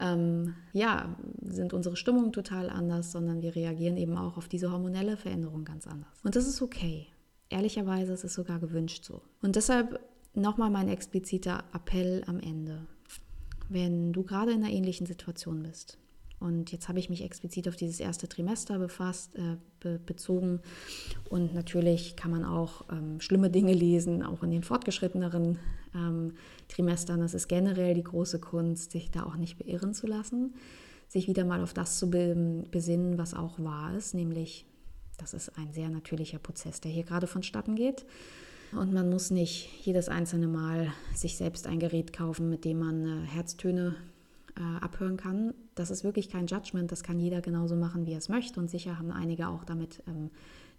ähm, 0.00 0.54
ja, 0.72 1.14
sind 1.42 1.72
unsere 1.72 1.96
Stimmungen 1.96 2.32
total 2.32 2.70
anders, 2.70 3.12
sondern 3.12 3.42
wir 3.42 3.54
reagieren 3.54 3.96
eben 3.96 4.16
auch 4.16 4.36
auf 4.36 4.48
diese 4.48 4.72
hormonelle 4.72 5.16
Veränderung 5.16 5.64
ganz 5.64 5.86
anders. 5.86 6.20
Und 6.24 6.36
das 6.36 6.48
ist 6.48 6.62
okay. 6.62 7.06
Ehrlicherweise 7.50 8.12
ist 8.12 8.24
es 8.24 8.34
sogar 8.34 8.58
gewünscht 8.58 9.04
so. 9.04 9.22
Und 9.42 9.56
deshalb 9.56 10.00
nochmal 10.34 10.70
mein 10.70 10.88
expliziter 10.88 11.64
Appell 11.72 12.22
am 12.26 12.40
Ende. 12.40 12.86
Wenn 13.68 14.12
du 14.12 14.22
gerade 14.22 14.52
in 14.52 14.64
einer 14.64 14.72
ähnlichen 14.72 15.06
Situation 15.06 15.62
bist, 15.62 15.98
und 16.40 16.72
jetzt 16.72 16.88
habe 16.88 16.98
ich 16.98 17.10
mich 17.10 17.22
explizit 17.22 17.68
auf 17.68 17.76
dieses 17.76 18.00
erste 18.00 18.26
Trimester 18.26 18.78
befasst, 18.78 19.36
äh, 19.36 19.56
be 19.78 20.00
bezogen. 20.04 20.60
Und 21.28 21.54
natürlich 21.54 22.16
kann 22.16 22.30
man 22.30 22.44
auch 22.44 22.86
ähm, 22.90 23.20
schlimme 23.20 23.50
Dinge 23.50 23.74
lesen, 23.74 24.22
auch 24.22 24.42
in 24.42 24.50
den 24.50 24.62
fortgeschritteneren 24.62 25.58
ähm, 25.94 26.32
Trimestern. 26.68 27.20
Das 27.20 27.34
ist 27.34 27.48
generell 27.48 27.92
die 27.92 28.02
große 28.02 28.40
Kunst, 28.40 28.92
sich 28.92 29.10
da 29.10 29.24
auch 29.24 29.36
nicht 29.36 29.58
beirren 29.58 29.92
zu 29.92 30.06
lassen, 30.06 30.54
sich 31.08 31.28
wieder 31.28 31.44
mal 31.44 31.60
auf 31.60 31.74
das 31.74 31.98
zu 31.98 32.10
be 32.10 32.64
besinnen, 32.70 33.18
was 33.18 33.34
auch 33.34 33.58
wahr 33.58 33.94
ist, 33.94 34.14
nämlich, 34.14 34.64
das 35.18 35.34
ist 35.34 35.58
ein 35.58 35.74
sehr 35.74 35.90
natürlicher 35.90 36.38
Prozess, 36.38 36.80
der 36.80 36.90
hier 36.90 37.04
gerade 37.04 37.26
vonstatten 37.26 37.76
geht. 37.76 38.06
Und 38.72 38.94
man 38.94 39.10
muss 39.10 39.30
nicht 39.30 39.68
jedes 39.84 40.08
einzelne 40.08 40.46
Mal 40.46 40.92
sich 41.14 41.36
selbst 41.36 41.66
ein 41.66 41.80
Gerät 41.80 42.14
kaufen, 42.14 42.48
mit 42.48 42.64
dem 42.64 42.78
man 42.78 43.04
äh, 43.04 43.26
Herztöne 43.26 43.96
äh, 44.56 44.84
abhören 44.84 45.16
kann. 45.16 45.54
Das 45.80 45.90
ist 45.90 46.04
wirklich 46.04 46.28
kein 46.28 46.46
Judgment, 46.46 46.92
das 46.92 47.02
kann 47.02 47.18
jeder 47.18 47.40
genauso 47.40 47.74
machen, 47.74 48.04
wie 48.04 48.12
er 48.12 48.18
es 48.18 48.28
möchte. 48.28 48.60
Und 48.60 48.68
sicher 48.68 48.98
haben 48.98 49.10
einige 49.10 49.48
auch 49.48 49.64
damit 49.64 50.02
ähm, 50.06 50.28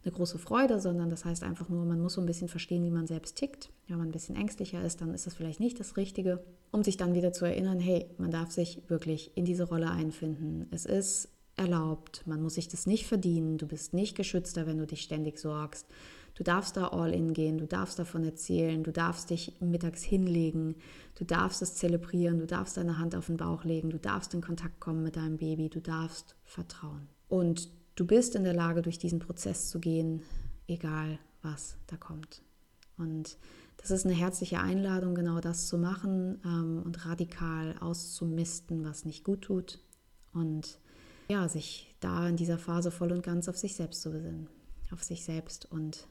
eine 0.04 0.12
große 0.14 0.38
Freude, 0.38 0.80
sondern 0.80 1.10
das 1.10 1.26
heißt 1.26 1.42
einfach 1.42 1.70
nur, 1.70 1.86
man 1.86 2.00
muss 2.00 2.14
so 2.14 2.22
ein 2.22 2.28
bisschen 2.28 2.50
verstehen, 2.50 2.84
wie 2.84 2.92
man 2.92 3.08
selbst 3.08 3.36
tickt. 3.36 3.72
Wenn 3.88 3.98
man 3.98 4.10
ein 4.10 4.12
bisschen 4.12 4.36
ängstlicher 4.36 4.84
ist, 4.86 5.02
dann 5.02 5.12
ist 5.16 5.26
das 5.26 5.34
vielleicht 5.34 5.60
nicht 5.60 5.80
das 5.80 5.98
Richtige, 5.98 6.44
um 6.70 6.84
sich 6.84 6.98
dann 6.98 7.16
wieder 7.16 7.34
zu 7.34 7.46
erinnern, 7.46 7.80
hey, 7.80 8.06
man 8.20 8.30
darf 8.30 8.52
sich 8.52 8.84
wirklich 8.90 9.36
in 9.36 9.44
diese 9.44 9.64
Rolle 9.64 9.90
einfinden. 9.90 10.68
Es 10.70 10.86
ist 10.86 11.30
erlaubt, 11.58 12.22
man 12.28 12.44
muss 12.44 12.54
sich 12.54 12.68
das 12.68 12.86
nicht 12.86 13.08
verdienen, 13.08 13.58
du 13.58 13.66
bist 13.66 13.96
nicht 13.96 14.16
geschützter, 14.16 14.68
wenn 14.68 14.78
du 14.78 14.86
dich 14.86 15.02
ständig 15.02 15.40
sorgst. 15.40 15.88
Du 16.36 16.44
darfst 16.44 16.78
da 16.78 16.88
all 16.88 17.14
in 17.14 17.34
gehen, 17.34 17.58
du 17.58 17.68
darfst 17.68 18.00
davon 18.00 18.24
erzählen, 18.24 18.84
du 18.84 18.92
darfst 18.92 19.30
dich 19.30 19.60
mittags 19.60 20.02
hinlegen, 20.02 20.76
du 21.16 21.26
darfst 21.26 21.62
es 21.62 21.76
zelebrieren, 21.76 22.40
du 22.40 22.48
darfst 22.48 22.78
deine 22.78 22.98
Hand 22.98 23.16
auf 23.16 23.28
den 23.28 23.38
Bauch 23.38 23.64
legen, 23.64 23.90
du 23.90 24.00
darfst 24.00 24.34
in 24.34 24.42
Kontakt 24.42 24.80
kommen 24.80 25.04
mit 25.04 25.18
deinem 25.18 25.38
Baby, 25.38 25.70
du 25.70 25.82
darfst 25.82 26.36
vertrauen. 26.44 27.08
Und 27.28 27.70
du 27.96 28.06
bist 28.06 28.36
in 28.36 28.44
der 28.44 28.54
Lage, 28.54 28.82
durch 28.82 28.98
diesen 28.98 29.20
Prozess 29.20 29.70
zu 29.70 29.80
gehen, 29.80 30.22
egal 30.68 31.20
was 31.42 31.76
da 31.88 31.98
kommt. 31.98 32.42
Und 32.98 33.38
das 33.78 33.92
ist 33.92 34.06
eine 34.06 34.14
herzliche 34.14 34.60
Einladung, 34.60 35.16
genau 35.16 35.40
das 35.40 35.68
zu 35.68 35.78
machen 35.78 36.40
ähm, 36.46 36.84
und 36.86 37.06
radikal 37.06 37.76
auszumisten, 37.80 38.86
was 38.86 39.06
nicht 39.06 39.24
gut 39.24 39.42
tut. 39.42 39.80
Und 40.34 40.80
ja, 41.30 41.48
sich 41.48 41.96
da 42.00 42.28
in 42.28 42.36
dieser 42.36 42.58
Phase 42.58 42.92
voll 42.92 43.12
und 43.12 43.24
ganz 43.24 43.50
auf 43.50 43.58
sich 43.58 43.76
selbst 43.76 44.02
zu 44.02 44.12
besinnen. 44.12 44.48
Auf 44.92 45.04
sich 45.04 45.24
selbst 45.24 45.72
und 45.72 46.08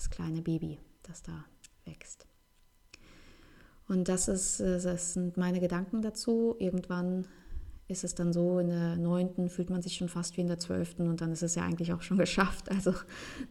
das 0.00 0.08
kleine 0.08 0.40
Baby, 0.40 0.78
das 1.02 1.22
da 1.22 1.44
wächst. 1.84 2.26
Und 3.86 4.08
das, 4.08 4.28
ist, 4.28 4.60
äh, 4.60 4.80
das 4.80 5.12
sind 5.12 5.36
meine 5.36 5.60
Gedanken 5.60 6.00
dazu. 6.00 6.56
Irgendwann 6.58 7.26
ist 7.86 8.02
es 8.04 8.14
dann 8.14 8.32
so, 8.32 8.60
in 8.60 8.68
der 8.68 8.96
neunten 8.96 9.50
fühlt 9.50 9.68
man 9.68 9.82
sich 9.82 9.96
schon 9.96 10.08
fast 10.08 10.38
wie 10.38 10.40
in 10.40 10.46
der 10.46 10.58
zwölften 10.58 11.06
und 11.06 11.20
dann 11.20 11.32
ist 11.32 11.42
es 11.42 11.54
ja 11.54 11.64
eigentlich 11.64 11.92
auch 11.92 12.00
schon 12.00 12.16
geschafft. 12.26 12.70
Also 12.70 12.92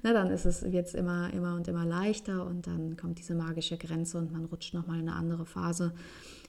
ne, 0.02 0.14
dann 0.14 0.32
ist 0.32 0.46
es 0.46 0.62
jetzt 0.62 0.96
immer, 0.96 1.32
immer 1.34 1.56
und 1.56 1.68
immer 1.68 1.86
leichter 1.86 2.48
und 2.48 2.66
dann 2.66 2.98
kommt 2.98 3.20
diese 3.20 3.36
magische 3.36 3.78
Grenze 3.78 4.18
und 4.18 4.32
man 4.32 4.46
rutscht 4.46 4.74
nochmal 4.74 5.00
in 5.00 5.08
eine 5.08 5.18
andere 5.18 5.46
Phase, 5.46 5.94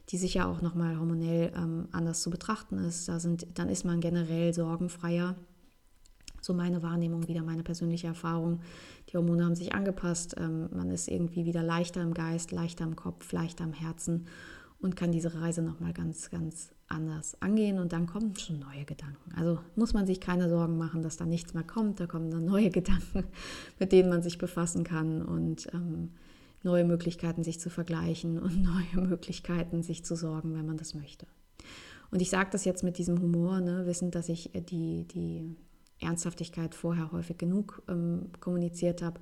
die 0.09 0.17
sicher 0.17 0.49
auch 0.49 0.63
nochmal 0.63 0.99
hormonell 0.99 1.53
ähm, 1.55 1.89
anders 1.93 2.23
zu 2.23 2.31
betrachten 2.31 2.79
ist. 2.79 3.07
Da 3.07 3.21
sind, 3.21 3.47
dann 3.59 3.69
ist 3.69 3.85
man 3.85 4.01
generell 4.01 4.55
sorgenfreier 4.55 5.37
so 6.41 6.55
meine 6.55 6.82
Wahrnehmung, 6.82 7.28
wieder 7.28 7.43
meine 7.43 7.62
persönliche 7.62 8.07
Erfahrung. 8.07 8.61
Die 9.09 9.16
Hormone 9.16 9.45
haben 9.45 9.55
sich 9.55 9.74
angepasst. 9.74 10.34
Ähm, 10.38 10.68
man 10.72 10.91
ist 10.91 11.09
irgendwie 11.09 11.45
wieder 11.45 11.62
leichter 11.62 12.03
im 12.03 12.14
Geist, 12.14 12.53
leichter 12.53 12.84
im 12.84 12.97
Kopf, 12.97 13.32
leichter 13.32 13.64
im 13.64 13.72
Herzen 13.72 14.26
und 14.80 14.97
kann 14.97 15.12
diese 15.12 15.34
Reise 15.34 15.62
nochmal 15.62 15.93
ganz, 15.93 16.30
ganz 16.30 16.70
anders 16.88 17.41
angehen. 17.41 17.78
Und 17.78 17.93
dann 17.93 18.07
kommen 18.07 18.34
schon 18.36 18.59
neue 18.59 18.84
Gedanken. 18.84 19.32
Also 19.36 19.59
muss 19.76 19.95
man 19.95 20.07
sich 20.07 20.20
keine 20.20 20.49
Sorgen 20.49 20.78
machen, 20.78 21.03
dass 21.03 21.16
da 21.16 21.26
nichts 21.26 21.55
mehr 21.55 21.62
kommt. 21.62 22.01
Da 22.01 22.07
kommen 22.07 22.30
dann 22.30 22.45
neue 22.45 22.70
Gedanken, 22.70 23.24
mit 23.78 23.93
denen 23.93 24.09
man 24.09 24.22
sich 24.22 24.38
befassen 24.38 24.84
kann 24.84 25.22
und 25.22 25.68
ähm, 25.72 26.11
neue 26.62 26.84
Möglichkeiten, 26.84 27.45
sich 27.45 27.61
zu 27.61 27.70
vergleichen 27.70 28.38
und 28.38 28.62
neue 28.95 29.07
Möglichkeiten, 29.07 29.82
sich 29.82 30.05
zu 30.05 30.16
sorgen, 30.16 30.55
wenn 30.55 30.66
man 30.66 30.76
das 30.76 30.95
möchte. 30.95 31.26
Und 32.11 32.20
ich 32.20 32.30
sage 32.30 32.51
das 32.51 32.64
jetzt 32.64 32.82
mit 32.82 32.99
diesem 32.99 33.20
Humor, 33.20 33.61
ne, 33.61 33.86
wissend, 33.86 34.14
dass 34.14 34.28
ich 34.28 34.55
äh, 34.55 34.61
die, 34.61 35.07
die 35.09 35.57
Ernsthaftigkeit 36.01 36.75
vorher 36.75 37.13
häufig 37.13 37.39
genug 37.39 37.83
ähm, 37.89 38.31
kommuniziert 38.41 39.03
habe, 39.03 39.21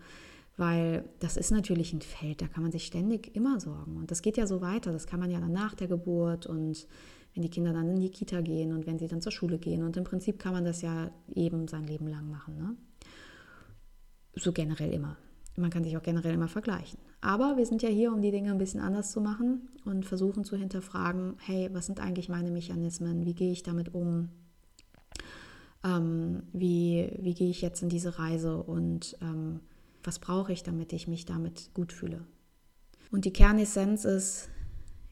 weil 0.57 1.05
das 1.21 1.37
ist 1.37 1.51
natürlich 1.51 1.93
ein 1.93 2.01
Feld, 2.01 2.43
da 2.43 2.49
kann 2.49 2.63
man 2.63 2.73
sich 2.73 2.87
ständig 2.87 3.35
immer 3.37 3.61
sorgen. 3.61 3.97
Und 3.97 4.11
das 4.11 4.23
geht 4.23 4.37
ja 4.37 4.47
so 4.47 4.61
weiter, 4.61 4.93
das 4.93 5.07
kann 5.07 5.21
man 5.21 5.31
ja 5.31 5.41
dann 5.41 5.53
nach 5.53 5.75
der 5.75 5.89
Geburt 5.89 6.47
und 6.47 6.87
wenn 7.35 7.43
die 7.43 7.51
Kinder 7.51 7.73
dann 7.73 7.89
in 7.89 8.01
die 8.01 8.11
Kita 8.11 8.41
gehen 8.41 8.73
und 8.73 8.87
wenn 8.87 8.99
sie 8.99 9.07
dann 9.07 9.21
zur 9.21 9.33
Schule 9.33 9.59
gehen. 9.59 9.85
Und 9.85 9.97
im 9.97 10.05
Prinzip 10.05 10.39
kann 10.39 10.53
man 10.53 10.65
das 10.65 10.83
ja 10.83 11.11
eben 11.35 11.69
sein 11.69 11.87
Leben 11.87 12.09
lang 12.09 12.29
machen. 12.29 12.57
Ne? 12.57 12.75
So 14.35 14.53
generell 14.53 14.93
immer. 14.93 15.17
Man 15.57 15.71
kann 15.71 15.85
sich 15.85 15.97
auch 15.97 16.03
generell 16.03 16.35
immer 16.35 16.49
vergleichen. 16.49 16.99
Aber 17.21 17.57
wir 17.57 17.67
sind 17.67 17.83
ja 17.83 17.89
hier, 17.89 18.13
um 18.13 18.23
die 18.23 18.31
Dinge 18.31 18.51
ein 18.51 18.59
bisschen 18.59 18.81
anders 18.81 19.11
zu 19.11 19.21
machen 19.21 19.69
und 19.85 20.07
versuchen 20.07 20.45
zu 20.45 20.57
hinterfragen, 20.57 21.35
hey, 21.39 21.69
was 21.73 21.87
sind 21.87 22.01
eigentlich 22.01 22.29
meine 22.29 22.51
Mechanismen? 22.51 23.25
Wie 23.25 23.35
gehe 23.35 23.53
ich 23.53 23.65
damit 23.65 23.95
um? 23.95 24.31
Ähm, 25.85 26.43
wie, 26.53 27.11
wie 27.19 27.35
gehe 27.35 27.51
ich 27.51 27.61
jetzt 27.61 27.83
in 27.83 27.89
diese 27.89 28.19
Reise 28.19 28.63
und 28.63 29.17
ähm, 29.21 29.61
was 30.03 30.19
brauche 30.19 30.53
ich, 30.53 30.63
damit 30.63 30.93
ich 30.93 31.09
mich 31.09 31.25
damit 31.25 31.71
gut 31.75 31.93
fühle. 31.93 32.25
Und 33.11 33.25
die 33.25 33.33
Kernessenz 33.33 34.05
ist, 34.05 34.49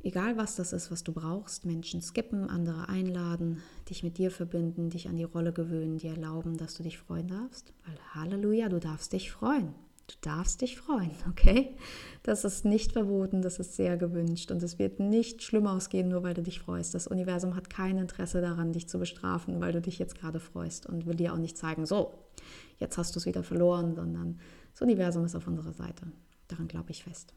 egal 0.03 0.37
was 0.37 0.57
das 0.57 0.73
ist, 0.73 0.91
was 0.91 1.03
du 1.03 1.12
brauchst, 1.12 1.64
Menschen 1.64 2.03
skippen, 2.03 2.49
andere 2.49 2.89
einladen, 2.89 3.62
dich 3.89 4.03
mit 4.03 4.19
dir 4.19 4.31
verbinden, 4.31 4.91
dich 4.91 5.09
an 5.09 5.17
die 5.17 5.25
Rolle 5.25 5.53
gewöhnen, 5.53 5.99
dir 5.99 6.11
erlauben, 6.11 6.57
dass 6.57 6.75
du 6.75 6.83
dich 6.83 6.99
freuen 6.99 7.29
darfst. 7.29 7.73
Weil 7.85 7.99
Halleluja, 8.14 8.69
du 8.69 8.79
darfst 8.79 9.12
dich 9.12 9.31
freuen. 9.31 9.75
Du 10.09 10.14
darfst 10.20 10.61
dich 10.61 10.78
freuen, 10.78 11.16
okay? 11.28 11.76
Das 12.22 12.44
ist 12.44 12.64
nicht 12.64 12.92
verboten, 12.92 13.42
das 13.42 13.59
ist 13.59 13.74
sehr 13.74 13.96
gewünscht 13.96 14.50
und 14.50 14.62
es 14.62 14.78
wird 14.78 15.00
nicht 15.00 15.42
schlimm 15.42 15.66
ausgehen, 15.66 16.09
nur 16.09 16.22
weil 16.22 16.34
du 16.34 16.42
dich 16.42 16.61
freust. 16.61 16.94
Das 16.94 17.07
Universum 17.07 17.57
hat 17.57 17.70
kein 17.70 17.98
Interesse 17.98 18.40
daran, 18.40 18.72
dich 18.72 18.88
zu 18.88 18.98
bestrafen, 18.98 19.61
weil 19.61 19.72
du 19.72 19.80
dich 19.80 19.98
jetzt 19.98 20.18
gerade 20.18 20.40
freust 20.40 20.86
und 20.86 21.07
will 21.07 21.16
dir 21.16 21.32
auch 21.32 21.38
nicht 21.38 21.57
zeigen, 21.57 21.86
so, 21.86 22.14
jetzt 22.78 22.98
hast 22.98 23.14
du 23.14 23.18
es 23.18 23.26
wieder 23.26 23.42
verloren, 23.42 23.94
sondern 23.94 24.40
das 24.72 24.82
Universum 24.82 25.24
ist 25.24 25.34
auf 25.34 25.46
unserer 25.46 25.72
Seite. 25.72 26.07
Daran 26.48 26.68
glaube 26.68 26.90
ich 26.90 27.02
fest. 27.04 27.34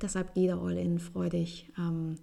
Deshalb 0.00 0.34
geh 0.34 0.46
da 0.46 0.58
all 0.58 0.78
in, 0.78 0.98
freu 0.98 1.28
dich 1.28 1.70
ähm, 1.76 2.16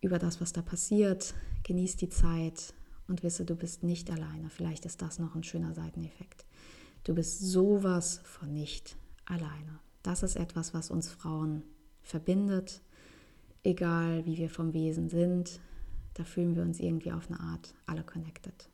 über 0.00 0.18
das, 0.18 0.40
was 0.40 0.52
da 0.52 0.62
passiert, 0.62 1.34
genieß 1.64 1.96
die 1.96 2.08
Zeit 2.08 2.74
und 3.08 3.22
wisse, 3.22 3.44
du 3.44 3.54
bist 3.54 3.82
nicht 3.82 4.10
alleine. 4.10 4.48
Vielleicht 4.48 4.86
ist 4.86 5.02
das 5.02 5.18
noch 5.18 5.34
ein 5.34 5.42
schöner 5.42 5.74
Seiteneffekt. 5.74 6.45
Du 7.06 7.14
bist 7.14 7.38
sowas 7.38 8.20
von 8.24 8.52
nicht 8.52 8.96
alleine. 9.26 9.78
Das 10.02 10.24
ist 10.24 10.34
etwas, 10.34 10.74
was 10.74 10.90
uns 10.90 11.08
Frauen 11.08 11.62
verbindet, 12.02 12.82
egal 13.62 14.26
wie 14.26 14.36
wir 14.38 14.50
vom 14.50 14.72
Wesen 14.72 15.08
sind. 15.08 15.60
Da 16.14 16.24
fühlen 16.24 16.56
wir 16.56 16.64
uns 16.64 16.80
irgendwie 16.80 17.12
auf 17.12 17.30
eine 17.30 17.38
Art 17.38 17.74
alle 17.86 18.02
connected. 18.02 18.68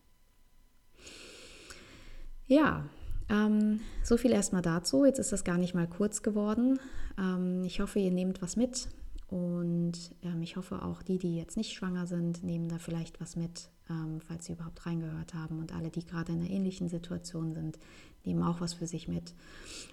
Ja, 2.46 2.86
ähm, 3.28 3.80
so 4.02 4.16
viel 4.16 4.30
erstmal 4.30 4.62
dazu. 4.62 5.04
Jetzt 5.04 5.18
ist 5.18 5.32
das 5.32 5.44
gar 5.44 5.58
nicht 5.58 5.74
mal 5.74 5.86
kurz 5.86 6.22
geworden. 6.22 6.80
Ähm, 7.18 7.64
ich 7.64 7.80
hoffe, 7.80 7.98
ihr 7.98 8.12
nehmt 8.12 8.40
was 8.40 8.56
mit. 8.56 8.88
Und 9.32 9.92
ähm, 10.22 10.42
ich 10.42 10.56
hoffe 10.56 10.82
auch 10.82 11.02
die, 11.02 11.18
die 11.18 11.36
jetzt 11.36 11.56
nicht 11.56 11.72
schwanger 11.72 12.06
sind, 12.06 12.42
nehmen 12.42 12.68
da 12.68 12.76
vielleicht 12.76 13.18
was 13.18 13.34
mit, 13.34 13.70
ähm, 13.88 14.20
falls 14.20 14.44
sie 14.44 14.52
überhaupt 14.52 14.84
reingehört 14.84 15.32
haben. 15.32 15.58
Und 15.58 15.74
alle, 15.74 15.90
die 15.90 16.04
gerade 16.04 16.32
in 16.32 16.40
einer 16.40 16.50
ähnlichen 16.50 16.90
Situation 16.90 17.54
sind, 17.54 17.78
nehmen 18.24 18.42
auch 18.42 18.60
was 18.60 18.74
für 18.74 18.86
sich 18.86 19.08
mit. 19.08 19.34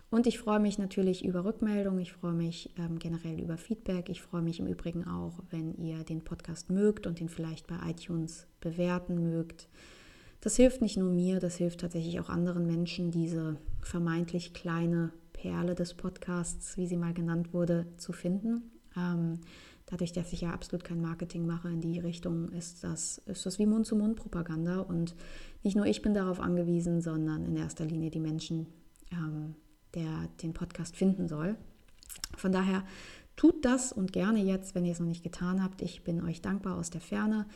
Und 0.09 0.25
ich 0.25 0.39
freue 0.39 0.59
mich 0.59 0.79
natürlich 0.79 1.23
über 1.23 1.45
Rückmeldungen, 1.45 1.99
ich 1.99 2.13
freue 2.13 2.33
mich 2.33 2.71
ähm, 2.77 2.97
generell 2.97 3.39
über 3.39 3.57
Feedback. 3.57 4.09
Ich 4.09 4.21
freue 4.21 4.41
mich 4.41 4.59
im 4.59 4.67
Übrigen 4.67 5.07
auch, 5.07 5.39
wenn 5.51 5.75
ihr 5.75 6.03
den 6.03 6.23
Podcast 6.23 6.69
mögt 6.69 7.05
und 7.05 7.21
ihn 7.21 7.29
vielleicht 7.29 7.67
bei 7.67 7.75
iTunes 7.87 8.47
bewerten 8.59 9.21
mögt. 9.21 9.67
Das 10.41 10.55
hilft 10.55 10.81
nicht 10.81 10.97
nur 10.97 11.11
mir, 11.11 11.39
das 11.39 11.57
hilft 11.57 11.81
tatsächlich 11.81 12.19
auch 12.19 12.29
anderen 12.29 12.65
Menschen, 12.65 13.11
diese 13.11 13.57
vermeintlich 13.81 14.53
kleine 14.53 15.11
Perle 15.33 15.75
des 15.75 15.93
Podcasts, 15.93 16.77
wie 16.77 16.87
sie 16.87 16.97
mal 16.97 17.13
genannt 17.13 17.53
wurde, 17.53 17.85
zu 17.97 18.13
finden. 18.13 18.71
Ähm, 18.97 19.39
dadurch, 19.89 20.13
dass 20.13 20.31
ich 20.33 20.41
ja 20.41 20.51
absolut 20.51 20.83
kein 20.83 21.01
Marketing 21.01 21.45
mache 21.45 21.69
in 21.69 21.81
die 21.81 21.99
Richtung, 21.99 22.49
ist 22.49 22.83
das, 22.83 23.17
ist 23.25 23.45
das 23.45 23.57
wie 23.57 23.65
Mund-zu-Mund-Propaganda. 23.65 24.81
Und 24.81 25.15
nicht 25.63 25.75
nur 25.75 25.85
ich 25.85 26.01
bin 26.01 26.13
darauf 26.13 26.39
angewiesen, 26.39 27.01
sondern 27.01 27.43
in 27.45 27.55
erster 27.55 27.85
Linie 27.85 28.11
die 28.11 28.19
Menschen, 28.19 28.67
ähm, 29.11 29.55
der 29.95 30.29
den 30.43 30.53
Podcast 30.53 30.95
finden 30.95 31.27
soll. 31.27 31.57
Von 32.37 32.51
daher 32.51 32.83
tut 33.35 33.65
das 33.65 33.91
und 33.91 34.13
gerne 34.13 34.43
jetzt, 34.43 34.75
wenn 34.75 34.85
ihr 34.85 34.91
es 34.91 34.99
noch 34.99 35.07
nicht 35.07 35.23
getan 35.23 35.63
habt. 35.63 35.81
Ich 35.81 36.03
bin 36.03 36.23
euch 36.23 36.41
dankbar 36.41 36.77
aus 36.77 36.91
der 36.91 37.01
Ferne. 37.01 37.47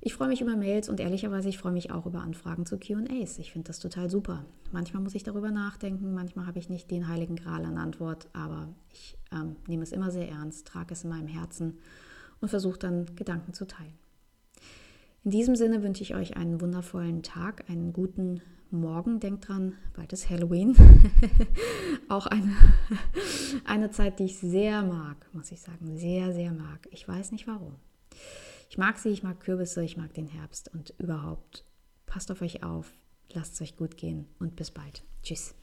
Ich 0.00 0.14
freue 0.14 0.28
mich 0.28 0.40
über 0.40 0.54
Mails 0.56 0.88
und 0.88 1.00
ehrlicherweise, 1.00 1.48
ich 1.48 1.58
freue 1.58 1.72
mich 1.72 1.90
auch 1.90 2.06
über 2.06 2.20
Anfragen 2.20 2.66
zu 2.66 2.78
QAs. 2.78 3.38
Ich 3.38 3.52
finde 3.52 3.66
das 3.66 3.80
total 3.80 4.08
super. 4.08 4.44
Manchmal 4.70 5.02
muss 5.02 5.14
ich 5.14 5.24
darüber 5.24 5.50
nachdenken, 5.50 6.14
manchmal 6.14 6.46
habe 6.46 6.58
ich 6.58 6.68
nicht 6.68 6.90
den 6.90 7.08
heiligen 7.08 7.34
Gral 7.34 7.64
an 7.64 7.78
Antwort, 7.78 8.28
aber 8.32 8.68
ich 8.92 9.18
ähm, 9.32 9.56
nehme 9.66 9.82
es 9.82 9.92
immer 9.92 10.10
sehr 10.10 10.28
ernst, 10.28 10.68
trage 10.68 10.94
es 10.94 11.02
in 11.02 11.10
meinem 11.10 11.26
Herzen 11.26 11.78
und 12.40 12.48
versuche 12.48 12.78
dann 12.78 13.06
Gedanken 13.16 13.54
zu 13.54 13.66
teilen. 13.66 13.98
In 15.24 15.32
diesem 15.32 15.56
Sinne 15.56 15.82
wünsche 15.82 16.02
ich 16.02 16.14
euch 16.14 16.36
einen 16.36 16.60
wundervollen 16.60 17.22
Tag, 17.24 17.68
einen 17.68 17.92
guten 17.92 18.40
Morgen. 18.70 19.18
Denkt 19.18 19.48
dran, 19.48 19.74
bald 19.94 20.12
ist 20.12 20.30
Halloween. 20.30 20.76
Auch 22.08 22.26
eine, 22.26 22.54
eine 23.64 23.90
Zeit, 23.90 24.20
die 24.20 24.26
ich 24.26 24.38
sehr 24.38 24.82
mag, 24.82 25.16
muss 25.32 25.50
ich 25.50 25.60
sagen. 25.60 25.96
Sehr, 25.96 26.32
sehr 26.32 26.52
mag. 26.52 26.86
Ich 26.92 27.06
weiß 27.08 27.32
nicht 27.32 27.48
warum. 27.48 27.74
Ich 28.68 28.78
mag 28.78 28.98
sie, 28.98 29.08
ich 29.08 29.22
mag 29.22 29.40
Kürbisse, 29.40 29.82
ich 29.82 29.96
mag 29.96 30.12
den 30.14 30.26
Herbst 30.26 30.72
und 30.74 30.94
überhaupt 30.98 31.64
passt 32.06 32.30
auf 32.30 32.42
euch 32.42 32.62
auf, 32.62 32.90
lasst 33.30 33.54
es 33.54 33.60
euch 33.62 33.76
gut 33.76 33.96
gehen 33.96 34.28
und 34.38 34.56
bis 34.56 34.70
bald. 34.70 35.04
Tschüss. 35.22 35.54